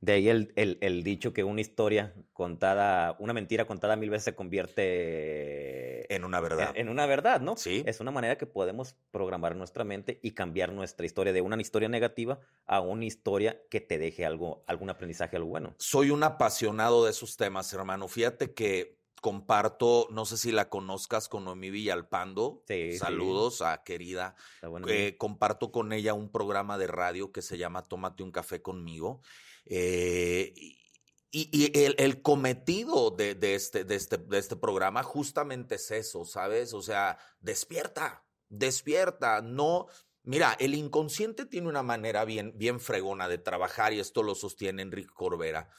De 0.00 0.12
ahí 0.12 0.28
el, 0.28 1.02
dicho 1.02 1.32
que 1.32 1.44
una 1.44 1.60
historia 1.60 2.14
contada, 2.32 3.16
una 3.18 3.32
mentira 3.32 3.66
contada 3.66 3.96
mil 3.96 4.10
veces 4.10 4.24
se 4.24 4.34
convierte 4.34 6.14
en 6.14 6.24
una 6.24 6.40
verdad. 6.40 6.72
En, 6.74 6.88
una 6.88 7.06
verdad, 7.06 7.40
¿no? 7.40 7.56
Sí. 7.56 7.82
Es 7.86 8.00
una 8.00 8.10
manera 8.10 8.36
que 8.36 8.46
podemos 8.46 8.96
programar 9.10 9.56
nuestra 9.56 9.84
mente 9.84 10.20
y 10.22 10.32
cambiar 10.32 10.72
nuestra 10.72 11.06
historia 11.06 11.32
de 11.32 11.40
una 11.40 11.60
historia 11.60 11.88
negativa 11.88 12.40
a 12.66 12.80
una 12.80 13.04
historia 13.04 13.62
que 13.70 13.80
te 13.80 13.98
deje 13.98 14.26
algo, 14.26 14.64
algún 14.66 14.90
aprendizaje, 14.90 15.36
algo 15.36 15.48
bueno. 15.48 15.74
Soy 15.78 16.10
un 16.10 16.22
apasionado 16.22 17.04
de 17.04 17.10
esos 17.10 17.36
temas, 17.36 17.72
hermano. 17.72 18.08
Fíjate 18.08 18.52
que 18.52 18.98
comparto, 19.24 20.06
no 20.10 20.26
sé 20.26 20.36
si 20.36 20.52
la 20.52 20.68
conozcas 20.68 21.30
con 21.30 21.46
Noemí 21.46 21.70
Villalpando. 21.70 22.62
Sí, 22.68 22.98
Saludos 22.98 23.62
a 23.62 23.82
querida. 23.82 24.36
Eh, 24.86 25.16
comparto 25.16 25.72
con 25.72 25.94
ella 25.94 26.12
un 26.12 26.30
programa 26.30 26.76
de 26.76 26.88
radio 26.88 27.32
que 27.32 27.40
se 27.40 27.56
llama 27.56 27.84
Tómate 27.84 28.22
un 28.22 28.30
café 28.30 28.60
conmigo. 28.60 29.22
Eh, 29.64 30.52
y, 31.30 31.72
el, 31.74 32.20
cometido 32.20 33.12
de, 33.12 33.38
este, 33.54 33.84
de, 33.84 33.94
este, 33.94 34.18
de 34.18 34.38
este 34.38 34.56
programa 34.56 35.02
justamente 35.02 35.76
es 35.76 35.90
eso, 35.90 36.26
¿sabes? 36.26 36.74
O 36.74 36.82
sea, 36.82 37.16
despierta, 37.40 38.26
despierta, 38.50 39.40
no... 39.40 39.86
Mira, 40.22 40.54
el 40.60 40.74
inconsciente 40.74 41.46
tiene 41.46 41.68
una 41.68 41.82
manera 41.82 42.26
bien, 42.26 42.52
bien 42.56 42.78
fregona 42.78 43.26
de 43.26 43.38
trabajar 43.38 43.94
y 43.94 44.00
esto 44.00 44.22
lo 44.22 44.34
sostiene 44.34 44.82
Enrique 44.82 45.14
Corbera. 45.14 45.70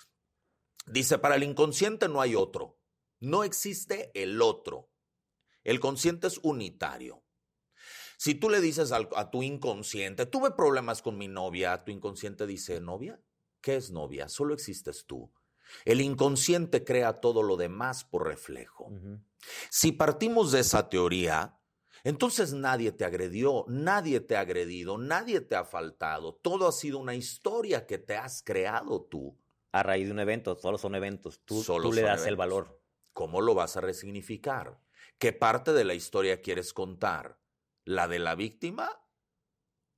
Dice, 0.88 1.20
para 1.20 1.36
el 1.36 1.44
inconsciente 1.44 2.08
no 2.08 2.22
hay 2.22 2.36
otro. 2.36 2.75
No 3.20 3.44
existe 3.44 4.12
el 4.14 4.42
otro. 4.42 4.90
El 5.64 5.80
consciente 5.80 6.28
es 6.28 6.40
unitario. 6.44 7.24
Si 8.18 8.36
tú 8.36 8.50
le 8.50 8.62
dices 8.62 8.92
a, 8.92 9.30
tu 9.30 9.44
inconsciente, 9.44 10.26
tuve 10.26 10.52
problemas 10.52 11.02
con 11.02 11.18
mi 11.18 11.28
novia, 11.28 11.84
tu 11.84 11.92
inconsciente 11.92 12.48
dice, 12.48 12.80
¿novia? 12.80 13.20
¿Qué 13.62 13.76
es 13.76 13.92
novia? 13.92 14.30
Solo 14.30 14.54
existes 14.54 15.06
tú. 15.06 15.32
El 15.84 16.00
inconsciente 16.02 16.84
crea 16.84 17.20
todo 17.20 17.44
lo 17.44 17.58
demás 17.58 18.06
por 18.06 18.28
reflejo. 18.28 18.92
Si 19.70 19.92
partimos 19.92 20.52
de 20.52 20.62
esa 20.62 20.88
teoría, 20.90 21.60
entonces 22.04 22.54
nadie 22.54 22.92
te 22.92 23.04
agredió, 23.04 23.66
nadie 23.68 24.20
te 24.20 24.38
ha 24.38 24.42
agredido, 24.42 24.98
nadie 24.98 25.42
te 25.42 25.56
ha 25.56 25.66
faltado. 25.66 26.36
Todo 26.36 26.68
ha 26.68 26.72
sido 26.72 27.00
una 27.00 27.16
historia 27.16 27.88
que 27.88 27.98
te 27.98 28.16
has 28.16 28.44
creado 28.44 29.02
tú. 29.02 29.38
A 29.72 29.84
raíz 29.84 30.06
de 30.06 30.14
un 30.14 30.20
evento, 30.20 30.56
solo 30.56 30.78
son 30.78 30.96
eventos. 30.96 31.42
Tú, 31.44 31.64
tú 31.64 31.92
le 31.92 32.04
das 32.04 32.28
el 32.28 32.36
valor. 32.36 32.80
¿Cómo 33.16 33.40
lo 33.40 33.56
vas 33.56 33.78
a 33.78 33.82
resignificar? 33.82 34.78
¿Qué 35.20 35.32
parte 35.32 35.72
de 35.72 35.86
la 35.86 35.94
historia 35.94 36.42
quieres 36.42 36.74
contar? 36.74 37.40
¿La 37.86 38.10
de 38.10 38.20
la 38.20 38.36
víctima 38.36 38.90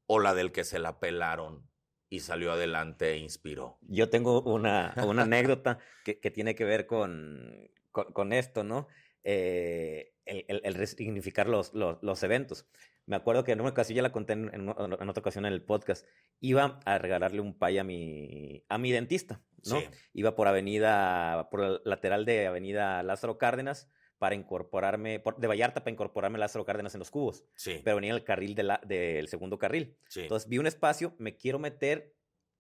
o 0.05 0.20
la 0.20 0.36
del 0.36 0.51
que 0.51 0.63
se 0.63 0.78
la 0.78 0.99
pelaron 0.99 1.68
y 2.11 2.20
salió 2.20 2.51
adelante 2.51 3.13
e 3.13 3.18
inspiró? 3.18 3.80
Yo 3.82 4.11
tengo 4.11 4.43
una, 4.43 4.91
anécdota 4.93 5.80
que, 6.05 6.30
tiene 6.30 6.53
que 6.53 6.63
ver 6.65 6.86
con, 6.86 7.72
con, 7.91 8.34
esto, 8.34 8.63
¿no? 8.63 8.88
Eh, 9.24 10.13
el, 10.26 10.76
resignificar 10.76 11.49
los, 11.49 11.74
los, 11.74 12.22
eventos. 12.22 12.68
Me 13.08 13.16
acuerdo 13.16 13.45
que 13.45 13.53
en 13.53 13.62
una 13.62 13.70
ocasión, 13.70 13.95
ya 13.95 14.01
la 14.01 14.12
conté 14.12 14.34
en, 14.34 14.70
otra 14.70 15.22
ocasión 15.22 15.45
en 15.45 15.53
el 15.53 15.64
podcast, 15.64 16.05
iba 16.41 16.80
a 16.86 16.97
regalarle 16.97 17.39
un 17.39 17.58
pay 17.58 17.78
a 17.78 17.84
mi, 17.86 18.66
a 18.68 18.78
mi 18.78 18.91
dentista, 18.91 19.41
¿no? 19.66 19.82
Iba 20.14 20.36
por 20.36 20.49
avenida, 20.49 21.47
por 21.49 21.64
el 21.64 21.82
lateral 21.86 22.26
de 22.26 22.47
avenida 22.47 23.01
Lázaro 23.03 23.38
Cárdenas, 23.38 23.89
para 24.18 24.36
incorporarme, 24.36 25.24
de 25.38 25.47
Vallarta 25.47 25.82
para 25.82 25.91
incorporarme 25.91 26.38
Lázaro 26.38 26.66
Cárdenas 26.66 26.95
en 26.95 26.99
los 26.99 27.10
cubos. 27.10 27.45
Sí. 27.55 27.80
Pero 27.82 27.95
venía 27.95 28.12
en 28.12 28.18
el 28.18 28.24
carril 28.26 28.55
de 28.55 28.64
la, 28.64 28.82
del 28.86 29.30
segundo 29.30 29.58
carril. 29.58 29.97
Entonces 30.16 30.49
vi 30.49 30.58
un 30.58 30.68
espacio, 30.68 31.16
me 31.18 31.38
quiero 31.38 31.60
meter 31.60 32.14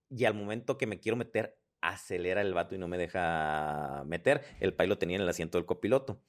y 0.09 0.25
al 0.25 0.33
momento 0.33 0.77
que 0.77 0.87
me 0.87 0.99
quiero 0.99 1.17
meter, 1.17 1.59
acelera 1.81 2.41
el 2.41 2.53
vato 2.53 2.75
y 2.75 2.77
no 2.77 2.87
me 2.87 2.97
deja 2.97 4.03
meter. 4.05 4.43
El 4.59 4.73
pay 4.73 4.87
lo 4.87 4.97
tenía 4.97 5.17
en 5.17 5.23
el 5.23 5.29
asiento 5.29 5.57
del 5.57 5.65
copiloto. 5.65 6.21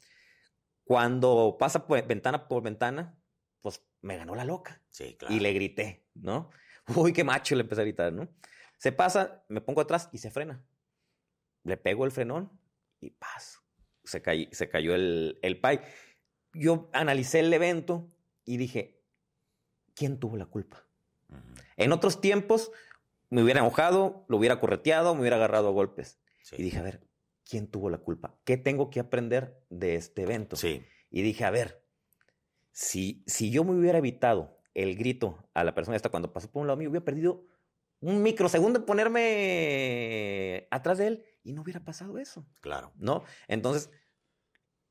Cuando 0.85 1.57
pasa 1.59 1.85
ventana 2.07 2.49
por 2.49 2.63
ventana, 2.63 3.18
pues 3.61 3.83
me 4.01 4.17
ganó 4.17 4.35
la 4.35 4.45
loca. 4.45 4.83
Sí, 4.91 5.17
claro. 5.17 5.35
Y 5.35 5.41
le 5.41 5.53
grité, 5.53 6.07
¿no? 6.15 6.51
Uy, 6.97 7.13
qué 7.13 7.25
macho, 7.25 7.55
le 7.55 7.63
empecé 7.63 7.83
a 7.83 7.85
gritar, 7.85 8.13
¿no? 8.13 8.29
Se 8.79 8.93
pasa, 8.93 9.45
me 9.49 9.61
pongo 9.61 9.81
atrás 9.81 10.09
y 10.13 10.19
se 10.19 10.31
frena. 10.31 10.65
Le 11.65 11.77
pego 11.77 12.05
el 12.05 12.13
frenón 12.13 12.51
y 13.01 13.11
paso 13.11 13.61
se, 14.09 14.49
se 14.51 14.69
cayó 14.69 14.95
el, 14.95 15.39
el 15.43 15.61
pay. 15.61 15.81
Yo 16.55 16.89
analicé 16.93 17.41
el 17.41 17.53
evento 17.53 18.11
y 18.45 18.57
dije, 18.57 19.03
¿quién 19.95 20.19
tuvo 20.19 20.37
la 20.37 20.47
culpa? 20.47 20.85
En 21.77 21.93
otros 21.93 22.21
tiempos 22.21 22.73
me 23.29 23.43
hubiera 23.43 23.61
enojado, 23.61 24.25
lo 24.29 24.39
hubiera 24.39 24.59
correteado, 24.59 25.15
me 25.15 25.21
hubiera 25.21 25.37
agarrado 25.37 25.69
a 25.69 25.73
golpes. 25.73 26.19
Y 26.53 26.63
dije, 26.63 26.79
a 26.79 26.83
ver, 26.83 27.07
¿quién 27.45 27.69
tuvo 27.69 27.91
la 27.91 27.99
culpa? 27.99 28.39
¿Qué 28.45 28.57
tengo 28.57 28.89
que 28.89 29.01
aprender 29.01 29.63
de 29.69 29.97
este 29.97 30.23
evento? 30.23 30.57
Sí. 30.57 30.83
Y 31.11 31.23
dije, 31.23 31.45
a 31.45 31.51
ver, 31.51 31.85
si, 32.79 33.25
si 33.27 33.51
yo 33.51 33.65
me 33.65 33.73
hubiera 33.73 33.99
evitado 33.99 34.57
el 34.73 34.97
grito 34.97 35.37
a 35.53 35.65
la 35.65 35.75
persona 35.75 35.97
esta 35.97 36.11
cuando 36.11 36.33
pasó 36.33 36.49
por 36.49 36.61
un 36.61 36.69
lado 36.69 36.77
mío, 36.77 36.91
hubiera 36.91 37.05
perdido 37.05 37.45
un 37.99 38.23
microsegundo 38.23 38.79
en 38.79 38.85
ponerme 38.85 40.69
atrás 40.71 40.99
de 40.99 41.09
él 41.09 41.25
y 41.43 41.55
no 41.55 41.63
hubiera 41.63 41.85
pasado 41.85 42.19
eso. 42.19 42.47
Claro. 42.61 42.93
¿No? 42.97 43.25
Entonces, 43.49 43.91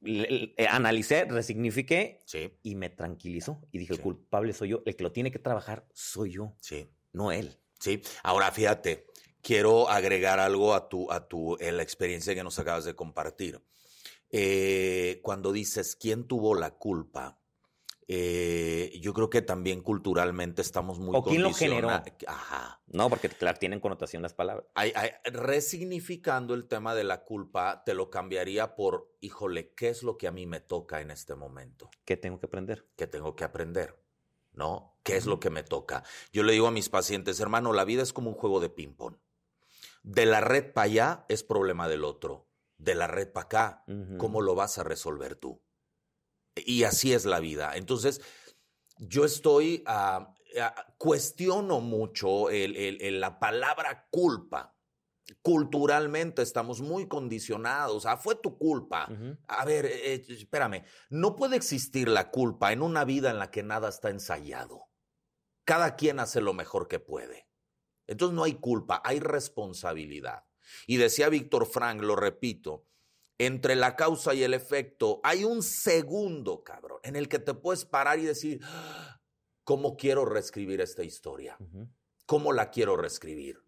eh, 0.03 0.53
analicé, 0.69 1.23
resignifiqué 1.29 2.23
sí. 2.25 2.51
y 2.61 2.75
me 2.75 2.89
tranquilizó. 2.89 3.61
Y 3.71 3.77
dije, 3.77 3.93
el 3.93 4.01
culpable 4.01 4.51
soy 4.51 4.69
yo, 4.69 4.83
el 4.85 4.97
que 4.97 5.03
lo 5.03 5.13
tiene 5.13 5.31
que 5.31 5.39
trabajar 5.39 5.87
soy 5.93 6.33
yo, 6.33 6.57
sí. 6.59 6.89
no 7.13 7.31
él. 7.31 7.57
Sí, 7.79 8.01
ahora 8.21 8.51
fíjate, 8.51 9.05
quiero 9.41 9.87
agregar 9.87 10.41
algo 10.41 10.73
a 10.73 10.89
tu, 10.89 11.09
a 11.09 11.25
tu, 11.29 11.55
la 11.61 11.83
experiencia 11.83 12.35
que 12.35 12.43
nos 12.43 12.59
acabas 12.59 12.83
de 12.83 12.97
compartir. 12.97 13.63
Eh, 14.29 15.21
cuando 15.23 15.53
dices, 15.53 15.95
¿quién 15.95 16.27
tuvo 16.27 16.53
la 16.53 16.71
culpa? 16.71 17.39
Eh, 18.09 18.97
yo 19.01 19.13
creo 19.13 19.29
que 19.29 19.41
también 19.41 19.81
culturalmente 19.81 20.61
estamos 20.61 20.97
muy 20.97 21.13
¿O 21.13 21.23
quién 21.23 21.43
lo 21.43 21.53
generó? 21.53 21.89
Ajá. 21.89 22.81
No, 22.87 23.09
porque 23.09 23.27
claro, 23.27 23.59
tienen 23.59 23.81
connotación 23.81 24.21
las 24.21 24.33
palabras. 24.33 24.65
resignificando 25.25 26.53
el 26.53 26.67
tema 26.67 26.95
de 26.95 27.03
la 27.03 27.25
culpa, 27.25 27.83
te 27.85 27.93
lo 27.93 28.09
cambiaría 28.09 28.75
por, 28.75 29.13
híjole, 29.19 29.73
¿qué 29.73 29.89
es 29.89 30.03
lo 30.03 30.17
que 30.17 30.27
a 30.27 30.31
mí 30.31 30.45
me 30.45 30.61
toca 30.61 31.01
en 31.01 31.11
este 31.11 31.35
momento? 31.35 31.89
¿Qué 32.05 32.15
tengo 32.15 32.39
que 32.39 32.45
aprender? 32.45 32.87
¿Qué 32.95 33.07
tengo 33.07 33.35
que 33.35 33.43
aprender? 33.43 34.01
¿No? 34.53 34.97
¿Qué 35.03 35.17
es 35.17 35.25
lo 35.25 35.39
que 35.41 35.49
me 35.49 35.63
toca? 35.63 36.03
Yo 36.31 36.43
le 36.43 36.53
digo 36.53 36.67
a 36.67 36.71
mis 36.71 36.87
pacientes, 36.87 37.39
hermano, 37.41 37.73
la 37.73 37.83
vida 37.83 38.03
es 38.03 38.13
como 38.13 38.29
un 38.29 38.35
juego 38.35 38.61
de 38.61 38.69
ping-pong. 38.69 39.17
De 40.03 40.25
la 40.25 40.39
red 40.39 40.71
para 40.71 40.85
allá 40.85 41.25
es 41.27 41.43
problema 41.43 41.89
del 41.89 42.05
otro. 42.05 42.47
De 42.77 42.95
la 42.95 43.07
red 43.07 43.31
para 43.31 43.45
acá, 43.45 43.85
¿cómo 44.17 44.41
lo 44.41 44.55
vas 44.55 44.77
a 44.77 44.83
resolver 44.83 45.35
tú? 45.35 45.61
Y 46.67 46.83
así 46.83 47.13
es 47.13 47.23
la 47.23 47.39
vida. 47.39 47.77
Entonces, 47.77 48.19
yo 48.97 49.23
estoy, 49.23 49.83
ah, 49.85 50.35
cuestiono 50.97 51.79
mucho 51.79 52.47
la 52.49 53.39
palabra 53.39 54.05
culpa. 54.11 54.75
Culturalmente 55.41 56.41
estamos 56.41 56.81
muy 56.81 57.07
condicionados. 57.07 58.05
Ah, 58.05 58.17
fue 58.17 58.35
tu 58.35 58.57
culpa. 58.57 59.07
A 59.47 59.63
ver, 59.63 59.85
eh, 59.85 60.15
eh, 60.15 60.25
espérame. 60.27 60.83
No 61.09 61.37
puede 61.37 61.55
existir 61.55 62.09
la 62.09 62.31
culpa 62.31 62.73
en 62.73 62.81
una 62.81 63.05
vida 63.05 63.31
en 63.31 63.39
la 63.39 63.49
que 63.49 63.63
nada 63.63 63.87
está 63.87 64.09
ensayado. 64.09 64.89
Cada 65.63 65.95
quien 65.95 66.19
hace 66.19 66.41
lo 66.41 66.53
mejor 66.53 66.89
que 66.89 66.99
puede. 66.99 67.47
Entonces 68.07 68.35
no 68.35 68.43
hay 68.43 68.55
culpa, 68.55 69.01
hay 69.05 69.21
responsabilidad. 69.21 70.43
Y 70.85 70.97
decía 70.97 71.29
Víctor 71.29 71.65
Frank, 71.65 72.01
lo 72.01 72.17
repito, 72.17 72.85
entre 73.37 73.75
la 73.75 73.95
causa 73.95 74.33
y 74.33 74.43
el 74.43 74.53
efecto, 74.53 75.19
hay 75.23 75.43
un 75.43 75.61
segundo, 75.61 76.63
cabrón, 76.63 76.99
en 77.03 77.15
el 77.15 77.29
que 77.29 77.39
te 77.39 77.53
puedes 77.53 77.85
parar 77.85 78.19
y 78.19 78.23
decir, 78.23 78.61
¿cómo 79.63 79.95
quiero 79.95 80.25
reescribir 80.25 80.81
esta 80.81 81.03
historia? 81.03 81.57
¿Cómo 82.25 82.51
la 82.51 82.71
quiero 82.71 82.97
reescribir? 82.97 83.63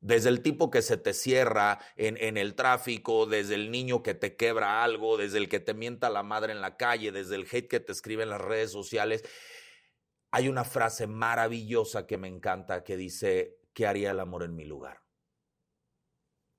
Desde 0.00 0.30
el 0.30 0.42
tipo 0.42 0.70
que 0.70 0.82
se 0.82 0.96
te 0.96 1.12
cierra 1.12 1.78
en, 1.96 2.16
en, 2.16 2.36
el 2.36 2.56
tráfico, 2.56 3.26
desde 3.26 3.54
el 3.54 3.70
niño 3.70 4.02
que 4.02 4.14
te 4.14 4.34
quebra 4.34 4.82
algo, 4.82 5.16
desde 5.16 5.38
el 5.38 5.48
que 5.48 5.60
te 5.60 5.74
mienta 5.74 6.10
la 6.10 6.24
madre 6.24 6.52
en 6.52 6.60
la 6.60 6.76
calle, 6.76 7.12
desde 7.12 7.36
el 7.36 7.46
hate 7.48 7.68
que 7.68 7.78
te 7.78 7.92
escribe 7.92 8.24
en 8.24 8.30
las 8.30 8.40
redes 8.40 8.72
sociales. 8.72 9.22
Hay 10.32 10.48
una 10.48 10.64
frase 10.64 11.06
maravillosa 11.06 12.06
que 12.06 12.18
me 12.18 12.26
encanta 12.26 12.82
que 12.82 12.96
dice, 12.96 13.60
¿qué 13.74 13.86
haría 13.86 14.10
el 14.10 14.18
amor 14.18 14.42
en 14.42 14.56
mi 14.56 14.64
lugar? 14.64 15.01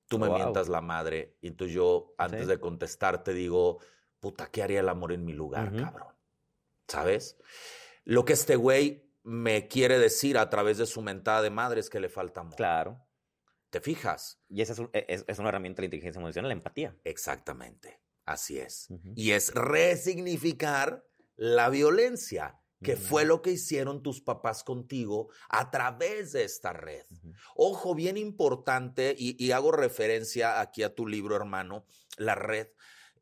Tú 0.08 0.18
me 0.18 0.28
mientas 0.28 0.68
la 0.68 0.80
madre. 0.80 1.36
Y 1.40 1.48
entonces 1.48 1.74
yo, 1.74 2.14
antes 2.18 2.46
de 2.46 2.58
contestar, 2.58 3.22
te 3.24 3.32
digo, 3.32 3.78
puta, 4.20 4.50
¿qué 4.50 4.62
haría 4.62 4.80
el 4.80 4.88
amor 4.88 5.12
en 5.12 5.24
mi 5.24 5.32
lugar, 5.32 5.74
cabrón? 5.74 6.14
¿Sabes? 6.88 7.38
Lo 8.04 8.24
que 8.24 8.34
este 8.34 8.56
güey 8.56 9.10
me 9.22 9.68
quiere 9.68 9.98
decir 9.98 10.36
a 10.36 10.50
través 10.50 10.78
de 10.78 10.86
su 10.86 11.00
mentada 11.00 11.42
de 11.42 11.50
madre 11.50 11.80
es 11.80 11.88
que 11.88 12.00
le 12.00 12.08
falta 12.08 12.40
amor. 12.40 12.56
Claro. 12.56 13.06
¿Te 13.70 13.80
fijas? 13.80 14.40
Y 14.48 14.62
esa 14.62 14.74
es, 14.92 15.24
es, 15.26 15.38
una 15.38 15.48
herramienta 15.48 15.78
de 15.78 15.82
la 15.82 15.86
inteligencia 15.86 16.20
emocional, 16.20 16.48
la 16.48 16.54
empatía. 16.54 16.96
Exactamente. 17.02 18.00
Así 18.24 18.58
es. 18.58 18.88
Y 19.16 19.32
es 19.32 19.52
resignificar 19.54 21.04
la 21.36 21.68
violencia 21.70 22.60
que 22.84 22.96
fue 22.96 23.24
lo 23.24 23.42
que 23.42 23.52
hicieron 23.52 24.02
tus 24.02 24.20
papás 24.20 24.62
contigo 24.62 25.30
a 25.48 25.70
través 25.70 26.32
de 26.32 26.44
esta 26.44 26.72
red. 26.72 27.04
Ojo, 27.56 27.94
bien 27.94 28.16
importante, 28.16 29.14
y, 29.18 29.50
hago 29.50 29.72
referencia 29.72 30.60
aquí 30.60 30.82
a 30.82 30.94
tu 30.94 31.06
libro, 31.06 31.34
hermano, 31.34 31.86
La 32.16 32.36
red. 32.36 32.68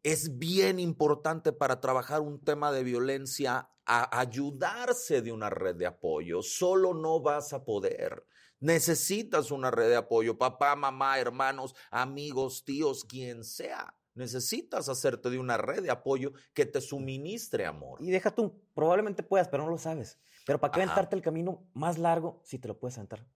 Es 0.02 0.38
bien 0.38 0.78
importante 0.80 1.52
para 1.52 1.80
trabajar 1.80 2.20
un 2.20 2.44
tema 2.44 2.72
de 2.72 2.82
violencia 2.82 3.70
a 3.86 4.20
ayudarse 4.20 5.22
de 5.22 5.32
una 5.32 5.48
red 5.48 5.76
de 5.76 5.86
apoyo. 5.86 6.42
Solo 6.42 6.92
no 6.92 7.20
vas 7.20 7.52
a 7.52 7.64
poder. 7.64 8.26
Necesitas 8.58 9.50
una 9.50 9.70
red 9.70 9.88
de 9.88 9.96
apoyo, 9.96 10.36
papá, 10.36 10.76
mamá, 10.76 11.18
hermanos, 11.18 11.74
amigos, 11.90 12.64
tíos, 12.64 13.04
quien 13.04 13.44
sea. 13.44 13.94
Necesitas 14.14 14.88
hacerte 14.88 15.30
de 15.30 15.38
una 15.38 15.56
red 15.56 15.82
de 15.82 15.90
apoyo 15.90 16.32
que 16.52 16.66
te 16.66 16.80
suministre 16.80 17.64
amor. 17.64 18.00
Y 18.02 18.10
deja 18.10 18.30
tú, 18.30 18.62
probablemente 18.74 19.22
puedas, 19.22 19.48
pero 19.48 19.64
no 19.64 19.70
lo 19.70 19.78
sabes. 19.78 20.18
Pero 20.44 20.60
¿para 20.60 20.72
qué 20.72 20.82
aventarte 20.82 21.16
el 21.16 21.22
camino 21.22 21.66
más 21.72 21.98
largo 21.98 22.42
si 22.44 22.58
te 22.58 22.68
lo 22.68 22.78
puedes 22.78 22.98
aventar 22.98 23.26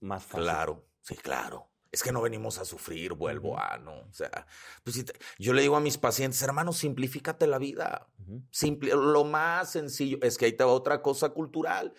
más 0.00 0.24
fácil? 0.24 0.44
Claro, 0.44 0.88
sí, 1.02 1.16
claro. 1.16 1.70
Es 1.90 2.02
que 2.02 2.10
no 2.10 2.22
venimos 2.22 2.58
a 2.58 2.64
sufrir, 2.64 3.12
vuelvo 3.12 3.56
a, 3.56 3.78
¿no? 3.78 4.00
O 4.00 4.12
sea, 4.12 4.48
pues 4.82 5.04
yo 5.38 5.52
le 5.52 5.62
digo 5.62 5.76
a 5.76 5.80
mis 5.80 5.96
pacientes, 5.96 6.42
hermano, 6.42 6.72
simplifícate 6.72 7.46
la 7.46 7.58
vida. 7.58 8.08
lo 8.80 9.24
más 9.24 9.70
sencillo, 9.70 10.18
es 10.22 10.36
que 10.36 10.46
ahí 10.46 10.52
te 10.52 10.64
va 10.64 10.72
otra 10.72 11.02
cosa 11.02 11.28
cultural. 11.28 11.94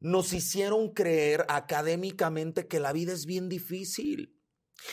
Nos 0.00 0.32
hicieron 0.32 0.92
creer 0.92 1.46
académicamente 1.48 2.66
que 2.66 2.80
la 2.80 2.92
vida 2.92 3.12
es 3.12 3.26
bien 3.26 3.48
difícil. 3.48 4.35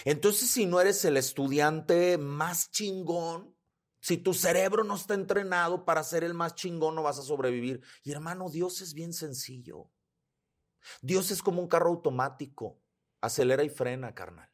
Entonces, 0.06 0.50
si 0.50 0.66
no 0.66 0.80
eres 0.80 1.04
el 1.06 1.18
estudiante 1.18 2.18
más 2.18 2.72
chingón, 2.72 3.56
si 4.00 4.18
tu 4.18 4.34
cerebro 4.34 4.84
no 4.84 4.96
está 4.96 5.14
entrenado 5.14 5.86
para 5.86 6.04
ser 6.04 6.24
el 6.24 6.34
más 6.34 6.56
chingón, 6.56 6.96
no 6.96 7.04
vas 7.04 7.20
a 7.20 7.24
sobrevivir. 7.24 7.82
Y 8.04 8.12
hermano, 8.12 8.50
Dios 8.50 8.82
es 8.82 8.94
bien 8.94 9.14
sencillo. 9.14 9.90
Dios 11.02 11.32
es 11.32 11.42
como 11.42 11.62
un 11.62 11.68
carro 11.68 11.90
automático. 11.90 12.82
Acelera 13.22 13.64
y 13.64 13.70
frena, 13.70 14.14
carnal. 14.14 14.52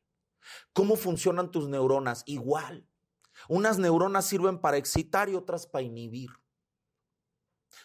¿Cómo 0.74 0.96
funcionan 0.96 1.52
tus 1.52 1.68
neuronas? 1.68 2.24
Igual. 2.28 2.88
Unas 3.48 3.80
neuronas 3.80 4.28
sirven 4.28 4.60
para 4.60 4.78
excitar 4.78 5.30
y 5.30 5.36
otras 5.36 5.66
para 5.66 5.84
inhibir. 5.84 6.30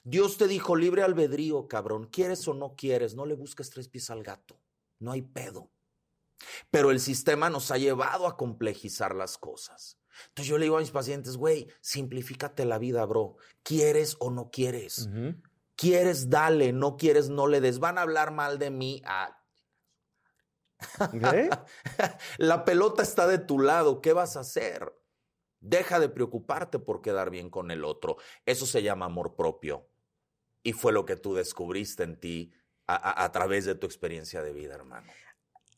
Dios 0.02 0.36
te 0.36 0.48
dijo 0.48 0.76
libre 0.76 1.02
albedrío, 1.02 1.68
cabrón. 1.68 2.08
¿Quieres 2.08 2.46
o 2.48 2.54
no 2.54 2.74
quieres? 2.76 3.14
No 3.14 3.24
le 3.24 3.34
busques 3.34 3.70
tres 3.70 3.88
pies 3.88 4.10
al 4.10 4.22
gato. 4.22 4.60
No 4.98 5.12
hay 5.12 5.22
pedo. 5.22 5.70
Pero 6.70 6.90
el 6.90 7.00
sistema 7.00 7.50
nos 7.50 7.70
ha 7.70 7.78
llevado 7.78 8.26
a 8.26 8.36
complejizar 8.36 9.14
las 9.14 9.38
cosas. 9.38 9.98
Entonces 10.28 10.46
yo 10.46 10.58
le 10.58 10.64
digo 10.64 10.76
a 10.76 10.80
mis 10.80 10.90
pacientes, 10.90 11.36
güey, 11.36 11.68
simplifícate 11.80 12.64
la 12.64 12.78
vida, 12.78 13.04
bro. 13.04 13.36
¿Quieres 13.62 14.16
o 14.20 14.30
no 14.30 14.50
quieres? 14.50 15.08
Quieres, 15.76 16.30
dale, 16.30 16.72
no 16.72 16.96
quieres, 16.96 17.30
no 17.30 17.46
le 17.46 17.60
des. 17.60 17.78
Van 17.78 17.98
a 17.98 18.02
hablar 18.02 18.32
mal 18.32 18.58
de 18.58 18.70
mí. 18.70 19.02
Ah. 19.04 19.40
la 22.38 22.64
pelota 22.64 23.02
está 23.02 23.26
de 23.26 23.38
tu 23.38 23.58
lado, 23.58 24.00
¿qué 24.00 24.12
vas 24.12 24.36
a 24.36 24.40
hacer? 24.40 24.92
Deja 25.60 25.98
de 25.98 26.08
preocuparte 26.08 26.78
por 26.78 27.00
quedar 27.00 27.30
bien 27.30 27.50
con 27.50 27.70
el 27.70 27.84
otro. 27.84 28.16
Eso 28.44 28.66
se 28.66 28.82
llama 28.82 29.06
amor 29.06 29.34
propio. 29.34 29.88
Y 30.62 30.72
fue 30.72 30.92
lo 30.92 31.04
que 31.04 31.16
tú 31.16 31.34
descubriste 31.34 32.02
en 32.02 32.20
ti 32.20 32.52
a, 32.86 33.32
través 33.32 33.64
de 33.64 33.74
tu 33.74 33.86
experiencia 33.86 34.42
de 34.42 34.52
vida, 34.52 34.74
hermano. 34.74 35.10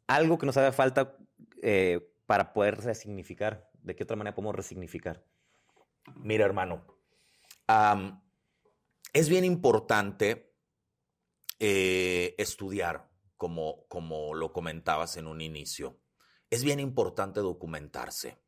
Algo 0.07 0.39
que 0.39 0.47
nos 0.47 0.57
hace 0.57 0.73
falta 0.73 1.17
eh, 1.63 2.13
para 2.27 2.53
poder 2.53 2.79
resignificar. 2.79 3.69
¿De 3.83 3.95
qué 3.95 4.05
otra 4.05 4.17
manera 4.17 4.35
podemos 4.35 4.55
resignificar? 4.55 5.25
Mira, 6.17 6.45
hermano, 6.45 6.85
es 9.13 9.29
bien 9.29 9.45
importante 9.45 10.55
eh, 11.59 12.35
estudiar, 12.39 13.11
como, 13.37 13.87
como 13.89 14.35
lo 14.35 14.53
comentabas 14.53 15.17
en 15.17 15.27
un 15.27 15.41
inicio. 15.41 16.01
Es 16.51 16.63
bien 16.65 16.81
importante 16.81 17.41
documentarse. 17.41 18.39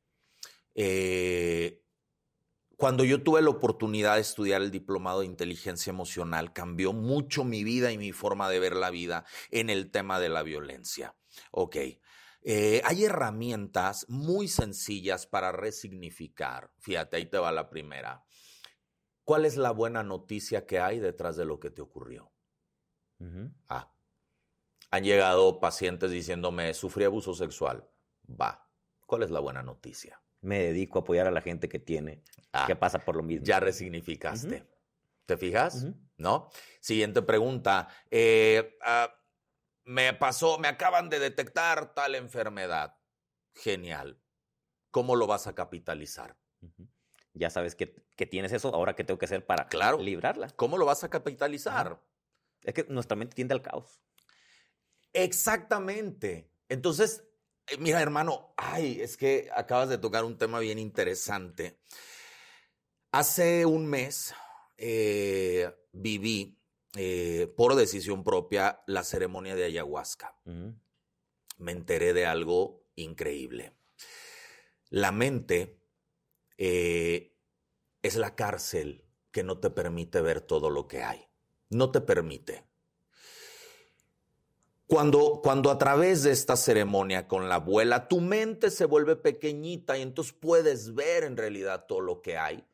Eh, 0.75 1.83
cuando 2.77 3.03
yo 3.03 3.25
tuve 3.25 3.43
la 3.43 3.51
oportunidad 3.51 4.15
de 4.15 4.21
estudiar 4.21 4.63
el 4.63 4.71
diplomado 4.71 5.21
de 5.21 5.27
inteligencia 5.27 5.91
emocional, 5.91 6.53
cambió 6.53 6.93
mucho 6.93 7.43
mi 7.43 7.65
vida 7.65 7.91
y 7.91 7.99
mi 7.99 8.13
forma 8.13 8.49
de 8.49 8.61
ver 8.61 8.77
la 8.77 8.91
vida 8.91 9.25
en 9.51 9.69
el 9.69 9.91
tema 9.91 10.21
de 10.21 10.29
la 10.29 10.45
violencia. 10.45 11.17
Ok. 11.51 11.77
Eh, 12.43 12.81
hay 12.85 13.05
herramientas 13.05 14.07
muy 14.09 14.49
sencillas 14.49 15.27
para 15.27 15.53
resignificar. 15.53 16.71
Fíjate, 16.79 17.17
ahí 17.17 17.27
te 17.27 17.39
va 17.39 17.53
la 17.53 17.69
primera. 17.69 18.25
¿Cuál 19.25 19.45
es 19.45 19.57
la 19.57 19.73
buena 19.73 20.03
noticia 20.03 20.65
que 20.65 20.79
hay 20.79 21.01
detrás 21.01 21.37
de 21.37 21.45
lo 21.45 21.61
que 21.61 21.71
te 21.71 21.83
ocurrió? 21.83 22.33
Ah. 23.69 23.93
Han 24.91 25.05
llegado 25.05 25.61
pacientes 25.61 26.11
diciéndome, 26.11 26.73
sufrí 26.73 27.05
abuso 27.05 27.35
sexual. 27.35 27.87
Va. 28.29 28.67
¿Cuál 29.07 29.25
es 29.25 29.31
la 29.31 29.41
buena 29.41 29.63
noticia? 29.63 30.23
Me 30.41 30.61
dedico 30.61 30.99
a 30.99 31.03
apoyar 31.03 31.27
a 31.27 31.31
la 31.31 31.41
gente 31.41 31.69
que 31.69 31.79
tiene, 31.79 32.23
ah, 32.53 32.67
que 32.67 32.77
pasa 32.77 33.05
por 33.05 33.17
lo 33.17 33.23
mismo. 33.23 33.45
Ya 33.45 33.61
resignificaste. 33.61 34.67
¿Te 35.27 35.37
fijas? 35.37 35.87
¿No? 36.17 36.49
Siguiente 36.81 37.21
pregunta. 37.23 37.89
Eh, 38.11 38.79
ah, 38.83 39.13
me 39.89 40.13
pasó, 40.13 40.59
me 40.59 40.69
acaban 40.69 41.09
de 41.09 41.19
detectar 41.19 41.95
tal 41.95 42.15
enfermedad. 42.15 42.99
Genial. 43.55 44.21
¿Cómo 44.91 45.17
lo 45.17 45.27
vas 45.27 45.47
a 45.47 45.55
capitalizar? 45.55 46.37
Ya 47.33 47.49
sabes 47.49 47.75
que, 47.75 47.87
tienes 48.27 48.53
eso, 48.53 48.75
ahora 48.75 48.95
qué 48.95 49.03
tengo 49.03 49.17
que 49.17 49.25
hacer 49.25 49.47
para 49.47 49.67
claro. 49.69 49.99
librarla. 49.99 50.51
¿Cómo 50.51 50.77
lo 50.77 50.85
vas 50.85 51.05
a 51.05 51.09
capitalizar? 51.09 52.03
Es 52.63 52.75
que 52.75 52.85
nuestra 52.91 53.17
mente 53.17 53.35
tiende 53.35 53.55
al 53.55 53.63
caos. 53.63 54.03
Exactamente. 55.15 56.53
Entonces, 56.69 57.25
eh, 57.69 57.79
mira, 57.79 58.03
hermano, 58.03 58.53
ay, 58.59 59.01
es 59.01 59.17
que 59.17 59.49
acabas 59.55 59.89
de 59.89 59.97
tocar 59.97 60.23
un 60.25 60.37
tema 60.37 60.59
bien 60.59 60.79
interesante. 60.79 61.81
Hace 63.11 63.65
un 63.65 63.87
mes 63.87 64.35
eh, 64.77 65.75
viví 65.93 66.58
eh, 66.97 67.53
por 67.57 67.75
decisión 67.75 68.25
propia 68.25 68.83
la 68.87 69.05
ceremonia 69.05 69.55
de 69.55 69.65
ayahuasca. 69.65 70.37
Me 71.59 71.73
enteré 71.73 72.13
de 72.13 72.27
algo 72.27 72.85
increíble. 72.95 73.75
La 74.91 75.13
mente 75.13 75.81
eh, 76.57 77.37
es 78.03 78.17
la 78.17 78.35
cárcel 78.35 79.05
que 79.31 79.43
no 79.43 79.59
te 79.59 79.71
permite 79.71 80.21
ver 80.21 80.41
todo 80.41 80.71
lo 80.71 80.89
que 80.89 81.03
hay. 81.03 81.29
No 81.69 81.91
te 81.91 82.01
permite. 82.01 82.65
Cuando, 84.87 85.41
cuando 85.43 85.71
a 85.71 85.77
través 85.77 86.23
de 86.23 86.31
esta 86.31 86.57
ceremonia 86.57 87.29
con 87.29 87.51
la 87.51 87.57
abuela 87.57 88.09
tu 88.09 88.23
mente 88.23 88.71
se 88.71 88.87
vuelve 88.87 89.17
pequeñita 89.17 89.99
y 89.99 90.03
entonces 90.03 90.33
puedes 90.33 90.95
ver 90.95 91.25
en 91.25 91.37
realidad 91.37 91.85
todo 91.87 92.01
lo 92.01 92.23
que 92.23 92.39
hay, 92.39 92.65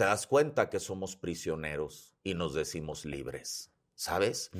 te 0.00 0.06
das 0.06 0.26
cuenta 0.26 0.70
que 0.70 0.80
somos 0.80 1.14
prisioneros 1.14 2.14
y 2.24 2.32
nos 2.32 2.54
decimos 2.54 3.04
libres. 3.04 3.70
¿Sabes? 3.94 4.50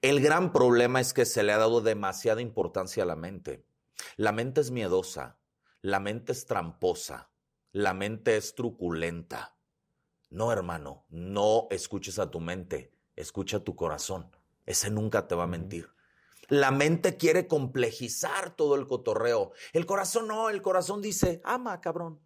El 0.00 0.22
gran 0.22 0.54
problema 0.54 1.02
es 1.02 1.12
que 1.12 1.26
se 1.26 1.42
le 1.42 1.52
ha 1.52 1.58
dado 1.58 1.82
demasiada 1.82 2.40
importancia 2.40 3.02
a 3.02 3.06
la 3.06 3.14
mente. 3.14 3.66
La 4.16 4.32
mente 4.32 4.62
es 4.62 4.70
miedosa, 4.70 5.38
la 5.82 6.00
mente 6.00 6.32
es 6.32 6.46
tramposa, 6.46 7.28
la 7.72 7.92
mente 7.92 8.38
es 8.38 8.54
truculenta. 8.54 9.58
No, 10.30 10.50
hermano, 10.50 11.04
no 11.10 11.68
escuches 11.70 12.18
a 12.18 12.30
tu 12.30 12.40
mente, 12.40 12.94
escucha 13.16 13.58
a 13.58 13.64
tu 13.64 13.76
corazón. 13.76 14.34
Ese 14.64 14.88
nunca 14.88 15.28
te 15.28 15.34
va 15.34 15.44
a 15.44 15.46
mentir. 15.46 15.90
La 16.48 16.70
mente 16.70 17.18
quiere 17.18 17.46
complejizar 17.46 18.56
todo 18.56 18.76
el 18.76 18.86
cotorreo. 18.86 19.52
El 19.74 19.84
corazón 19.84 20.28
no, 20.28 20.48
el 20.48 20.62
corazón 20.62 21.02
dice, 21.02 21.42
ama, 21.44 21.82
cabrón 21.82 22.25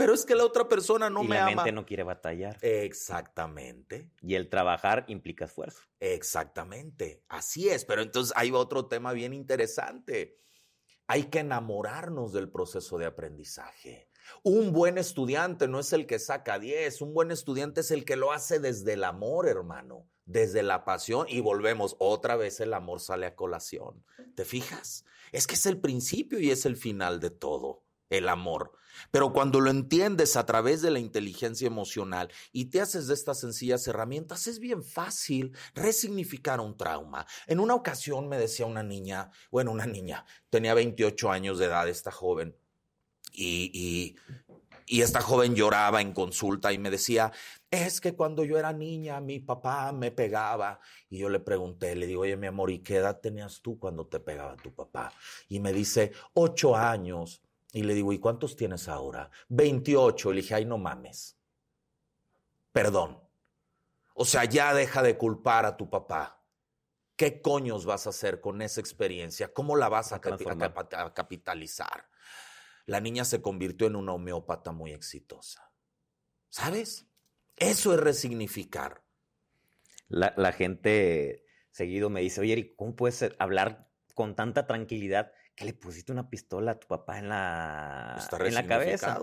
pero 0.00 0.14
es 0.14 0.24
que 0.24 0.34
la 0.34 0.46
otra 0.46 0.66
persona 0.66 1.10
no 1.10 1.22
me 1.22 1.36
ama. 1.36 1.50
La 1.50 1.56
mente 1.56 1.72
no 1.72 1.84
quiere 1.84 2.04
batallar. 2.04 2.56
Exactamente. 2.62 4.10
Y 4.22 4.34
el 4.34 4.48
trabajar 4.48 5.04
implica 5.08 5.44
esfuerzo. 5.44 5.82
Exactamente. 6.00 7.22
Así 7.28 7.68
es. 7.68 7.84
Pero 7.84 8.00
entonces 8.00 8.32
hay 8.34 8.50
otro 8.50 8.86
tema 8.86 9.12
bien 9.12 9.34
interesante. 9.34 10.38
Hay 11.06 11.24
que 11.24 11.40
enamorarnos 11.40 12.32
del 12.32 12.50
proceso 12.50 12.96
de 12.96 13.04
aprendizaje. 13.04 14.08
Un 14.42 14.72
buen 14.72 14.96
estudiante 14.96 15.68
no 15.68 15.80
es 15.80 15.92
el 15.92 16.06
que 16.06 16.18
saca 16.18 16.58
10, 16.58 17.02
un 17.02 17.12
buen 17.12 17.30
estudiante 17.30 17.82
es 17.82 17.90
el 17.90 18.06
que 18.06 18.16
lo 18.16 18.32
hace 18.32 18.58
desde 18.58 18.94
el 18.94 19.04
amor, 19.04 19.48
hermano, 19.48 20.08
desde 20.24 20.62
la 20.62 20.84
pasión 20.86 21.26
y 21.28 21.40
volvemos, 21.40 21.96
otra 21.98 22.36
vez 22.36 22.60
el 22.60 22.72
amor 22.72 23.00
sale 23.00 23.26
a 23.26 23.34
colación. 23.34 24.02
¿Te 24.34 24.46
fijas? 24.46 25.04
Es 25.32 25.46
que 25.46 25.56
es 25.56 25.66
el 25.66 25.78
principio 25.78 26.38
y 26.38 26.50
es 26.50 26.64
el 26.64 26.76
final 26.76 27.20
de 27.20 27.30
todo 27.30 27.82
el 28.10 28.28
amor. 28.28 28.72
Pero 29.10 29.32
cuando 29.32 29.60
lo 29.60 29.70
entiendes 29.70 30.36
a 30.36 30.44
través 30.44 30.82
de 30.82 30.90
la 30.90 30.98
inteligencia 30.98 31.66
emocional 31.66 32.30
y 32.52 32.66
te 32.66 32.80
haces 32.80 33.06
de 33.06 33.14
estas 33.14 33.40
sencillas 33.40 33.86
herramientas, 33.86 34.46
es 34.46 34.58
bien 34.58 34.82
fácil 34.82 35.56
resignificar 35.74 36.60
un 36.60 36.76
trauma. 36.76 37.26
En 37.46 37.60
una 37.60 37.74
ocasión 37.74 38.28
me 38.28 38.36
decía 38.36 38.66
una 38.66 38.82
niña, 38.82 39.30
bueno, 39.50 39.70
una 39.70 39.86
niña, 39.86 40.26
tenía 40.50 40.74
28 40.74 41.30
años 41.30 41.58
de 41.58 41.66
edad 41.66 41.88
esta 41.88 42.10
joven, 42.10 42.54
y, 43.32 44.16
y 44.90 45.02
esta 45.02 45.20
joven 45.20 45.54
lloraba 45.54 46.00
en 46.00 46.12
consulta 46.12 46.72
y 46.72 46.78
me 46.78 46.90
decía, 46.90 47.30
es 47.70 48.00
que 48.00 48.16
cuando 48.16 48.42
yo 48.42 48.58
era 48.58 48.72
niña 48.72 49.20
mi 49.20 49.38
papá 49.38 49.92
me 49.92 50.10
pegaba. 50.10 50.80
Y 51.08 51.18
yo 51.18 51.28
le 51.28 51.38
pregunté, 51.38 51.94
le 51.94 52.08
digo, 52.08 52.22
oye 52.22 52.36
mi 52.36 52.48
amor, 52.48 52.72
¿y 52.72 52.80
qué 52.80 52.96
edad 52.96 53.20
tenías 53.20 53.60
tú 53.62 53.78
cuando 53.78 54.08
te 54.08 54.18
pegaba 54.18 54.56
tu 54.56 54.74
papá? 54.74 55.12
Y 55.48 55.60
me 55.60 55.72
dice, 55.72 56.10
ocho 56.34 56.74
años. 56.74 57.40
Y 57.72 57.82
le 57.82 57.94
digo, 57.94 58.12
¿y 58.12 58.18
cuántos 58.18 58.56
tienes 58.56 58.88
ahora? 58.88 59.30
28. 59.48 60.32
Le 60.32 60.42
dije, 60.42 60.54
ay, 60.54 60.64
no 60.64 60.78
mames. 60.78 61.38
Perdón. 62.72 63.22
O 64.14 64.24
sea, 64.24 64.44
ya 64.44 64.74
deja 64.74 65.02
de 65.02 65.16
culpar 65.16 65.66
a 65.66 65.76
tu 65.76 65.88
papá. 65.88 66.44
¿Qué 67.16 67.40
coños 67.40 67.84
vas 67.84 68.06
a 68.06 68.10
hacer 68.10 68.40
con 68.40 68.62
esa 68.62 68.80
experiencia? 68.80 69.52
¿Cómo 69.52 69.76
la 69.76 69.88
vas 69.88 70.12
a, 70.12 70.16
a, 70.16 71.14
capitalizar? 71.14 72.08
La 72.86 73.00
niña 73.00 73.24
se 73.24 73.42
convirtió 73.42 73.86
en 73.86 73.96
una 73.96 74.12
homeópata 74.12 74.72
muy 74.72 74.92
exitosa. 74.92 75.70
¿Sabes? 76.48 77.06
Eso 77.56 77.94
es 77.94 78.00
resignificar. 78.00 79.04
La, 80.08 80.34
la 80.36 80.52
gente 80.52 81.44
seguido 81.70 82.10
me 82.10 82.20
dice, 82.20 82.40
oye, 82.40 82.74
¿cómo 82.74 82.96
puedes 82.96 83.24
hablar 83.38 83.88
con 84.14 84.34
tanta 84.34 84.66
tranquilidad 84.66 85.32
que 85.60 85.66
le 85.66 85.74
pusiste 85.74 86.10
una 86.10 86.30
pistola 86.30 86.70
a 86.70 86.80
tu 86.80 86.86
papá 86.86 87.18
en 87.18 87.28
la, 87.28 88.18
en 88.40 88.54
la 88.54 88.66
cabeza. 88.66 89.20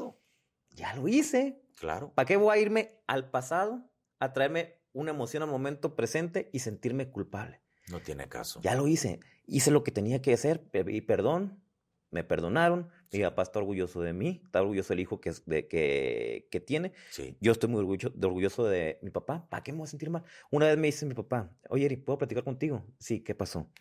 Ya 0.69 0.93
lo 0.93 1.07
hice. 1.07 1.63
Claro. 1.79 2.13
¿Para 2.13 2.27
qué 2.27 2.37
voy 2.37 2.55
a 2.55 2.61
irme 2.61 3.01
al 3.07 3.31
pasado 3.31 3.89
a 4.19 4.33
traerme 4.33 4.75
una 4.93 5.09
emoción 5.09 5.41
al 5.41 5.49
momento 5.49 5.95
presente 5.95 6.51
y 6.53 6.59
sentirme 6.59 7.09
culpable? 7.09 7.63
No 7.87 8.01
tiene 8.01 8.29
caso. 8.29 8.61
Ya 8.61 8.75
lo 8.75 8.87
hice. 8.87 9.19
Hice 9.47 9.71
lo 9.71 9.83
que 9.83 9.89
tenía 9.89 10.21
que 10.21 10.31
hacer 10.31 10.69
y 10.73 11.01
perdón. 11.01 11.63
Me 12.11 12.23
perdonaron. 12.23 12.91
Mi 13.11 13.21
papá 13.21 13.41
está 13.41 13.57
orgulloso 13.57 14.01
de 14.01 14.13
mí. 14.13 14.43
Está 14.45 14.61
orgulloso 14.61 14.89
del 14.89 14.99
hijo 14.99 15.19
que, 15.19 15.33
de, 15.47 15.67
que, 15.67 16.47
que 16.51 16.59
tiene. 16.59 16.93
Sí. 17.09 17.35
Yo 17.41 17.51
estoy 17.51 17.69
muy 17.69 17.79
orgulloso, 17.79 18.13
orgulloso 18.21 18.65
de 18.65 18.99
mi 19.01 19.09
papá. 19.09 19.49
¿Para 19.49 19.63
qué 19.63 19.71
me 19.71 19.79
voy 19.79 19.85
a 19.85 19.89
sentir 19.89 20.11
mal? 20.11 20.23
Una 20.51 20.67
vez 20.67 20.77
me 20.77 20.85
dice 20.85 21.07
mi 21.07 21.15
papá, 21.15 21.51
oye, 21.69 21.97
¿puedo 21.97 22.19
platicar 22.19 22.43
contigo? 22.43 22.85
Sí, 22.99 23.23
¿qué 23.23 23.33
pasó? 23.33 23.71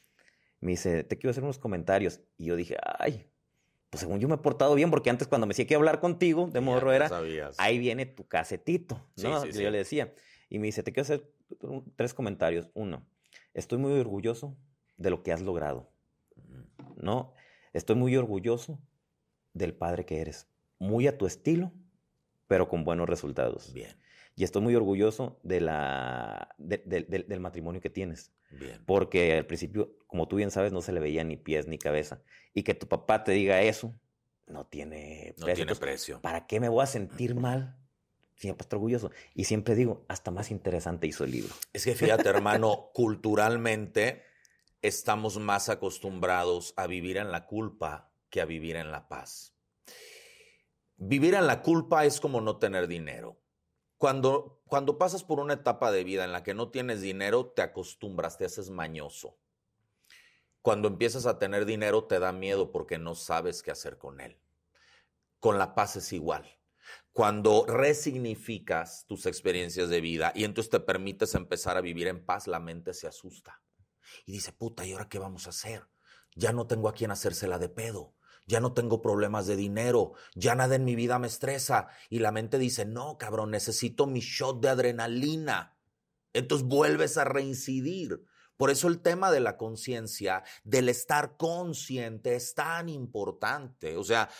Me 0.66 0.72
dice, 0.72 1.04
te 1.04 1.16
quiero 1.16 1.30
hacer 1.30 1.42
unos 1.42 1.58
comentarios. 1.58 2.20
Y 2.36 2.46
yo 2.46 2.56
dije, 2.56 2.76
ay, 2.98 3.26
pues 3.88 4.00
según 4.00 4.20
yo 4.20 4.28
me 4.28 4.34
he 4.34 4.38
portado 4.38 4.74
bien, 4.74 4.90
porque 4.90 5.10
antes 5.10 5.28
cuando 5.28 5.46
me 5.46 5.52
decía 5.52 5.66
que 5.66 5.74
hablar 5.74 6.00
contigo 6.00 6.48
de 6.52 6.60
morro 6.60 6.92
era, 6.92 7.10
ahí 7.56 7.78
viene 7.78 8.04
tu 8.04 8.26
casetito, 8.26 9.00
¿no? 9.16 9.46
Yo 9.46 9.70
le 9.70 9.78
decía. 9.78 10.12
Y 10.50 10.58
me 10.58 10.66
dice, 10.66 10.82
te 10.82 10.92
quiero 10.92 11.02
hacer 11.02 11.30
tres 11.96 12.12
comentarios. 12.12 12.68
Uno, 12.74 13.06
estoy 13.54 13.78
muy 13.78 13.98
orgulloso 13.98 14.56
de 14.96 15.10
lo 15.10 15.22
que 15.22 15.32
has 15.32 15.40
logrado. 15.40 15.90
¿no? 16.96 17.32
Estoy 17.72 17.96
muy 17.96 18.16
orgulloso 18.16 18.80
del 19.52 19.74
padre 19.74 20.04
que 20.04 20.20
eres. 20.20 20.48
Muy 20.78 21.06
a 21.06 21.16
tu 21.16 21.26
estilo, 21.26 21.72
pero 22.48 22.68
con 22.68 22.84
buenos 22.84 23.08
resultados. 23.08 23.72
Bien. 23.72 23.90
Y 24.36 24.44
estoy 24.44 24.62
muy 24.62 24.74
orgulloso 24.76 25.40
de 25.42 25.60
la, 25.60 26.54
de- 26.58 26.82
de- 26.84 27.02
de- 27.02 27.24
del 27.24 27.40
matrimonio 27.40 27.80
que 27.80 27.90
tienes. 27.90 28.32
Bien. 28.50 28.82
Porque 28.86 29.32
al 29.36 29.46
principio, 29.46 29.96
como 30.06 30.28
tú 30.28 30.36
bien 30.36 30.50
sabes, 30.50 30.72
no 30.72 30.82
se 30.82 30.92
le 30.92 31.00
veía 31.00 31.24
ni 31.24 31.36
pies 31.36 31.66
ni 31.66 31.78
cabeza. 31.78 32.22
Y 32.54 32.62
que 32.62 32.74
tu 32.74 32.86
papá 32.86 33.24
te 33.24 33.32
diga 33.32 33.62
eso, 33.62 33.98
no 34.46 34.66
tiene 34.66 35.34
No 35.38 35.46
precio. 35.46 35.54
tiene 35.54 35.60
Entonces, 35.62 35.78
precio. 35.78 36.20
¿Para 36.20 36.46
qué 36.46 36.60
me 36.60 36.68
voy 36.68 36.82
a 36.82 36.86
sentir 36.86 37.34
mal? 37.34 37.76
Siempre 38.36 38.64
estoy 38.64 38.76
orgulloso. 38.76 39.10
Y 39.34 39.44
siempre 39.44 39.74
digo, 39.74 40.04
hasta 40.08 40.30
más 40.30 40.50
interesante 40.50 41.06
hizo 41.06 41.24
el 41.24 41.30
libro. 41.32 41.54
Es 41.72 41.84
que 41.84 41.94
fíjate, 41.94 42.28
hermano, 42.28 42.90
culturalmente 42.94 44.22
estamos 44.82 45.38
más 45.38 45.70
acostumbrados 45.70 46.74
a 46.76 46.86
vivir 46.86 47.16
en 47.16 47.32
la 47.32 47.46
culpa 47.46 48.12
que 48.28 48.42
a 48.42 48.44
vivir 48.44 48.76
en 48.76 48.92
la 48.92 49.08
paz. 49.08 49.54
Vivir 50.98 51.34
en 51.34 51.46
la 51.46 51.62
culpa 51.62 52.04
es 52.04 52.20
como 52.20 52.40
no 52.42 52.58
tener 52.58 52.86
dinero. 52.86 53.38
Cuando, 53.98 54.60
cuando 54.66 54.98
pasas 54.98 55.24
por 55.24 55.40
una 55.40 55.54
etapa 55.54 55.90
de 55.90 56.04
vida 56.04 56.24
en 56.24 56.32
la 56.32 56.42
que 56.42 56.54
no 56.54 56.70
tienes 56.70 57.00
dinero, 57.00 57.46
te 57.46 57.62
acostumbras, 57.62 58.36
te 58.36 58.44
haces 58.44 58.70
mañoso. 58.70 59.38
Cuando 60.60 60.88
empiezas 60.88 61.26
a 61.26 61.38
tener 61.38 61.64
dinero, 61.64 62.04
te 62.04 62.18
da 62.18 62.32
miedo 62.32 62.72
porque 62.72 62.98
no 62.98 63.14
sabes 63.14 63.62
qué 63.62 63.70
hacer 63.70 63.98
con 63.98 64.20
él. 64.20 64.38
Con 65.38 65.58
la 65.58 65.74
paz 65.74 65.96
es 65.96 66.12
igual. 66.12 66.58
Cuando 67.12 67.64
resignificas 67.66 69.06
tus 69.06 69.26
experiencias 69.26 69.88
de 69.88 70.00
vida 70.00 70.32
y 70.34 70.44
entonces 70.44 70.70
te 70.70 70.80
permites 70.80 71.34
empezar 71.34 71.76
a 71.76 71.80
vivir 71.80 72.08
en 72.08 72.24
paz, 72.24 72.46
la 72.46 72.60
mente 72.60 72.92
se 72.92 73.06
asusta 73.06 73.62
y 74.24 74.32
dice, 74.32 74.52
puta, 74.52 74.84
¿y 74.86 74.92
ahora 74.92 75.08
qué 75.08 75.18
vamos 75.18 75.46
a 75.46 75.50
hacer? 75.50 75.88
Ya 76.34 76.52
no 76.52 76.66
tengo 76.66 76.88
a 76.88 76.94
quien 76.94 77.10
hacérsela 77.10 77.58
de 77.58 77.68
pedo, 77.68 78.14
ya 78.46 78.60
no 78.60 78.72
tengo 78.72 79.02
problemas 79.02 79.46
de 79.46 79.56
dinero, 79.56 80.12
ya 80.34 80.54
nada 80.54 80.76
en 80.76 80.84
mi 80.84 80.94
vida 80.94 81.18
me 81.18 81.26
estresa. 81.26 81.88
Y 82.08 82.20
la 82.20 82.32
mente 82.32 82.58
dice, 82.58 82.84
no, 82.84 83.18
cabrón, 83.18 83.50
necesito 83.50 84.06
mi 84.06 84.20
shot 84.20 84.60
de 84.60 84.68
adrenalina. 84.68 85.76
Entonces 86.32 86.66
vuelves 86.66 87.18
a 87.18 87.24
reincidir. 87.24 88.24
Por 88.56 88.70
eso 88.70 88.88
el 88.88 89.00
tema 89.00 89.30
de 89.30 89.40
la 89.40 89.56
conciencia, 89.56 90.42
del 90.64 90.88
estar 90.88 91.36
consciente, 91.36 92.36
es 92.36 92.54
tan 92.54 92.88
importante. 92.88 93.96
O 93.96 94.04
sea, 94.04 94.30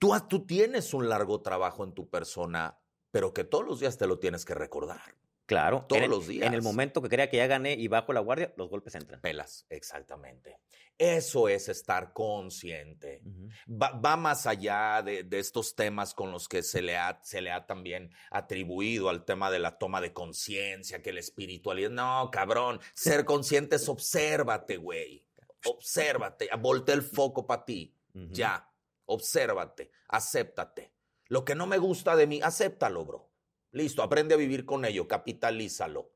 Tú, 0.00 0.14
tú 0.30 0.46
tienes 0.46 0.94
un 0.94 1.10
largo 1.10 1.42
trabajo 1.42 1.84
en 1.84 1.92
tu 1.92 2.08
persona, 2.08 2.80
pero 3.10 3.34
que 3.34 3.44
todos 3.44 3.66
los 3.66 3.80
días 3.80 3.98
te 3.98 4.06
lo 4.06 4.18
tienes 4.18 4.46
que 4.46 4.54
recordar. 4.54 5.19
Claro. 5.50 5.84
Todos 5.88 6.02
en 6.02 6.10
los 6.10 6.28
días. 6.28 6.46
En 6.46 6.54
el 6.54 6.62
momento 6.62 7.02
que 7.02 7.08
crea 7.08 7.28
que 7.28 7.38
ya 7.38 7.48
gané 7.48 7.72
y 7.72 7.88
bajo 7.88 8.12
la 8.12 8.20
guardia, 8.20 8.54
los 8.56 8.70
golpes 8.70 8.94
entran. 8.94 9.20
Pelas, 9.20 9.66
exactamente. 9.68 10.60
Eso 10.96 11.48
es 11.48 11.68
estar 11.68 12.12
consciente. 12.12 13.20
Va, 13.68 13.90
va 13.90 14.16
más 14.16 14.46
allá 14.46 15.02
de, 15.02 15.24
de 15.24 15.40
estos 15.40 15.74
temas 15.74 16.14
con 16.14 16.30
los 16.30 16.46
que 16.46 16.62
se 16.62 16.82
le, 16.82 16.96
ha, 16.96 17.18
se 17.24 17.40
le 17.40 17.50
ha 17.50 17.66
también 17.66 18.12
atribuido 18.30 19.08
al 19.08 19.24
tema 19.24 19.50
de 19.50 19.58
la 19.58 19.76
toma 19.76 20.00
de 20.00 20.12
conciencia, 20.12 21.02
que 21.02 21.12
la 21.12 21.18
espiritualidad. 21.18 21.90
No, 21.90 22.30
cabrón. 22.30 22.78
Ser 22.94 23.24
consciente 23.24 23.74
es 23.74 23.88
obsérvate, 23.88 24.76
güey. 24.76 25.26
Obsérvate. 25.64 26.48
Voltea 26.60 26.94
el 26.94 27.02
foco 27.02 27.44
para 27.44 27.64
ti. 27.64 27.92
Ya. 28.12 28.70
Obsérvate, 29.06 29.90
acéptate. 30.06 30.92
Lo 31.26 31.44
que 31.44 31.56
no 31.56 31.66
me 31.66 31.78
gusta 31.78 32.14
de 32.14 32.28
mí, 32.28 32.40
acéptalo, 32.40 33.04
bro. 33.04 33.29
Listo, 33.72 34.02
aprende 34.02 34.34
a 34.34 34.38
vivir 34.38 34.64
con 34.64 34.84
ello, 34.84 35.06
capitalízalo. 35.06 36.12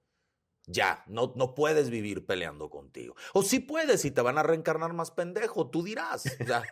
Ya, 0.66 1.04
no, 1.06 1.34
no 1.36 1.54
puedes 1.54 1.90
vivir 1.90 2.24
peleando 2.24 2.70
contigo. 2.70 3.14
O 3.34 3.42
sí 3.42 3.60
puedes 3.60 4.04
y 4.04 4.10
te 4.10 4.22
van 4.22 4.38
a 4.38 4.42
reencarnar 4.42 4.92
más 4.94 5.10
pendejo, 5.10 5.68
tú 5.68 5.82
dirás. 5.82 6.24
O 6.40 6.44
sea, 6.46 6.62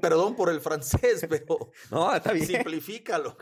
perdón 0.00 0.36
por 0.36 0.48
el 0.48 0.60
francés, 0.60 1.26
pero 1.28 1.70
No, 1.90 2.14
está 2.14 2.32
bien. 2.32 2.46
simplifícalo. 2.46 3.36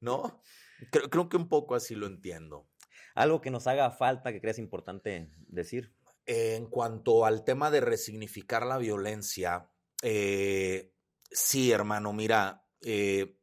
¿no? 0.00 0.42
Creo, 0.90 1.08
creo 1.08 1.28
que 1.28 1.36
un 1.36 1.48
poco 1.48 1.74
así 1.74 1.94
lo 1.94 2.06
entiendo. 2.06 2.68
Algo 3.14 3.40
que 3.40 3.50
nos 3.50 3.66
haga 3.66 3.90
falta, 3.90 4.32
que 4.32 4.40
creas 4.40 4.58
importante 4.58 5.30
decir. 5.48 5.94
En 6.26 6.66
cuanto 6.66 7.24
al 7.24 7.44
tema 7.44 7.70
de 7.70 7.80
resignificar 7.80 8.66
la 8.66 8.76
violencia, 8.78 9.70
eh, 10.02 10.92
sí, 11.30 11.70
hermano, 11.70 12.12
mira, 12.12 12.66
eh, 12.82 13.38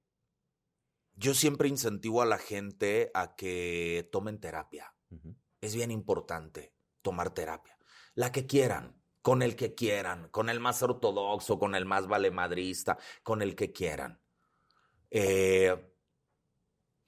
yo 1.15 1.33
siempre 1.33 1.67
incentivo 1.67 2.21
a 2.21 2.25
la 2.25 2.37
gente 2.37 3.11
a 3.13 3.35
que 3.35 4.09
tomen 4.11 4.39
terapia. 4.39 4.93
Es 5.59 5.75
bien 5.75 5.91
importante 5.91 6.73
tomar 7.01 7.33
terapia. 7.33 7.77
La 8.15 8.31
que 8.31 8.45
quieran, 8.45 9.01
con 9.21 9.41
el 9.41 9.55
que 9.55 9.75
quieran, 9.75 10.29
con 10.29 10.49
el 10.49 10.59
más 10.59 10.81
ortodoxo, 10.81 11.59
con 11.59 11.75
el 11.75 11.85
más 11.85 12.07
valemadrista, 12.07 12.97
con 13.23 13.41
el 13.41 13.55
que 13.55 13.71
quieran. 13.71 14.21
Eh, 15.09 15.75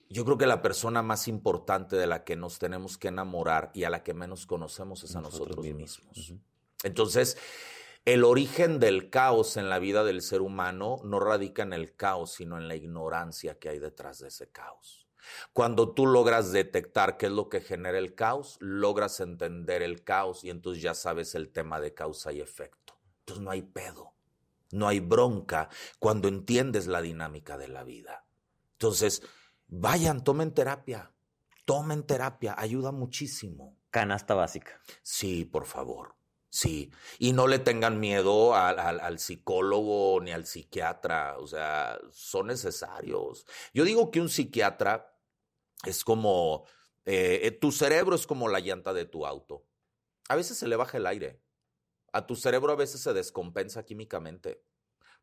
yo 0.10 0.26
creo 0.26 0.38
que 0.38 0.45
la 0.45 0.62
persona 0.62 1.01
más 1.01 1.28
importante 1.28 1.95
de 1.95 2.06
la 2.06 2.24
que 2.24 2.36
nos 2.36 2.60
tenemos 2.60 2.97
que 2.97 3.08
enamorar 3.08 3.72
y 3.74 3.84
a 3.84 3.89
la 3.89 4.04
que 4.04 4.14
menos 4.14 4.45
conocemos 4.45 5.04
es 5.04 5.16
a 5.16 5.22
nosotros, 5.22 5.66
mismos. 5.66 6.34
Entonces, 6.84 7.38
el 8.06 8.26
origen 8.26 8.80
del 8.80 9.10
caos 9.10 9.56
en 9.56 9.70
la 9.70 9.80
vida 9.80 10.04
del 10.04 10.22
ser 10.22 10.41
humano 10.41 10.97
no 11.06 11.22
radica 11.22 11.64
en 11.64 11.72
el 11.72 11.95
caos, 11.95 12.34
sino 12.34 12.58
en 12.58 12.68
la 12.68 12.76
ignorancia 12.76 13.58
que 13.58 13.70
hay 13.70 13.80
detrás 13.80 14.20
de 14.20 14.28
ese 14.28 14.51
caos. 14.51 15.08
Cuando 15.54 15.93
tú 15.93 16.06
logras 16.06 16.51
detectar 16.51 17.16
qué 17.16 17.28
es 17.28 17.32
lo 17.32 17.47
que 17.47 17.62
genera 17.62 17.97
el 17.97 18.14
caos, 18.14 18.58
logras 18.60 19.22
entender 19.22 19.82
el 19.82 20.04
caos 20.04 20.43
y 20.43 20.49
entonces 20.49 20.84
ya 20.84 20.93
sabes 20.93 21.34
el 21.34 21.49
tema 21.49 21.80
de 21.80 21.93
causa 21.93 22.34
y 22.34 22.41
efecto. 22.41 22.99
Entonces 23.20 23.41
no 23.41 23.51
hay 23.51 23.62
pedo, 23.62 24.14
no 24.72 24.89
hay 24.89 24.99
bronca 24.99 25.70
cuando 25.97 26.28
entiendes 26.28 26.88
la 26.88 27.01
dinámica 27.01 27.58
de 27.58 27.70
la 27.70 27.86
vida. 27.86 28.26
Entonces, 28.74 29.22
vayan, 29.68 30.26
tomen 30.26 30.54
terapia, 30.54 31.14
tomen 31.64 32.04
terapia, 32.04 32.54
ayuda 32.58 32.91
muchísimo. 32.91 33.78
Canasta 33.89 34.34
básica. 34.34 34.82
Sí, 35.04 35.45
por 35.45 35.66
favor. 35.66 36.16
Sí. 36.54 36.91
Y 37.18 37.34
no 37.34 37.47
le 37.47 37.58
tengan 37.58 37.99
miedo 37.99 38.54
al, 38.54 38.78
al- 38.80 39.18
psicólogo 39.20 40.20
ni 40.22 40.32
al 40.32 40.45
psiquiatra. 40.45 41.38
O 41.39 41.47
sea, 41.47 41.99
son 42.12 42.47
necesarios. 42.47 43.45
Yo 43.74 43.84
digo 43.84 44.12
que 44.12 44.22
un 44.22 44.30
psiquiatra 44.30 45.18
es 45.86 46.04
como, 46.04 46.66
eh, 47.06 47.41
eh, 47.43 47.51
tu 47.51 47.72
cerebro 47.72 48.16
es 48.16 48.28
como 48.28 48.49
la 48.49 48.60
llanta 48.60 48.93
de 48.93 49.06
tu 49.06 49.26
auto. 49.26 49.68
A 50.30 50.36
veces 50.36 50.58
se 50.58 50.68
le 50.68 50.76
baja 50.78 50.97
el 50.97 51.08
aire. 51.08 51.41
A 52.14 52.28
tu 52.28 52.36
cerebro 52.36 52.74
a 52.74 52.76
veces 52.78 53.01
se 53.01 53.14
descompensa 53.14 53.86
químicamente. 53.86 54.64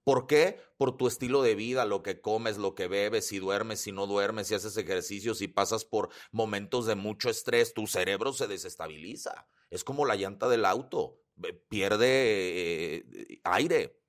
¿Por 0.04 0.26
qué? 0.26 0.58
Por 0.78 0.96
tu 0.96 1.06
estilo 1.06 1.42
de 1.42 1.54
vida, 1.54 1.84
lo 1.84 2.02
que 2.02 2.20
comes, 2.20 2.56
lo 2.56 2.74
que 2.74 2.88
bebes, 2.88 3.26
si 3.26 3.38
duermes, 3.38 3.80
si 3.80 3.92
no 3.92 4.06
duermes, 4.06 4.48
si 4.48 4.54
haces 4.54 4.76
ejercicio, 4.76 5.34
si 5.34 5.46
pasas 5.48 5.84
por 5.84 6.08
momentos 6.32 6.86
de 6.86 6.94
mucho 6.94 7.28
estrés, 7.28 7.74
tu 7.74 7.86
cerebro 7.86 8.32
se 8.32 8.46
desestabiliza. 8.46 9.48
Es 9.68 9.84
como 9.84 10.06
la 10.06 10.16
llanta 10.16 10.48
del 10.48 10.64
auto, 10.64 11.19
pierde 11.68 12.96
eh, 12.96 13.40
aire. 13.44 14.00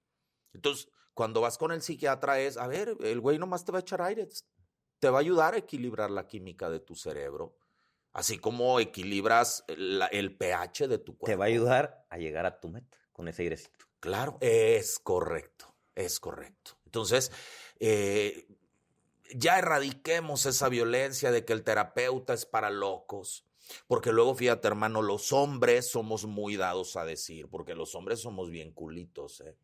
Entonces, 0.53 0.89
cuando 1.13 1.41
vas 1.41 1.57
con 1.57 1.71
el 1.71 1.82
psiquiatra 1.82 2.39
es, 2.39 2.57
a 2.57 2.67
ver, 2.67 2.97
el 3.01 3.19
güey 3.19 3.38
nomás 3.38 3.65
te 3.65 3.71
va 3.71 3.79
a 3.79 3.82
echar 3.82 4.01
aire, 4.01 4.27
te 4.99 5.09
va 5.09 5.19
a 5.19 5.21
ayudar 5.21 5.53
a 5.53 5.57
equilibrar 5.57 6.11
la 6.11 6.27
química 6.27 6.69
de 6.69 6.79
tu 6.79 6.95
cerebro, 6.95 7.57
así 8.13 8.38
como 8.38 8.79
equilibras 8.79 9.63
el 9.67 10.38
pH 10.38 10.88
de 10.88 10.97
tu 10.97 11.17
cuerpo. 11.17 11.25
Te 11.32 11.36
va 11.36 11.45
a 11.45 11.47
ayudar 11.47 12.05
a 12.09 12.17
llegar 12.17 12.45
a 12.45 12.59
tu 12.59 12.69
meta 12.69 12.97
con 13.11 13.27
ese 13.27 13.43
airecito. 13.43 13.86
Claro, 13.99 14.38
es 14.41 14.99
correcto, 14.99 15.75
es 15.95 16.19
correcto. 16.19 16.77
Entonces, 16.86 17.32
eh, 17.79 18.47
ya 19.34 19.59
erradiquemos 19.59 20.45
esa 20.45 20.69
violencia 20.69 21.32
de 21.32 21.45
que 21.45 21.53
el 21.53 21.63
terapeuta 21.63 22.34
es 22.34 22.45
para 22.45 22.69
locos. 22.69 23.45
Porque 23.88 24.11
luego, 24.11 24.36
fíjate, 24.36 24.67
hermano, 24.67 25.01
los 25.01 25.32
hombres 25.32 25.89
somos 25.89 26.26
muy 26.26 26.55
dados 26.55 26.95
a 26.95 27.05
decir, 27.05 27.47
porque 27.49 27.76
los 27.76 27.95
hombres 27.95 28.19
somos 28.19 28.49
bien 28.49 28.72
culitos. 28.72 29.41
¿eh? 29.41 29.55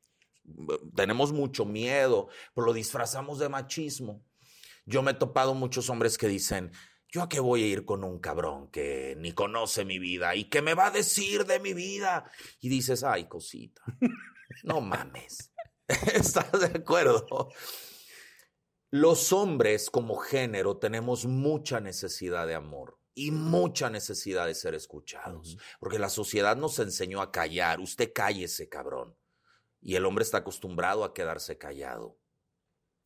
Tenemos 0.95 1.31
mucho 1.31 1.65
miedo, 1.65 2.29
pero 2.53 2.67
lo 2.67 2.73
disfrazamos 2.73 3.39
de 3.39 3.49
machismo. 3.49 4.23
Yo 4.85 5.01
me 5.01 5.11
he 5.11 5.15
topado 5.15 5.53
muchos 5.53 5.89
hombres 5.89 6.17
que 6.17 6.27
dicen, 6.27 6.71
¿yo 7.09 7.21
a 7.21 7.29
qué 7.29 7.39
voy 7.39 7.63
a 7.63 7.67
ir 7.67 7.85
con 7.85 8.03
un 8.03 8.19
cabrón 8.19 8.69
que 8.69 9.15
ni 9.17 9.33
conoce 9.33 9.83
mi 9.83 9.99
vida 9.99 10.35
y 10.35 10.45
que 10.45 10.61
me 10.61 10.73
va 10.73 10.87
a 10.87 10.91
decir 10.91 11.45
de 11.45 11.59
mi 11.59 11.73
vida? 11.73 12.29
Y 12.61 12.69
dices, 12.69 13.03
ay, 13.03 13.25
cosita, 13.25 13.81
no 14.63 14.81
mames. 14.81 15.51
¿Estás 16.13 16.51
de 16.51 16.79
acuerdo? 16.79 17.49
Los 18.89 19.33
hombres 19.33 19.89
como 19.89 20.15
género 20.15 20.77
tenemos 20.77 21.25
mucha 21.25 21.81
necesidad 21.81 22.47
de 22.47 22.55
amor 22.55 22.96
y 23.17 23.31
mucha 23.31 23.89
necesidad 23.89 24.45
de 24.45 24.53
ser 24.53 24.75
escuchados, 24.75 25.57
porque 25.79 25.97
la 25.97 26.07
sociedad 26.07 26.55
nos 26.55 26.77
enseñó 26.77 27.19
a 27.19 27.31
callar, 27.31 27.79
usted 27.79 28.11
cállese, 28.13 28.69
cabrón. 28.69 29.17
Y 29.81 29.95
el 29.95 30.05
hombre 30.05 30.23
está 30.23 30.37
acostumbrado 30.37 31.03
a 31.03 31.15
quedarse 31.15 31.57
callado. 31.57 32.19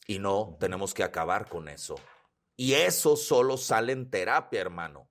Y 0.07 0.20
no, 0.20 0.57
tenemos 0.59 0.93
que 0.93 1.03
acabar 1.03 1.47
con 1.47 1.70
eso. 1.70 1.95
Y 2.57 2.74
eso 2.74 3.16
solo 3.16 3.55
sale 3.55 3.93
en 3.93 4.09
terapia, 4.09 4.59
hermano. 4.59 5.09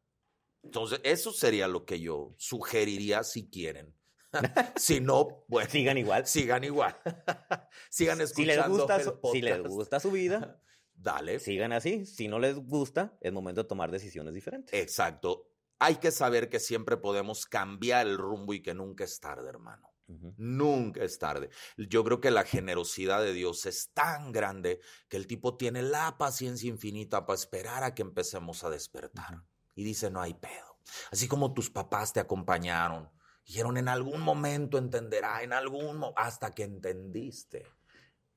Entonces, 0.62 1.00
eso 1.02 1.32
sería 1.32 1.66
lo 1.66 1.86
que 1.86 1.98
yo 1.98 2.34
sugeriría 2.36 3.24
si 3.24 3.48
quieren. 3.48 3.96
si 4.76 5.00
no, 5.00 5.46
bueno. 5.48 5.70
Sigan 5.70 5.96
igual. 5.96 6.26
Sigan 6.26 6.64
igual. 6.64 6.94
sigan 7.90 8.20
escuchando 8.20 8.52
si 8.52 8.68
les 8.68 8.68
gusta 8.68 8.96
el 8.96 9.04
su, 9.04 9.20
podcast. 9.20 9.32
Si 9.32 9.40
les 9.40 9.62
gusta 9.62 10.00
su 10.00 10.10
vida, 10.10 10.60
Dale. 11.02 11.38
sigan 11.38 11.72
así. 11.72 12.04
Si 12.04 12.28
no 12.28 12.38
les 12.38 12.56
gusta, 12.56 13.16
es 13.20 13.32
momento 13.32 13.62
de 13.62 13.68
tomar 13.68 13.90
decisiones 13.90 14.34
diferentes. 14.34 14.78
Exacto. 14.78 15.46
Hay 15.78 15.96
que 15.96 16.10
saber 16.10 16.50
que 16.50 16.60
siempre 16.60 16.98
podemos 16.98 17.46
cambiar 17.46 18.06
el 18.06 18.18
rumbo 18.18 18.52
y 18.52 18.60
que 18.60 18.74
nunca 18.74 19.04
es 19.04 19.18
tarde, 19.18 19.48
hermano. 19.48 19.88
Nunca 20.36 21.04
es 21.04 21.18
tarde. 21.18 21.50
Yo 21.76 22.02
creo 22.02 22.20
que 22.20 22.32
la 22.32 22.44
generosidad 22.44 23.22
de 23.22 23.32
Dios 23.32 23.64
es 23.66 23.90
tan 23.94 24.32
grande 24.32 24.80
que 25.08 25.16
el 25.16 25.28
tipo 25.28 25.56
tiene 25.56 25.82
la 25.82 26.18
paciencia 26.18 26.68
infinita 26.68 27.26
para 27.26 27.36
esperar 27.36 27.84
a 27.84 27.94
que 27.94 28.02
empecemos 28.02 28.64
a 28.64 28.70
despertar. 28.70 29.44
Y 29.76 29.84
dice, 29.84 30.10
no 30.10 30.20
hay 30.20 30.34
pedo. 30.34 30.78
Así 31.12 31.28
como 31.28 31.54
tus 31.54 31.70
papás 31.70 32.12
te 32.12 32.20
acompañaron, 32.20 33.08
dijeron, 33.46 33.76
en 33.76 33.88
algún 33.88 34.20
momento 34.20 34.78
entenderá, 34.78 35.42
en 35.42 35.52
algún 35.52 35.96
mo-", 35.96 36.12
hasta 36.16 36.50
que 36.50 36.64
entendiste. 36.64 37.66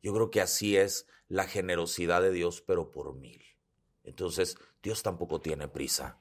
Yo 0.04 0.14
creo 0.14 0.30
que 0.30 0.42
así 0.42 0.78
es 0.78 1.08
la 1.30 1.48
generosidad 1.48 2.22
de 2.22 2.32
Dios, 2.32 2.62
pero 2.62 2.92
por 2.92 3.16
mil. 3.16 3.42
Entonces, 4.04 4.58
Dios 4.84 5.02
tampoco 5.02 5.40
tiene 5.40 5.68
prisa. 5.68 6.20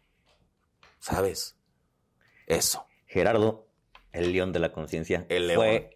¿Sabes? 1.01 1.59
Eso. 2.47 2.87
Gerardo, 3.07 3.67
el 4.13 4.33
león 4.33 4.53
de 4.53 4.61
la 4.61 4.73
conciencia. 4.73 5.27
El 5.29 5.49
león. 5.49 5.59
Fue 5.59 5.91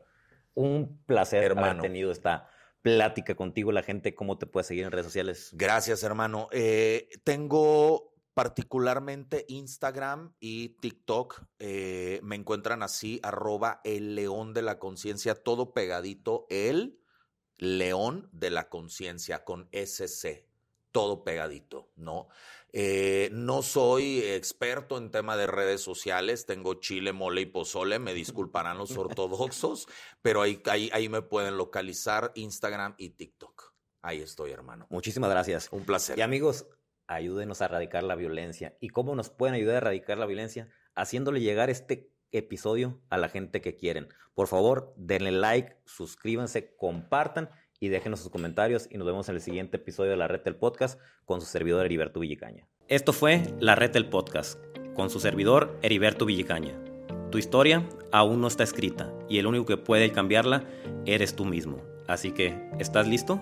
un 0.55 0.99
placer 1.07 1.45
Hermano. 1.45 1.69
haber 1.69 1.83
tenido 1.83 2.11
esta 2.11 2.51
plática 2.83 3.37
contigo. 3.37 3.71
La 3.71 3.85
gente, 3.85 4.15
¿cómo 4.15 4.37
te 4.37 4.47
puede 4.47 4.65
seguir 4.65 4.85
en 4.85 4.91
redes 4.91 5.07
sociales? 5.07 5.51
Gracias, 5.53 6.03
hermano. 6.03 6.49
Eh, 6.51 7.09
tengo 7.23 8.15
particularmente 8.35 9.47
Instagram 9.49 10.35
y 10.41 10.71
TikTok. 10.81 11.43
eh, 11.61 12.21
me 12.23 12.37
encuentran 12.37 12.83
así, 12.83 13.21
arroba 13.23 13.81
el 13.85 14.15
león 14.15 14.53
de 14.55 14.63
la 14.63 14.79
conciencia, 14.79 15.37
todo 15.37 15.73
pegadito, 15.73 16.47
el 16.51 16.99
león 17.59 18.29
de 18.33 18.51
la 18.51 18.69
conciencia 18.69 19.45
con 19.45 19.69
SC, 19.73 20.47
todo 20.93 21.25
pegadito, 21.25 21.91
¿no? 21.97 22.29
Eh, 22.73 23.31
no 23.33 23.63
soy 23.63 24.21
experto 24.21 24.99
en 24.99 25.11
tema 25.11 25.37
de 25.37 25.47
redes 25.47 25.81
sociales, 25.81 26.45
tengo 26.45 26.75
chile, 26.75 27.13
mole 27.13 27.43
y 27.43 27.47
pozole, 27.47 27.99
me 27.99 28.13
disculparán 28.13 28.77
los 28.77 28.97
ortodoxos, 28.99 29.87
pero 30.23 30.43
ahí, 30.43 30.61
ahí, 30.67 30.91
ahí 30.93 31.09
me 31.09 31.23
pueden 31.23 31.57
localizar 31.57 32.33
Instagram 32.35 32.95
y 32.99 33.11
TikTok. 33.11 33.73
Ahí 34.03 34.21
estoy, 34.21 34.53
hermano. 34.53 34.87
Muchísimas 34.91 35.31
gracias. 35.31 35.69
Un 35.73 35.85
placer. 35.85 36.19
Y 36.19 36.23
amigos, 36.23 36.67
ayúdenos 37.07 37.61
a 37.63 37.65
erradicar 37.65 38.03
la 38.03 38.15
violencia. 38.15 38.77
¿Y 38.81 38.89
cómo 38.89 39.15
nos 39.15 39.31
pueden 39.31 39.55
ayudar 39.55 39.75
a 39.75 39.79
erradicar 39.79 40.19
la 40.19 40.27
violencia? 40.27 40.69
Haciéndole 40.95 41.41
llegar 41.41 41.71
este 41.71 42.13
episodio 42.33 43.01
a 43.11 43.19
la 43.19 43.29
gente 43.29 43.61
que 43.61 43.77
quieren. 43.77 44.09
Por 44.35 44.47
favor, 44.49 44.93
denle 44.97 45.33
like, 45.33 45.77
suscríbanse, 45.85 46.75
compartan 46.77 47.51
y 47.81 47.89
déjenos 47.89 48.21
sus 48.21 48.31
comentarios 48.31 48.89
y 48.91 48.99
nos 48.99 49.07
vemos 49.07 49.29
en 49.29 49.37
el 49.37 49.41
siguiente 49.41 49.77
episodio 49.77 50.11
de 50.11 50.17
La 50.17 50.29
Red 50.29 50.43
del 50.43 50.57
Podcast 50.57 51.01
con 51.25 51.41
su 51.41 51.47
servidor 51.47 51.87
Heriberto 51.87 52.21
Villicaña. 52.21 52.67
Esto 52.89 53.13
fue 53.13 53.43
La 53.61 53.75
Red 53.75 53.91
del 53.91 54.09
Podcast, 54.09 54.59
con 54.95 55.11
su 55.11 55.21
servidor 55.21 55.79
Heriberto 55.83 56.27
Villicaña. 56.27 56.79
Tu 57.31 57.39
historia 57.39 57.89
aún 58.13 58.41
no 58.41 58.47
está 58.47 58.63
escrita 58.63 59.13
y 59.29 59.39
el 59.39 59.47
único 59.47 59.67
que 59.67 59.77
puede 59.77 60.13
cambiarla 60.13 60.65
eres 61.05 61.35
tú 61.35 61.45
mismo. 61.45 61.83
Así 62.07 62.33
que, 62.33 62.71
¿estás 62.79 63.09
listo? 63.09 63.41